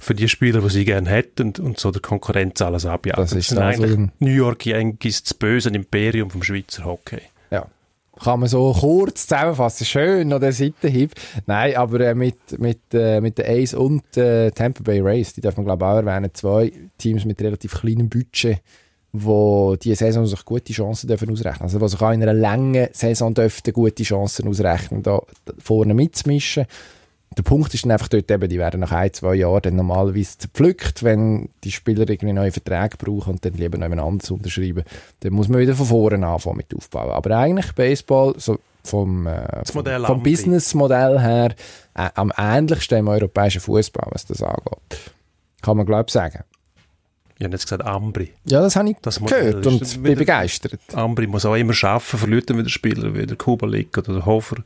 für 0.00 0.14
die 0.14 0.28
Spieler, 0.28 0.60
die 0.60 0.70
sie 0.70 0.84
gerne 0.84 1.08
hätten 1.08 1.52
und 1.60 1.78
so 1.78 1.92
der 1.92 2.02
Konkurrenz 2.02 2.60
alles 2.60 2.84
abjagen. 2.84 3.22
Das 3.22 3.32
ist 3.32 3.56
also 3.56 3.62
eigentlich 3.62 4.10
New 4.18 4.30
York 4.30 4.66
Yankees, 4.66 5.22
das 5.22 5.34
böse 5.34 5.68
Imperium 5.68 6.30
vom 6.30 6.42
Schweizer 6.42 6.84
Hockey. 6.84 7.20
ja. 7.50 7.66
Kann 8.22 8.40
man 8.40 8.48
so 8.48 8.72
kurz 8.72 9.26
zusammenfassen. 9.26 9.84
Schön, 9.86 10.28
noch 10.28 10.38
der 10.38 10.52
Seitenhieb. 10.52 11.12
Nein, 11.46 11.76
aber 11.76 12.00
äh, 12.00 12.14
mit, 12.14 12.58
mit, 12.58 12.80
äh, 12.92 13.20
mit 13.20 13.38
den 13.38 13.46
Ace 13.46 13.74
und 13.74 14.16
äh, 14.16 14.50
Tampa 14.52 14.82
Bay 14.84 15.00
Rays, 15.00 15.32
die 15.32 15.40
darf 15.40 15.56
man 15.56 15.66
glaube 15.66 15.84
ich 15.84 15.90
auch 15.90 15.96
erwähnen, 15.96 16.30
zwei 16.32 16.72
Teams 16.98 17.24
mit 17.24 17.40
relativ 17.40 17.80
kleinem 17.80 18.08
Budget, 18.08 18.60
wo 19.16 19.76
die 19.76 19.94
Saison 19.94 20.26
sich 20.26 20.44
gute 20.44 20.72
Chancen 20.72 21.06
dürfen 21.06 21.30
ausrechnen. 21.30 21.62
Also, 21.62 21.80
wo 21.80 21.86
sich 21.86 22.00
auch 22.02 22.10
in 22.10 22.20
einer 22.20 22.34
langen 22.34 22.88
Saison 22.92 23.32
dürften 23.32 23.72
gute 23.72 24.02
Chancen 24.02 24.48
ausrechnen, 24.48 25.04
da 25.04 25.20
vorne 25.58 25.94
mitzumischen. 25.94 26.66
Der 27.38 27.42
Punkt 27.44 27.72
ist 27.74 27.84
dann 27.84 27.92
einfach 27.92 28.08
dort 28.08 28.28
eben, 28.28 28.48
die 28.48 28.58
werden 28.58 28.80
nach 28.80 28.90
ein, 28.90 29.12
zwei 29.12 29.36
Jahren 29.36 29.62
dann 29.62 29.76
normalerweise 29.76 30.38
zerpflückt, 30.38 31.04
wenn 31.04 31.48
die 31.62 31.70
Spieler 31.70 32.08
irgendwie 32.08 32.32
neue 32.32 32.50
Verträge 32.50 32.96
brauchen 32.96 33.34
und 33.34 33.44
dann 33.44 33.54
lieber 33.54 33.78
noch 33.78 33.86
jemand 33.86 34.02
anderes 34.02 34.30
unterschreiben. 34.32 34.82
Dann 35.20 35.32
muss 35.32 35.48
man 35.48 35.60
wieder 35.60 35.74
von 35.74 35.86
vorne 35.86 36.26
anfangen 36.26 36.56
mit 36.56 36.74
aufbauen. 36.74 37.12
Aber 37.12 37.36
eigentlich 37.36 37.72
Baseball, 37.72 38.34
so 38.36 38.58
vom, 38.82 39.28
äh, 39.28 39.64
vom, 39.64 39.84
vom. 39.84 40.22
Businessmodell 40.24 41.20
her, 41.20 41.54
äh, 41.94 42.10
am 42.14 42.32
ähnlichsten 42.36 42.98
im 42.98 43.08
europäischen 43.08 43.60
Fußball, 43.60 44.08
was 44.10 44.26
das 44.26 44.42
angeht. 44.42 45.12
Kann 45.62 45.76
man, 45.76 45.86
glaube 45.86 46.06
ich, 46.08 46.12
sagen. 46.12 46.44
Ich 47.36 47.44
habe 47.44 47.52
jetzt 47.54 47.64
gesagt 47.64 47.84
Ambri. 47.84 48.30
Ja, 48.44 48.60
das 48.60 48.76
habe 48.76 48.90
ich 48.90 48.96
Das 49.02 49.18
gehört 49.20 49.66
und 49.66 49.80
dann 49.80 49.88
bin 50.02 50.04
wieder- 50.04 50.14
begeistert. 50.16 50.78
Ambri 50.92 51.26
muss 51.26 51.44
auch 51.44 51.56
immer 51.56 51.72
schaffen, 51.74 52.18
verliert 52.18 52.48
dann 52.48 52.58
wieder 52.58 52.68
Spieler 52.68 53.12
wie 53.14 53.26
der 53.26 53.36
Kubalik 53.36 53.98
oder 53.98 54.12
der 54.14 54.26
Hofer, 54.26 54.56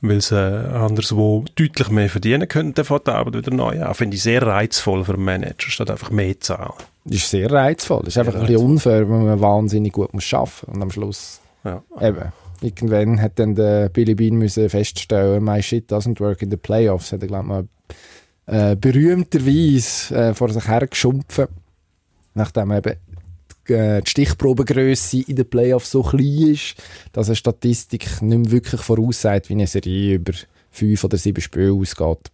weil 0.00 0.20
sie 0.22 0.34
anderswo 0.38 1.44
deutlich 1.56 1.90
mehr 1.90 2.08
verdienen 2.08 2.48
können, 2.48 2.72
dann 2.72 2.86
fängt 2.86 3.06
die 3.06 3.10
Arbeit 3.10 3.34
wieder 3.34 3.54
neu 3.54 3.82
an. 3.82 3.94
Finde 3.94 4.16
ich 4.16 4.22
sehr 4.22 4.42
reizvoll 4.42 5.04
für 5.04 5.12
einen 5.14 5.24
Manager, 5.24 5.68
statt 5.68 5.90
einfach 5.90 6.10
mehr 6.10 6.40
zahlen. 6.40 6.72
Das 7.04 7.16
ist 7.18 7.30
sehr 7.30 7.50
reizvoll. 7.52 8.00
Das 8.04 8.08
ist 8.14 8.18
einfach 8.18 8.34
ein 8.34 8.46
bisschen 8.46 8.64
unfair, 8.64 9.08
wenn 9.08 9.26
man 9.26 9.40
wahnsinnig 9.40 9.92
gut 9.92 10.14
muss 10.14 10.32
arbeiten 10.32 10.72
und 10.72 10.82
am 10.82 10.90
Schluss 10.90 11.40
Ja. 11.64 11.82
Eben. 12.00 12.32
Irgendwann 12.62 13.20
hat 13.20 13.38
dann 13.38 13.54
der 13.54 13.90
Billy 13.90 14.14
Bean 14.14 14.36
müssen 14.36 14.70
feststellen, 14.70 15.44
my 15.44 15.62
shit 15.62 15.92
doesn't 15.92 16.18
work 16.20 16.40
in 16.40 16.50
the 16.50 16.56
playoffs. 16.56 17.12
Hat 17.12 17.20
er, 17.20 17.28
glaube 17.28 17.46
mal 17.46 17.64
äh, 18.46 18.74
berühmterweise 18.76 20.14
äh, 20.14 20.34
vor 20.34 20.48
sich 20.50 20.66
hergeschumpfen. 20.66 21.48
Nachdem 22.36 22.70
eben 22.70 22.96
die, 23.66 23.72
äh, 23.72 24.02
die 24.02 24.10
Stichprobengröße 24.10 25.22
in 25.26 25.36
den 25.36 25.48
Playoffs 25.48 25.90
so 25.90 26.02
klein 26.02 26.52
ist, 26.52 26.74
dass 27.12 27.28
eine 27.28 27.36
Statistik 27.36 28.22
nicht 28.22 28.38
mehr 28.38 28.50
wirklich 28.50 28.82
voraussagt, 28.82 29.48
wie 29.48 29.54
eine 29.54 29.66
Serie 29.66 30.16
über 30.16 30.34
fünf 30.70 31.02
oder 31.02 31.16
sieben 31.16 31.40
Spiele 31.40 31.72
ausgeht. 31.72 32.30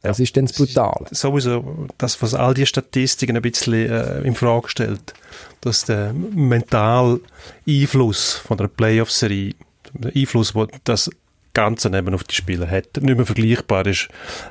Das 0.00 0.18
ist 0.18 0.36
dann 0.36 0.46
das 0.46 0.56
Brutale. 0.56 1.06
Sowieso 1.10 1.86
das, 1.98 2.20
was 2.22 2.34
all 2.34 2.54
die 2.54 2.66
Statistiken 2.66 3.36
ein 3.36 3.42
bisschen 3.42 3.90
äh, 3.90 4.22
in 4.22 4.34
Frage 4.34 4.68
stellt, 4.68 5.14
dass 5.60 5.84
der 5.84 6.14
mentale 6.14 7.20
Einfluss 7.68 8.32
von 8.32 8.56
der 8.56 8.68
Playoff-Serie, 8.68 9.54
der 9.92 10.16
Einfluss, 10.16 10.54
wo 10.54 10.66
das 10.84 11.10
Ganze 11.54 11.88
eben 11.88 12.14
auf 12.14 12.24
die 12.24 12.34
Spieler 12.34 12.70
hat, 12.70 12.96
nicht 13.00 13.16
mehr 13.16 13.26
vergleichbar 13.26 13.86
ist 13.86 14.08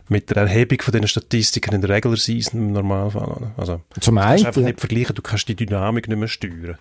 mit 0.09 0.29
der 0.29 0.37
Erhebung 0.37 0.81
von 0.81 0.91
den 0.91 1.07
Statistiken 1.07 1.75
in 1.75 1.81
der 1.81 1.89
Regular 1.89 2.17
Season 2.17 2.59
im 2.59 2.73
Normalfall. 2.73 3.51
Also, 3.57 3.81
Zum 3.99 4.15
du 4.15 4.21
kannst 4.21 4.45
einfach 4.45 4.61
nicht 4.61 4.79
vergleichen, 4.79 5.15
du 5.15 5.21
kannst 5.21 5.47
die 5.47 5.55
Dynamik 5.55 6.07
nicht 6.07 6.17
mehr 6.17 6.27
steuern. 6.27 6.77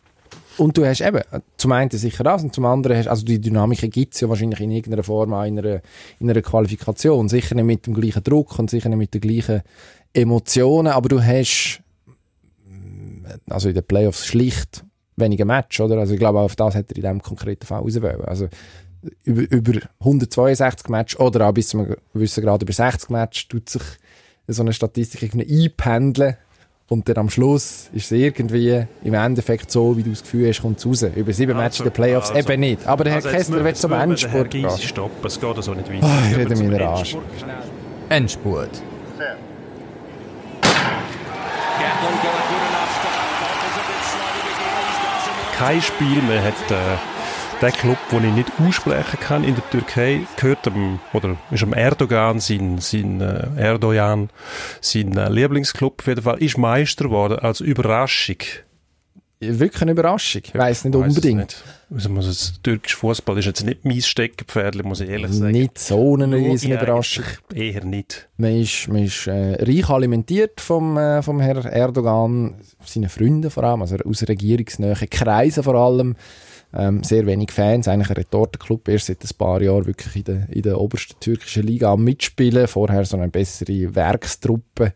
Und 0.57 0.77
du 0.77 0.85
hast 0.85 1.01
eben, 1.01 1.23
zum 1.57 1.73
einen 1.73 1.91
sicher 1.91 2.23
das 2.23 2.43
und 2.43 2.55
zum 2.55 2.67
anderen 2.67 2.97
hast, 2.97 3.09
also 3.09 3.25
die 3.25 3.41
Dynamik 3.41 3.81
gibt 3.91 4.15
es 4.15 4.21
ja 4.21 4.29
wahrscheinlich 4.29 4.61
in 4.61 4.71
irgendeiner 4.71 5.03
Form 5.03 5.33
auch 5.33 5.45
in 5.45 5.59
einer, 5.59 5.81
in 6.19 6.29
einer 6.29 6.43
Qualifikation. 6.43 7.29
Sicher 7.29 7.55
nicht 7.55 7.65
mit 7.65 7.87
dem 7.87 7.95
gleichen 7.95 8.23
Druck 8.23 8.59
und 8.59 8.69
sicher 8.69 8.91
nicht 8.91 8.99
mit 8.99 9.15
den 9.15 9.23
gleichen 9.23 9.63
Emotionen, 10.13 10.89
aber 10.89 11.09
du 11.09 11.23
hast, 11.23 11.81
also 13.49 13.69
in 13.69 13.75
den 13.75 13.85
Playoffs 13.85 14.27
schlicht 14.27 14.85
weniger 15.17 15.45
Match, 15.45 15.81
oder? 15.81 15.99
Also 15.99 16.15
ich 16.15 16.19
glaube, 16.19 16.41
auf 16.41 16.57
das 16.57 16.75
hat 16.75 16.91
er 16.91 16.97
in 16.97 17.03
diesem 17.03 17.23
konkreten 17.23 17.67
Fall 17.67 17.83
auswählen. 17.83 18.25
Also 18.25 18.49
über, 19.25 19.43
über 19.51 19.81
162 20.01 20.89
Match 20.89 21.17
oder 21.17 21.49
auch 21.49 21.53
bis 21.53 21.69
zu 21.69 21.79
einem 21.79 21.97
gewissen 22.13 22.45
Grad 22.45 22.63
über 22.63 22.73
60 22.73 23.11
Match 23.11 23.49
tut 23.49 23.69
sich 23.69 23.83
so 24.47 24.63
eine 24.63 24.73
Statistik 24.73 25.23
irgendwie 25.23 25.65
einpendeln 25.65 26.37
und 26.89 27.09
dann 27.09 27.19
am 27.19 27.31
Schluss 27.31 27.89
ist 27.93 28.07
es 28.07 28.11
irgendwie 28.11 28.85
im 29.05 29.15
Endeffekt 29.15 29.71
so, 29.71 29.97
wie 29.97 30.03
du 30.03 30.11
das 30.11 30.23
Gefühl 30.23 30.49
hast, 30.49 30.61
kommt 30.61 30.79
es 30.79 30.87
raus. 30.87 31.05
Über 31.15 31.33
sieben 31.33 31.57
Matches 31.57 31.81
in 31.81 31.85
den 31.85 31.93
Playoffs 31.93 32.31
also- 32.31 32.51
eben 32.51 32.61
nicht. 32.61 32.87
Aber 32.87 33.05
der 33.05 33.13
Herr 33.13 33.25
Also 33.25 33.31
Kessler 33.37 33.65
will 33.65 33.75
zum 33.75 33.93
Endspurt 33.93 34.51
gehen. 34.51 34.69
stoppen, 34.71 35.25
es 35.27 35.41
geht 35.41 35.57
also 35.57 35.75
nicht 35.75 35.89
weiter. 35.89 36.07
Ah, 36.07 36.19
ich 36.29 36.37
rede 36.37 36.57
mir 36.57 36.71
den 36.71 36.83
Arsch. 36.83 37.17
Endspurt. 38.09 38.71
Endspurt. 38.71 38.83
kein 45.61 45.83
Spiel 45.83 46.23
mehr 46.23 46.43
hat 46.43 46.71
äh, 46.71 47.20
der 47.61 47.73
Club, 47.73 47.99
den 48.11 48.25
ich 48.25 48.33
nicht 48.33 48.53
aussprechen 48.59 49.21
kann 49.21 49.45
in 49.45 49.55
der 49.55 49.69
Türkei, 49.71 50.21
gehört 50.37 50.67
am, 50.67 51.01
oder 51.13 51.37
ist 51.51 51.63
am 51.63 51.73
Erdogan, 51.73 52.41
sein, 52.41 52.79
sein 52.79 53.21
äh, 53.21 53.49
Erdogan, 53.57 54.31
sein 54.81 55.17
äh, 55.17 55.29
Lieblingsclub 55.29 56.01
auf 56.01 56.07
jeden 56.07 56.23
Fall, 56.23 56.43
ist 56.43 56.59
Meister 56.59 57.05
geworden 57.05 57.39
als 57.39 57.61
Überraschung 57.61 58.39
wirklich 59.41 59.83
eine 59.83 59.93
Überraschung. 59.93 60.43
Ich 60.45 60.55
weiss 60.55 60.85
nicht 60.85 60.95
Weiss 60.95 61.13
es 61.13 61.17
unbedingt. 61.17 61.41
Nicht. 61.41 61.65
Also, 61.93 62.09
muss 62.11 62.61
türkisch 62.63 62.95
Fußball 62.97 63.39
ist 63.39 63.47
jetzt 63.47 63.65
nicht 63.65 63.85
mein 63.85 64.01
Steckenpferd, 64.01 64.85
muss 64.85 65.01
ich 65.01 65.09
ehrlich 65.09 65.33
sagen. 65.33 65.53
Nicht 65.53 65.79
so 65.79 66.15
eine 66.15 66.37
riesen 66.37 66.73
Überraschung. 66.73 67.25
Eher 67.55 67.85
nicht. 67.85 68.29
Man 68.37 68.61
ist, 68.61 68.89
man 68.89 69.05
ist 69.05 69.27
äh, 69.27 69.63
reich 69.63 69.89
alimentiert 69.89 70.61
vom, 70.61 70.97
äh, 70.99 71.23
vom 71.23 71.41
Herrn 71.41 71.65
Erdogan, 71.65 72.57
seinen 72.85 73.09
Freunden 73.09 73.51
vor 73.51 73.65
allem, 73.65 73.83
also 73.83 73.97
aus 73.97 74.29
regierungsnähen 74.29 75.09
Kreisen 75.09 75.63
vor 75.63 75.75
allem. 75.75 76.17
Ähm, 76.73 77.03
sehr 77.03 77.27
wenig 77.27 77.51
Fans, 77.51 77.89
eigentlich 77.89 78.11
ein 78.11 78.17
Retortenclub, 78.17 78.89
erst 78.89 79.07
seit 79.07 79.25
ein 79.25 79.37
paar 79.37 79.61
Jahren 79.61 79.87
wirklich 79.87 80.17
in 80.17 80.25
der, 80.25 80.49
in 80.51 80.63
der 80.63 80.81
obersten 80.81 81.19
türkischen 81.19 81.65
Liga 81.65 81.93
am 81.93 82.05
mitspielen. 82.05 82.69
Vorher 82.69 83.05
so 83.05 83.17
eine 83.17 83.29
bessere 83.29 83.95
Werkstruppe 83.95 84.93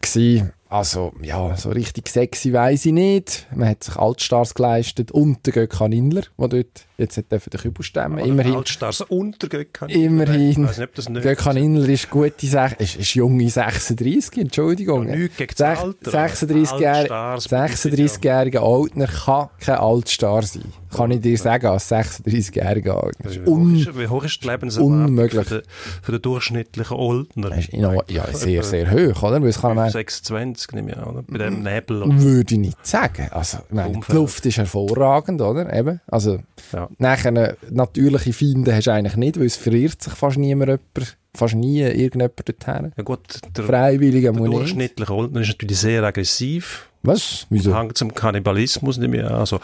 gewesen. 0.00 0.52
Also, 0.68 1.12
ja, 1.20 1.56
so 1.56 1.70
richtig 1.70 2.08
sexy 2.08 2.52
weiß 2.52 2.86
ich 2.86 2.92
nicht. 2.92 3.48
Man 3.54 3.68
hat 3.68 3.82
sich 3.82 3.96
Altstars 3.96 4.54
geleistet 4.54 5.10
und 5.10 5.44
der 5.44 5.52
Gökhan 5.52 5.92
Inler, 5.92 6.22
der 6.38 6.48
dort 6.48 6.86
jetzt 7.00 7.16
hat 7.16 7.32
dürfen 7.32 7.50
den 7.50 7.60
Kübel 7.60 7.82
stemmen. 7.82 8.18
Immerhin. 8.18 8.54
Altstars 8.56 9.00
untergegangen. 9.02 9.94
Immerhin. 9.94 10.50
Ich 10.50 10.58
weiß 10.58 10.78
nicht, 10.78 10.88
ob 10.88 10.94
das 10.94 11.08
nicht 11.08 11.22
Gökhan 11.22 11.56
Inler 11.56 11.88
ist 11.88 12.08
gute 12.10 12.46
Sech 12.46 12.72
ist, 12.78 12.96
ist 12.96 13.14
junge 13.14 13.48
36, 13.50 14.38
Entschuldigung. 14.38 15.08
Ja, 15.08 15.16
nichts 15.16 15.36
gegen 15.36 15.54
das 15.56 15.78
Alter. 15.80 16.10
36-jähriger 16.10 17.10
Altstars 17.10 17.48
36-jähriger 17.50 18.58
Altner 18.60 19.06
kann 19.06 19.48
kein 19.58 19.76
Altstar 19.76 20.42
sein. 20.42 20.64
Kann 20.94 21.10
ich 21.12 21.20
dir 21.20 21.38
sagen, 21.38 21.66
als 21.66 21.90
36-jähriger 21.90 22.94
Das 22.94 23.04
Altner. 23.04 23.30
Wie 23.30 23.40
hoch, 23.40 23.46
Un 23.56 23.76
ist, 23.76 23.98
wie 23.98 24.08
hoch 24.08 24.24
ist 24.24 24.42
die 24.42 24.48
Lebenserwartung 24.48 25.04
unmöglich. 25.06 25.46
Für, 25.46 25.60
den, 25.60 25.68
für 26.02 26.12
den 26.12 26.22
durchschnittlichen 26.22 26.96
in- 27.72 27.80
ja, 28.08 28.26
sehr, 28.32 28.62
sehr 28.64 28.90
hoch, 28.90 29.22
oder? 29.22 29.40
Weil 29.40 29.48
es 29.48 29.60
kann 29.60 29.76
man 29.76 29.90
26, 29.90 30.72
nehme 30.72 30.90
ich 30.90 30.96
an, 30.98 31.04
oder? 31.04 31.22
Bei 31.28 31.38
dem 31.38 31.62
Nebel. 31.62 32.02
Würde 32.06 32.54
ich 32.54 32.60
nicht 32.60 32.86
sagen. 32.86 33.28
Also, 33.30 33.58
ich 33.68 33.74
meine, 33.74 33.92
die. 33.92 34.16
Luft 34.16 34.44
ist 34.46 34.58
hervorragend, 34.58 35.40
oder? 35.40 35.72
Eben. 35.72 36.00
Also, 36.08 36.40
Ja. 36.72 36.88
Nachher 36.98 37.34
äh, 37.36 37.54
natürliche 37.70 38.32
Feinde 38.32 38.74
hast 38.74 38.86
du 38.86 38.92
eigentlich 38.92 39.16
nicht, 39.16 39.38
weil 39.38 39.46
es 39.46 39.56
verirrt 39.56 40.02
sich 40.02 40.12
fast 40.12 40.38
niemand 40.38 40.80
jemand, 40.94 41.16
fast 41.34 41.54
nie 41.54 41.80
irgendjemand 41.80 42.32
dorthin. 42.38 42.92
Ja 42.96 43.02
gut, 43.02 43.20
der, 43.56 43.64
Freiwillige 43.64 44.32
der 44.32 44.42
durchschnittliche 44.42 45.12
Oldner 45.12 45.40
ist 45.40 45.48
natürlich 45.48 45.78
sehr 45.78 46.02
aggressiv. 46.02 46.89
Was? 47.02 47.46
Wieso? 47.48 47.74
Hängt 47.74 47.96
zum 47.96 48.14
Kannibalismus 48.14 48.98
nicht 48.98 49.10
mehr. 49.10 49.30
Also, 49.30 49.58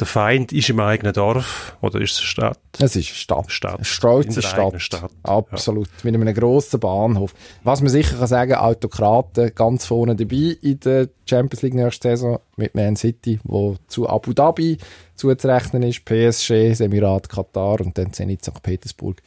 der 0.00 0.06
Feind 0.06 0.52
ist 0.52 0.70
im 0.70 0.80
eigenen 0.80 1.12
Dorf 1.12 1.76
oder 1.82 2.00
ist 2.00 2.12
es 2.12 2.18
eine 2.20 2.26
Stadt? 2.26 2.58
Es 2.78 2.96
ist 2.96 3.08
eine 3.08 3.14
Stadt. 3.14 3.52
Stadt. 3.52 3.74
Eine 3.74 3.84
stolze 3.84 4.40
Stadt. 4.40 4.80
Stadt. 4.80 5.10
Absolut. 5.22 5.88
Mit 6.02 6.14
einem 6.14 6.32
grossen 6.32 6.80
Bahnhof. 6.80 7.34
Was 7.62 7.82
man 7.82 7.90
sicher 7.90 8.16
kann 8.16 8.26
sagen, 8.26 8.54
Autokraten 8.54 9.54
ganz 9.54 9.84
vorne 9.84 10.16
dabei 10.16 10.56
in 10.62 10.80
der 10.80 11.08
Champions 11.26 11.60
League 11.62 11.74
nächste 11.74 12.08
Saison 12.08 12.40
mit 12.56 12.74
Man 12.74 12.96
City, 12.96 13.38
wo 13.44 13.76
zu 13.86 14.08
Abu 14.08 14.32
Dhabi 14.32 14.78
zuzurechnen 15.14 15.82
ist, 15.82 16.06
PSG, 16.06 16.70
das 16.70 16.80
Emirat 16.80 17.28
Katar 17.28 17.82
und 17.82 17.98
dann 17.98 18.14
Zenit 18.14 18.44
St. 18.44 18.62
Petersburg, 18.62 19.20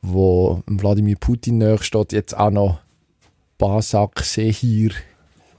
wo 0.00 0.62
Wladimir 0.66 1.16
Putin 1.16 1.58
näher 1.58 1.82
steht, 1.82 2.12
jetzt 2.12 2.34
auch 2.34 2.50
noch 2.50 2.78
Basak 3.58 4.24
Sehir, 4.24 4.92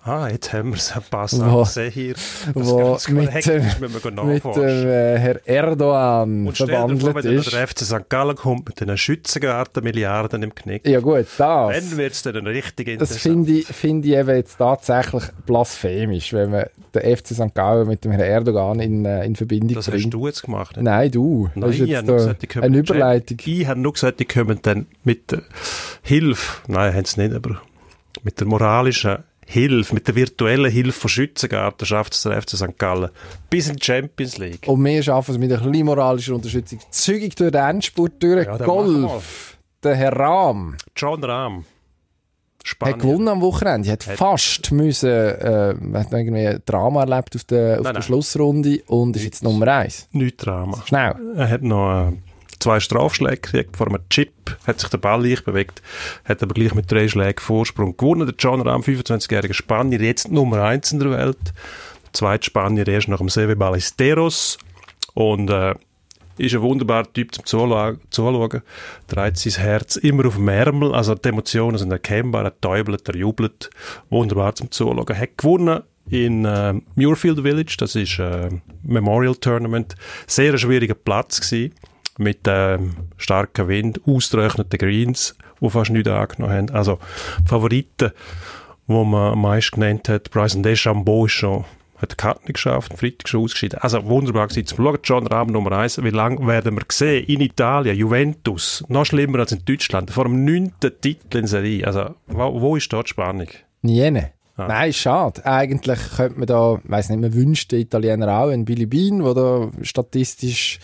Ah, 0.07 0.27
jetzt 0.29 0.53
haben 0.53 0.69
wir 0.69 0.75
es. 0.77 0.95
Ein 0.95 1.01
paar 1.09 1.23
Wo- 1.31 1.63
Sachen 1.65 1.89
hier. 1.91 2.13
Das 2.13 2.53
wo 2.53 2.91
mit 2.91 2.99
ist, 2.99 3.09
wir 3.09 3.89
mit 3.89 4.05
dem 4.05 4.57
äh, 4.59 5.17
Herr 5.17 5.39
Erdogan 5.47 6.45
Und 6.45 6.59
dir 6.59 6.67
vor, 6.67 6.67
verwandelt 6.67 7.15
wenn 7.25 7.33
ist. 7.39 7.51
der 7.51 7.67
FC 7.67 7.79
St. 7.79 8.07
Gallen 8.09 8.35
kommt 8.35 8.67
mit 8.67 8.79
den 8.79 8.95
Schützengarten 8.95 9.83
Milliarden 9.83 10.43
im 10.43 10.53
Knick, 10.53 10.87
Ja 10.87 10.99
gut, 10.99 11.25
das. 11.25 11.37
dann 11.37 11.97
wird 11.97 12.13
es 12.13 12.21
dann 12.21 12.45
richtig 12.45 12.85
Das 12.99 13.09
interessant. 13.09 13.21
finde 13.47 13.51
ich, 13.53 13.65
finde 13.65 14.07
ich 14.09 14.13
eben 14.13 14.35
jetzt 14.35 14.57
tatsächlich 14.57 15.23
blasphemisch, 15.47 16.33
wenn 16.33 16.51
man 16.51 16.65
den 16.93 17.17
FC 17.17 17.27
St. 17.33 17.55
Gallen 17.55 17.87
mit 17.87 18.05
dem 18.05 18.11
Herrn 18.11 18.29
Erdogan 18.29 18.79
in, 18.81 19.05
äh, 19.05 19.25
in 19.25 19.35
Verbindung 19.35 19.73
das 19.73 19.87
hast 19.87 19.93
bringt. 19.95 20.13
du 20.13 20.27
jetzt 20.27 20.43
gemacht. 20.43 20.75
nicht? 20.77 20.83
Nein, 20.85 21.09
du. 21.09 21.49
Nein, 21.55 21.61
das 21.71 21.79
ist 21.79 21.81
ich 21.81 21.95
habe 21.95 22.05
nur 22.05 22.15
gesagt, 22.17 22.41
die 22.43 22.47
kommen 22.47 22.63
eine 22.65 22.77
Überleitung. 22.77 23.37
Ich 23.43 23.67
habe 23.67 23.79
nur 23.79 23.93
gesagt, 23.93 24.19
die 24.19 24.25
kommen 24.25 24.59
dann 24.61 24.85
mit 25.03 25.31
der 25.31 25.41
Hilfe, 26.03 26.61
nein, 26.67 26.93
haben 26.93 27.05
sie 27.05 27.21
nicht, 27.21 27.33
aber 27.35 27.59
mit 28.23 28.39
der 28.39 28.45
moralischen 28.47 29.17
Hilfe, 29.45 29.93
mit 29.93 30.07
der 30.07 30.15
virtuellen 30.15 30.71
Hilfe 30.71 30.99
von 31.01 31.09
Schützengarten 31.09 31.85
schafft 31.85 32.13
es 32.13 32.23
der 32.23 32.41
FC 32.41 32.51
St. 32.57 32.77
Gallen 32.77 33.09
bis 33.49 33.69
in 33.69 33.75
die 33.75 33.83
Champions 33.85 34.37
League. 34.37 34.67
Und 34.67 34.83
wir 34.83 35.03
schaffen 35.03 35.31
es 35.31 35.37
mit 35.37 35.51
einer 35.51 35.61
kleinen 35.61 35.85
moralischen 35.85 36.33
Unterstützung 36.33 36.79
zügig 36.89 37.35
durch 37.35 37.51
den 37.51 37.61
Endspurt 37.63 38.21
durch. 38.21 38.45
Ja. 38.45 38.57
Golf. 38.57 39.57
Der 39.83 39.95
Herr 39.95 40.13
Rahm 40.13 40.75
John 40.95 41.23
Rahm, 41.23 41.57
hat 41.59 42.67
Spanien. 42.67 42.99
gewonnen 42.99 43.27
am 43.27 43.41
Wochenende. 43.41 43.91
Hat, 43.91 44.03
fast 44.03 44.71
müssen, 44.71 45.09
äh, 45.09 45.75
hat 45.93 46.11
irgendwie 46.11 46.47
ein 46.47 46.61
Drama 46.65 47.01
erlebt 47.01 47.35
auf 47.35 47.43
der, 47.43 47.73
auf 47.73 47.75
Nein, 47.75 47.83
der 47.83 47.93
nein. 47.93 48.01
Schlussrunde 48.01 48.81
und 48.87 49.15
ist 49.15 49.23
jetzt 49.23 49.43
Nummer 49.43 49.67
eins. 49.67 50.07
Nicht 50.11 50.43
Drama. 50.43 50.81
Schnell. 50.87 51.13
Er 51.35 51.49
hat 51.49 51.61
noch 51.61 52.09
äh, 52.09 52.13
zwei 52.65 52.79
Strafschläge 52.79 53.37
gekriegt 53.37 53.77
vor 53.77 53.87
einem 53.87 54.01
Chip, 54.09 54.57
hat 54.65 54.79
sich 54.79 54.89
der 54.89 54.97
Ball 54.97 55.23
leicht 55.23 55.45
bewegt, 55.45 55.83
hat 56.23 56.41
aber 56.41 56.55
gleich 56.55 56.73
mit 56.73 56.91
drei 56.91 57.07
Schlägen 57.07 57.39
Vorsprung 57.39 57.95
gewonnen. 57.95 58.25
Der 58.25 58.35
John 58.39 58.59
Rahm, 58.59 58.81
25-jähriger 58.81 59.53
Spanier, 59.53 60.01
jetzt 60.01 60.31
Nummer 60.31 60.63
eins 60.63 60.91
in 60.91 60.97
der 60.97 61.11
Welt. 61.11 61.37
Der 62.05 62.13
zweite 62.13 62.45
Spanier 62.45 62.87
erst 62.87 63.07
nach 63.07 63.19
dem 63.19 63.29
Seve 63.29 63.55
Ballesteros. 63.55 64.57
Und 65.13 65.51
äh, 65.51 65.75
ist 66.37 66.55
ein 66.55 66.61
wunderbarer 66.63 67.13
Typ 67.13 67.35
zum 67.35 67.45
Zulau- 67.45 67.97
Zuschauen. 68.09 68.63
Dreht 69.07 69.37
sein 69.37 69.63
Herz 69.63 69.95
immer 69.97 70.25
auf 70.25 70.35
dem 70.35 70.47
Ärmel, 70.47 70.95
also 70.95 71.13
die 71.13 71.29
Emotionen 71.29 71.77
sind 71.77 71.91
erkennbar. 71.91 72.45
Er 72.45 72.59
täubelt, 72.59 73.07
er 73.07 73.15
jubelt. 73.15 73.69
Wunderbar 74.09 74.55
zum 74.55 74.71
Zuschauen. 74.71 75.15
Hat 75.15 75.37
gewonnen 75.37 75.83
in 76.09 76.45
äh, 76.45 76.73
Muirfield 76.95 77.41
Village, 77.41 77.75
das 77.77 77.93
ist 77.95 78.17
äh, 78.17 78.49
Memorial 78.81 79.35
Tournament. 79.35 79.93
Sehr 80.25 80.51
ein 80.51 80.57
schwieriger 80.57 80.95
Platz 80.95 81.41
gewesen, 81.41 81.75
mit 82.17 82.41
ähm, 82.47 82.95
starkem 83.17 83.67
Wind, 83.67 84.01
ausgetrockneten 84.05 84.79
Greens, 84.79 85.35
die 85.61 85.69
fast 85.69 85.91
nichts 85.91 86.09
angenommen 86.09 86.53
haben. 86.53 86.69
Also 86.71 86.99
die 87.43 87.47
Favoriten, 87.47 88.11
die 88.87 88.93
man 88.93 89.33
am 89.33 89.41
meisten 89.41 89.79
genannt 89.79 90.09
hat, 90.09 90.31
Bryson 90.31 90.63
DeChambeau 90.63 91.25
ist 91.25 91.33
schon 91.33 91.65
hat 91.97 92.11
die 92.11 92.15
Karte 92.15 92.41
nicht 92.41 92.55
geschafft, 92.55 92.91
am 92.91 92.97
Freitag 92.97 93.29
schon 93.29 93.43
ausgeschieden. 93.43 93.79
Also 93.79 94.03
wunderbar 94.05 94.47
gewesen. 94.47 94.67
Zum 94.67 94.83
Schauen, 94.83 94.99
John 95.03 95.27
Rahm 95.27 95.47
Nummer 95.47 95.71
eins. 95.73 96.01
Wie 96.03 96.09
lange 96.09 96.45
werden 96.45 96.75
wir 96.75 96.83
sehen? 96.91 97.25
In 97.25 97.41
Italien, 97.41 97.95
Juventus, 97.95 98.83
noch 98.89 99.05
schlimmer 99.05 99.39
als 99.39 99.53
in 99.53 99.63
Deutschland, 99.65 100.11
vor 100.11 100.25
dem 100.25 100.43
neunten 100.43 100.91
Titel 100.99 101.37
in 101.37 101.47
Serie. 101.47 101.87
Also, 101.87 102.15
wo, 102.27 102.61
wo 102.61 102.75
ist 102.75 102.91
dort 102.91 103.07
die 103.07 103.11
Spannung? 103.11 103.47
Jene. 103.81 104.31
Ah. 104.57 104.67
Nein, 104.67 104.93
schade. 104.93 105.45
Eigentlich 105.45 105.99
könnte 106.15 106.39
man 106.39 106.47
da, 106.47 106.79
weiß 106.83 107.09
nicht, 107.09 107.21
man 107.21 107.33
wünscht 107.33 107.71
den 107.71 107.81
Italiener 107.81 108.39
auch 108.39 108.49
einen 108.49 108.65
Billy 108.65 108.85
Bean, 108.85 109.19
der 109.19 109.33
da 109.33 109.71
statistisch 109.81 110.79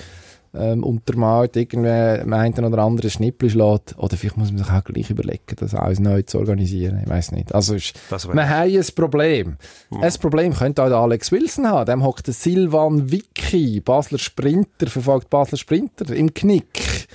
ähm, 0.53 0.83
untermalt 0.83 1.55
irgendwie 1.55 1.89
am 2.21 2.33
einen 2.33 2.65
oder 2.65 2.79
anderen 2.83 3.09
Schnippel 3.09 3.49
schlägt. 3.49 3.95
Oder 3.97 4.17
vielleicht 4.17 4.35
muss 4.37 4.51
man 4.51 4.63
sich 4.63 4.69
auch 4.71 4.83
gleich 4.83 5.09
überlegen, 5.09 5.55
das 5.55 5.73
alles 5.73 5.99
neu 5.99 6.23
zu 6.23 6.39
organisieren. 6.39 6.99
Ich 7.03 7.09
weiß 7.09 7.31
nicht. 7.31 7.55
Also, 7.55 7.75
ist, 7.75 7.93
wir 8.09 8.49
haben 8.49 8.69
ein 8.75 8.85
Problem. 8.95 9.55
Hm. 9.91 10.01
Ein 10.03 10.13
Problem 10.19 10.53
könnte 10.53 10.83
auch 10.83 10.89
der 10.89 10.97
Alex 10.97 11.31
Wilson 11.31 11.67
haben. 11.67 11.85
Dem 11.85 12.03
hockt 12.03 12.27
der 12.27 12.33
Silvan 12.33 13.09
Vicky, 13.11 13.79
Basler 13.79 14.17
Sprinter, 14.19 14.87
verfolgt 14.87 15.29
Basler 15.29 15.57
Sprinter 15.57 16.13
im 16.13 16.33
Knick. 16.33 17.07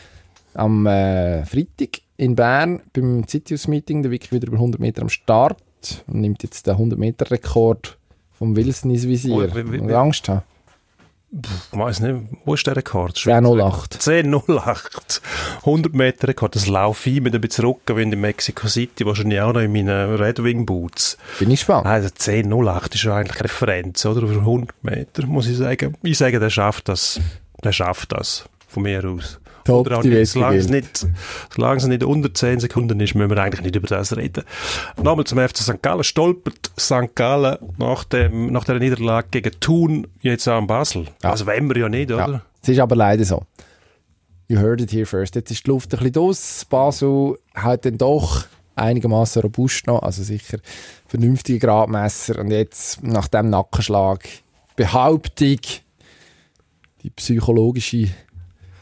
Am 0.55 0.87
äh, 0.87 1.45
Freitag 1.45 2.01
in 2.17 2.35
Bern 2.35 2.81
beim 2.95 3.29
Citius-Meeting, 3.29 4.03
der 4.03 4.11
Vicky 4.11 4.31
wieder 4.33 4.47
über 4.49 4.57
100 4.57 4.81
Meter 4.81 5.03
am 5.03 5.11
Start 5.11 5.59
und 6.07 6.23
nimmt 6.23 6.43
jetzt 6.43 6.67
den 6.67 6.77
100-Meter-Rekord 6.77 7.99
vom 8.33 8.57
Wilson 8.57 8.91
ins 8.91 9.07
Visier. 9.07 9.35
Oh, 9.53 9.55
wie- 9.55 9.73
wie- 9.73 9.79
Und 9.81 9.93
Angst 9.93 10.29
haben. 10.31 10.43
Ich 11.33 11.79
weiss 11.79 12.01
nicht, 12.01 12.15
wo 12.45 12.55
ist 12.55 12.67
der 12.67 12.77
Rekord? 12.77 13.17
10.08. 13.17 13.99
10.08. 13.99 15.21
100 15.59 15.93
Meter 15.93 16.29
Rekord. 16.29 16.55
Das 16.55 16.69
laufe 16.69 17.11
ich 17.11 17.21
mit 17.21 17.35
ein 17.35 17.41
bisschen 17.41 17.65
Rückenwind 17.65 18.15
in 18.15 18.21
Mexico 18.21 18.69
City, 18.69 19.05
wahrscheinlich 19.05 19.41
auch 19.41 19.53
noch 19.53 19.61
in 19.61 19.73
meinen 19.73 20.15
Red 20.15 20.43
Wing 20.43 20.65
Boots. 20.65 21.19
Bin 21.39 21.51
ich 21.51 21.61
gespannt. 21.61 21.85
Also 21.85 22.09
10.08 22.09 22.95
ist 22.95 23.03
ja 23.03 23.17
eigentlich 23.17 23.43
Referenz, 23.43 24.07
oder? 24.07 24.23
Über 24.23 24.39
100 24.41 24.85
Meter, 24.85 25.27
muss 25.27 25.49
ich 25.49 25.57
sagen. 25.57 25.97
Ich 26.03 26.17
sage, 26.17 26.39
der 26.39 26.51
schafft 26.51 26.89
das. 26.89 27.21
Der 27.63 27.73
schafft 27.73 28.13
das. 28.13 28.49
Von 28.69 28.85
mir 28.85 29.05
aus. 29.05 29.41
Top, 29.67 29.87
Oder 29.87 29.99
auch 29.99 30.05
nicht, 30.05 30.31
solange 30.31 30.57
es 30.57 30.69
nicht, 30.69 31.07
solange 31.55 31.79
es 31.79 31.87
nicht 31.87 32.05
unter 32.05 32.33
10 32.33 32.61
Sekunden 32.61 33.01
ist, 33.01 33.15
müssen 33.15 33.31
wir 33.31 33.39
eigentlich 33.39 33.63
nicht 33.63 33.77
über 33.77 33.89
das 33.89 34.17
reden. 34.17 34.45
Nochmal 35.03 35.25
zum 35.25 35.39
FC 35.39 35.59
St. 35.59 35.83
Gallen. 35.83 36.05
Stolpert 36.05 36.71
St. 36.79 37.15
Gallen 37.15 37.59
nach, 37.79 38.05
dem, 38.05 38.53
nach 38.53 38.65
der 38.65 38.79
Niederlage 38.79 39.29
gegen 39.31 39.59
Thun 39.61 40.07
jetzt 40.21 40.49
auch 40.49 40.59
in 40.59 40.67
Basel. 40.67 41.07
Ja. 41.23 41.33
Also 41.33 41.47
wollen 41.47 41.69
wir 41.69 41.79
ja 41.79 41.89
nicht, 41.89 42.13
oder? 42.13 42.29
Ja. 42.29 42.43
Es 42.63 42.69
ist 42.69 42.79
aber 42.79 42.97
leider 42.97 43.25
so. 43.25 43.43
You 44.49 44.59
heard 44.59 44.81
it 44.81 44.93
here 44.93 45.07
first. 45.07 45.35
Jetzt 45.35 45.51
ist 45.51 45.67
die 45.67 45.71
Luft 45.71 45.93
ein 45.93 45.99
bisschen 45.99 46.13
draus. 46.13 46.65
Basel 46.69 47.39
hat 47.55 47.85
dann 47.85 47.99
doch 47.99 48.45
einigermaßen 48.77 49.43
robust 49.43 49.87
noch, 49.87 50.03
also 50.03 50.23
sicher 50.23 50.59
vernünftige 51.07 51.59
Gradmesser. 51.59 52.39
Und 52.39 52.51
jetzt, 52.51 53.03
nach 53.03 53.27
dem 53.27 53.51
Nackenschlag, 53.51 54.29
Behauptung, 54.77 55.59
die 57.03 57.11
psychologische 57.11 58.09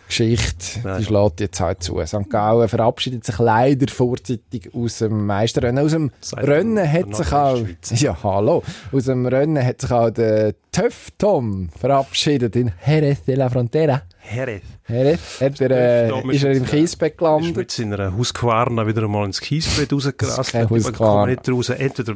Geschichte, 0.07 0.81
Ja, 0.85 0.99
die 0.99 1.05
schlägt 1.05 1.41
jetzt 1.41 1.61
halt 1.61 1.83
zu. 1.83 2.01
St. 2.05 2.29
Gallen 2.31 2.69
verabschiedet 2.69 3.25
sich 3.25 3.39
leider 3.39 3.87
vorzeitig 3.91 4.71
aus 4.75 4.99
dem 4.99 5.27
Meisterrennen. 5.27 5.85
Aus 5.85 5.93
dem 5.93 6.11
Seit 6.21 6.47
Rennen 6.47 6.91
hat 6.91 7.15
sich 7.17 7.33
auch, 7.33 7.59
ja, 7.97 8.17
hallo, 8.23 8.63
aus 8.93 9.05
dem 9.05 9.27
Rennen 9.27 9.65
hat 9.65 9.81
sich 9.81 9.91
auch 9.91 10.11
der 10.11 10.55
Töff 10.73 11.09
Tom 11.19 11.69
verabschiedet 11.79 12.55
in 12.57 12.73
Jerez 12.87 13.25
de 13.25 13.35
la 13.37 13.49
Frontera. 13.49 14.03
Hereth. 14.19 14.63
Jerez, 14.89 15.41
hat 15.41 15.61
er, 15.61 15.71
äh, 15.71 16.35
ist 16.35 16.45
er 16.45 16.53
im 16.53 16.65
Kiesbett 16.65 17.13
Ist 17.13 17.19
gelandet. 17.19 17.57
mit 17.57 17.71
seiner 17.71 18.17
Husqvarna 18.17 18.87
wieder 18.87 19.03
einmal 19.03 19.27
ins 19.27 19.41
Kiesbett 19.41 19.93
ist 19.93 20.17
kein 20.19 20.29
Ich 20.29 20.53
komme 20.53 20.69
Husqvarna. 20.71 21.27
nicht 21.33 21.49
raus. 21.49 21.69
Entweder, 21.71 22.15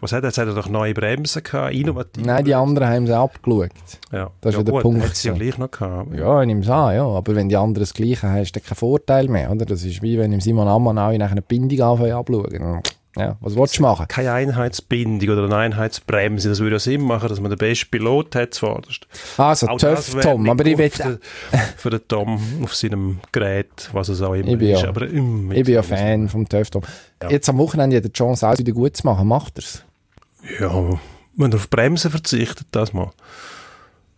was 0.00 0.12
hat 0.12 0.22
er? 0.24 0.28
Jetzt 0.28 0.38
hat 0.38 0.48
er 0.48 0.54
doch 0.54 0.68
neue 0.68 0.94
Bremsen 0.94 1.42
gehabt, 1.42 1.74
innovativ. 1.74 2.24
Nein, 2.24 2.44
die 2.44 2.54
anderen 2.54 2.88
haben 2.88 3.06
sie 3.06 3.16
abgeschaut. 3.16 3.70
Ja, 4.12 4.30
Das 4.40 4.50
ist 4.50 4.54
ja, 4.54 4.58
ja 4.58 4.64
der 4.64 4.72
gut, 4.72 4.82
Punkt 4.82 5.04
Hat 5.04 5.16
sie 5.16 5.28
ja 5.28 5.34
gleich 5.34 5.58
noch 5.58 5.70
gehabt. 5.70 6.14
Ja, 6.14 6.40
ich 6.40 6.46
nehme 6.46 6.60
es 6.60 6.68
an, 6.68 6.94
ja. 6.94 7.04
Aber 7.06 7.34
wenn 7.34 7.48
die 7.48 7.56
anderen 7.56 7.82
das 7.82 7.94
Gleiche 7.94 8.28
haben, 8.28 8.42
ist 8.42 8.54
dann 8.56 8.62
kein 8.62 8.76
Vorteil 8.76 9.28
mehr, 9.28 9.50
oder? 9.50 9.64
Das 9.66 9.84
ist 9.84 10.02
wie 10.02 10.18
wenn 10.18 10.32
im 10.32 10.40
Simon 10.40 10.68
Ammann 10.68 10.98
auch 10.98 11.16
nach 11.16 11.30
einer 11.30 11.40
Bindung 11.40 11.80
anfangen 11.80 12.12
abschauen. 12.12 12.82
Ja, 13.16 13.36
was 13.40 13.56
willst 13.56 13.78
du 13.78 13.82
machen? 13.82 14.06
Keine 14.08 14.32
Einheitsbindung 14.32 15.30
oder 15.30 15.44
eine 15.44 15.56
Einheitsbremse. 15.56 16.48
Das 16.50 16.60
würde 16.60 16.76
ja 16.76 16.80
Sinn 16.80 17.00
machen, 17.00 17.28
dass 17.28 17.40
man 17.40 17.50
den 17.50 17.56
besten 17.58 17.90
Pilot 17.90 18.34
hat 18.34 18.52
zuvorderst. 18.54 19.06
Also, 19.38 19.68
Auch 19.68 19.80
wäre 19.82 20.20
Tom, 20.20 20.48
aber 20.50 20.66
ich 20.66 20.76
will, 20.76 20.90
für, 20.90 21.18
für 21.76 21.90
den 21.90 22.06
Tom 22.08 22.38
auf 22.62 22.74
seinem 22.74 23.20
Gerät, 23.32 23.88
was 23.92 24.08
es 24.10 24.20
auch 24.20 24.34
immer 24.34 24.48
Ich 24.48 24.58
bin 24.58 24.68
ist. 24.68 24.82
ja- 24.82 24.88
aber, 24.90 25.06
mm, 25.06 25.52
ich 25.52 25.64
bin 25.64 25.74
ja 25.74 25.82
Fan 25.82 26.28
vom 26.28 26.46
Töff 26.48 26.70
Tom. 26.70 26.82
Ja. 27.22 27.30
Jetzt 27.30 27.48
am 27.48 27.56
Wochenende 27.58 27.96
hat 27.96 28.04
er 28.04 28.08
die 28.10 28.12
Chance, 28.12 28.46
alles 28.46 28.58
wieder 28.58 28.72
gut 28.72 28.96
zu 28.96 29.06
machen. 29.06 29.26
Macht 29.26 29.56
er's? 29.56 29.82
Ja, 30.60 30.70
wenn 31.36 31.52
er 31.52 31.56
auf 31.56 31.70
Bremsen 31.70 32.10
verzichtet, 32.10 32.66
das 32.72 32.92
mal, 32.92 33.10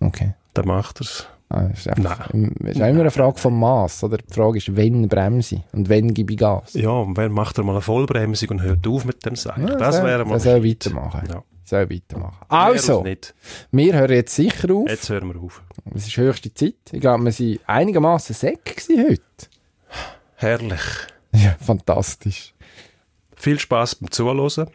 Okay. 0.01 0.33
dann 0.55 0.67
macht 0.67 0.99
er 1.01 1.03
es. 1.03 1.27
Ah, 1.51 1.63
ist, 1.73 1.89
einfach, 1.89 2.29
ist 2.31 2.83
auch 2.83 2.87
immer 2.89 3.01
eine 3.01 3.11
Frage 3.11 3.39
vom 3.39 3.59
Maß, 3.59 4.05
oder? 4.05 4.19
Die 4.19 4.35
Frage 4.35 4.59
ist, 4.59 4.77
wenn 4.77 5.09
bremse 5.09 5.57
ich 5.57 5.63
und 5.73 5.89
wenn 5.89 6.13
gebe 6.13 6.35
ich 6.35 6.39
Gas? 6.39 6.75
Ja, 6.75 6.91
und 6.91 7.17
wenn 7.17 7.33
macht 7.33 7.57
er 7.57 7.65
mal 7.65 7.73
eine 7.73 7.81
Vollbremsung 7.81 8.51
und 8.51 8.63
hört 8.63 8.87
auf 8.87 9.07
mit 9.07 9.25
dem 9.25 9.35
Seich. 9.35 9.57
Ja, 9.57 9.77
das 9.77 10.03
wäre 10.03 10.27
mal 10.27 10.35
das 10.35 10.43
soll 10.43 10.63
weitermachen. 10.63 11.27
Ja. 11.27 11.43
Soll 11.65 11.91
weitermachen. 11.91 12.47
Also, 12.49 13.05
wir 13.73 13.95
hören 13.95 14.13
jetzt 14.13 14.35
sicher 14.35 14.75
auf. 14.75 14.89
Jetzt 14.89 15.09
hören 15.09 15.33
wir 15.33 15.41
auf. 15.41 15.63
Es 15.95 16.07
ist 16.07 16.17
höchste 16.19 16.53
Zeit. 16.53 16.75
Ich 16.93 17.01
glaube, 17.01 17.25
wir 17.25 17.33
waren 17.33 17.59
einigermaßen 17.67 18.37
gewesen 18.37 19.07
heute. 19.09 19.23
Herrlich. 20.37 20.83
Ja, 21.33 21.57
fantastisch. 21.61 22.55
Viel 23.37 23.59
Spaß 23.59 23.97
beim 23.97 24.11
Zuhören. 24.11 24.69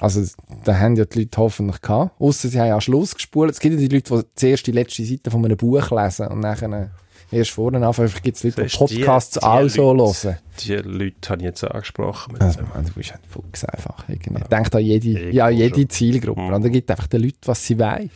Also, 0.00 0.24
da 0.64 0.78
haben 0.78 0.96
ja 0.96 1.04
die 1.04 1.20
Leute 1.20 1.38
hoffentlich 1.38 1.80
gehabt. 1.80 2.20
Ausser 2.20 2.48
sie 2.48 2.60
haben 2.60 2.72
am 2.72 2.80
Schluss 2.80 3.14
gespult. 3.14 3.52
Es 3.52 3.60
gibt 3.60 3.74
ja 3.74 3.86
die 3.86 3.94
Leute, 3.94 4.16
die 4.16 4.28
zuerst 4.34 4.66
die 4.66 4.72
letzte 4.72 5.04
Seite 5.04 5.30
von 5.30 5.44
einem 5.44 5.56
Buch 5.56 5.90
lesen 5.90 6.28
und 6.28 6.40
nachher 6.40 6.90
erst 7.30 7.50
vorne 7.50 7.84
anfangen. 7.86 8.08
Vielleicht 8.08 8.24
gibt 8.24 8.36
es 8.36 8.44
Leute, 8.44 8.66
die 8.66 8.76
Podcasts 8.76 9.34
die 9.34 9.42
auch 9.42 9.68
so 9.68 9.96
hören. 9.96 10.38
Die 10.60 10.74
Leute 10.74 11.28
habe 11.28 11.40
ich 11.40 11.46
jetzt 11.46 11.64
angesprochen. 11.64 12.32
Mit 12.34 12.42
Also, 12.42 12.60
man, 12.74 12.84
du 12.84 12.92
bist 12.92 13.12
ein 13.12 13.20
Fuchs 13.28 13.64
einfach. 13.64 14.08
Irgendwie. 14.08 14.42
Denkt 14.50 14.74
an 14.74 14.82
jede, 14.82 15.30
ja, 15.30 15.48
jede 15.48 15.80
schon. 15.80 15.90
Zielgruppe. 15.90 16.40
Mhm. 16.40 16.52
Und 16.54 16.62
dann 16.62 16.72
gibt 16.72 16.90
einfach 16.90 17.06
den 17.06 17.22
Leuten, 17.22 17.38
was 17.44 17.64
sie 17.64 17.78
wollen. 17.78 18.10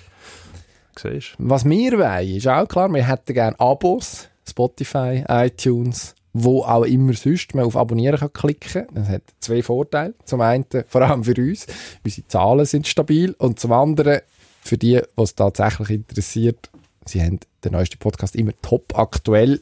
Siehst? 0.99 1.35
Was 1.39 1.65
wir 1.65 1.93
wollen, 1.93 2.37
ist 2.37 2.47
auch 2.47 2.67
klar, 2.67 2.93
wir 2.93 3.07
hätten 3.07 3.33
gerne 3.33 3.59
Abos, 3.59 4.29
Spotify, 4.49 5.25
iTunes, 5.29 6.15
wo 6.33 6.63
auch 6.63 6.85
immer 6.85 7.13
sonst 7.15 7.55
man 7.55 7.65
auf 7.65 7.77
Abonnieren 7.77 8.19
kann 8.19 8.33
klicken 8.33 8.87
kann. 8.87 8.95
Das 8.95 9.09
hat 9.09 9.23
zwei 9.41 9.63
Vorteile. 9.63 10.15
Zum 10.25 10.41
einen, 10.41 10.65
vor 10.87 11.03
allem 11.03 11.25
für 11.25 11.35
uns, 11.37 11.67
unsere 12.05 12.29
Zahlen 12.29 12.67
sind 12.67 12.87
stabil 12.87 13.35
und 13.39 13.59
zum 13.59 13.73
anderen, 13.73 14.21
für 14.63 14.79
die, 14.79 15.01
die 15.17 15.23
es 15.23 15.35
tatsächlich 15.35 15.91
interessiert, 15.91 16.71
sie 17.07 17.23
haben 17.23 17.41
den 17.65 17.73
neuesten 17.73 17.99
Podcast 17.99 18.37
immer 18.37 18.53
top 18.63 18.97
aktuell 18.97 19.61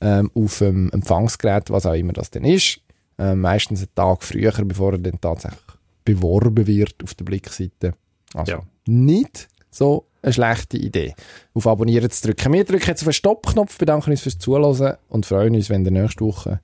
ähm, 0.00 0.30
auf 0.34 0.58
dem 0.58 0.90
Empfangsgerät, 0.90 1.70
was 1.70 1.86
auch 1.86 1.94
immer 1.94 2.12
das 2.12 2.30
denn 2.30 2.44
ist. 2.44 2.80
Ähm, 3.18 3.40
meistens 3.40 3.80
einen 3.80 3.94
Tag 3.94 4.22
früher, 4.22 4.52
bevor 4.52 4.92
er 4.92 4.98
dann 4.98 5.20
tatsächlich 5.20 5.60
beworben 6.04 6.66
wird 6.66 6.94
auf 7.02 7.14
der 7.14 7.24
Blickseite. 7.24 7.94
Also 8.34 8.52
Ja. 8.52 8.62
nicht 8.86 9.48
so 9.70 10.04
eine 10.26 10.32
schlechte 10.32 10.76
Idee, 10.76 11.14
auf 11.54 11.66
Abonnieren 11.66 12.10
zu 12.10 12.26
drücken. 12.26 12.52
Wir 12.52 12.64
drücken 12.64 12.88
jetzt 12.88 13.02
auf 13.02 13.08
den 13.08 13.12
Stoppknopf, 13.12 13.78
bedanken 13.78 14.10
uns 14.10 14.22
fürs 14.22 14.38
Zuhören 14.38 14.96
und 15.08 15.24
freuen 15.24 15.54
uns, 15.54 15.70
wenn 15.70 15.84
ihr 15.84 15.92
nächste 15.92 16.24
Woche 16.24 16.60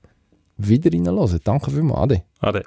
wieder 0.57 0.91
reinhört. 0.91 1.41
Danke 1.45 1.71
vielmals, 1.71 1.99
Ade. 1.99 2.23
Ade. 2.39 2.63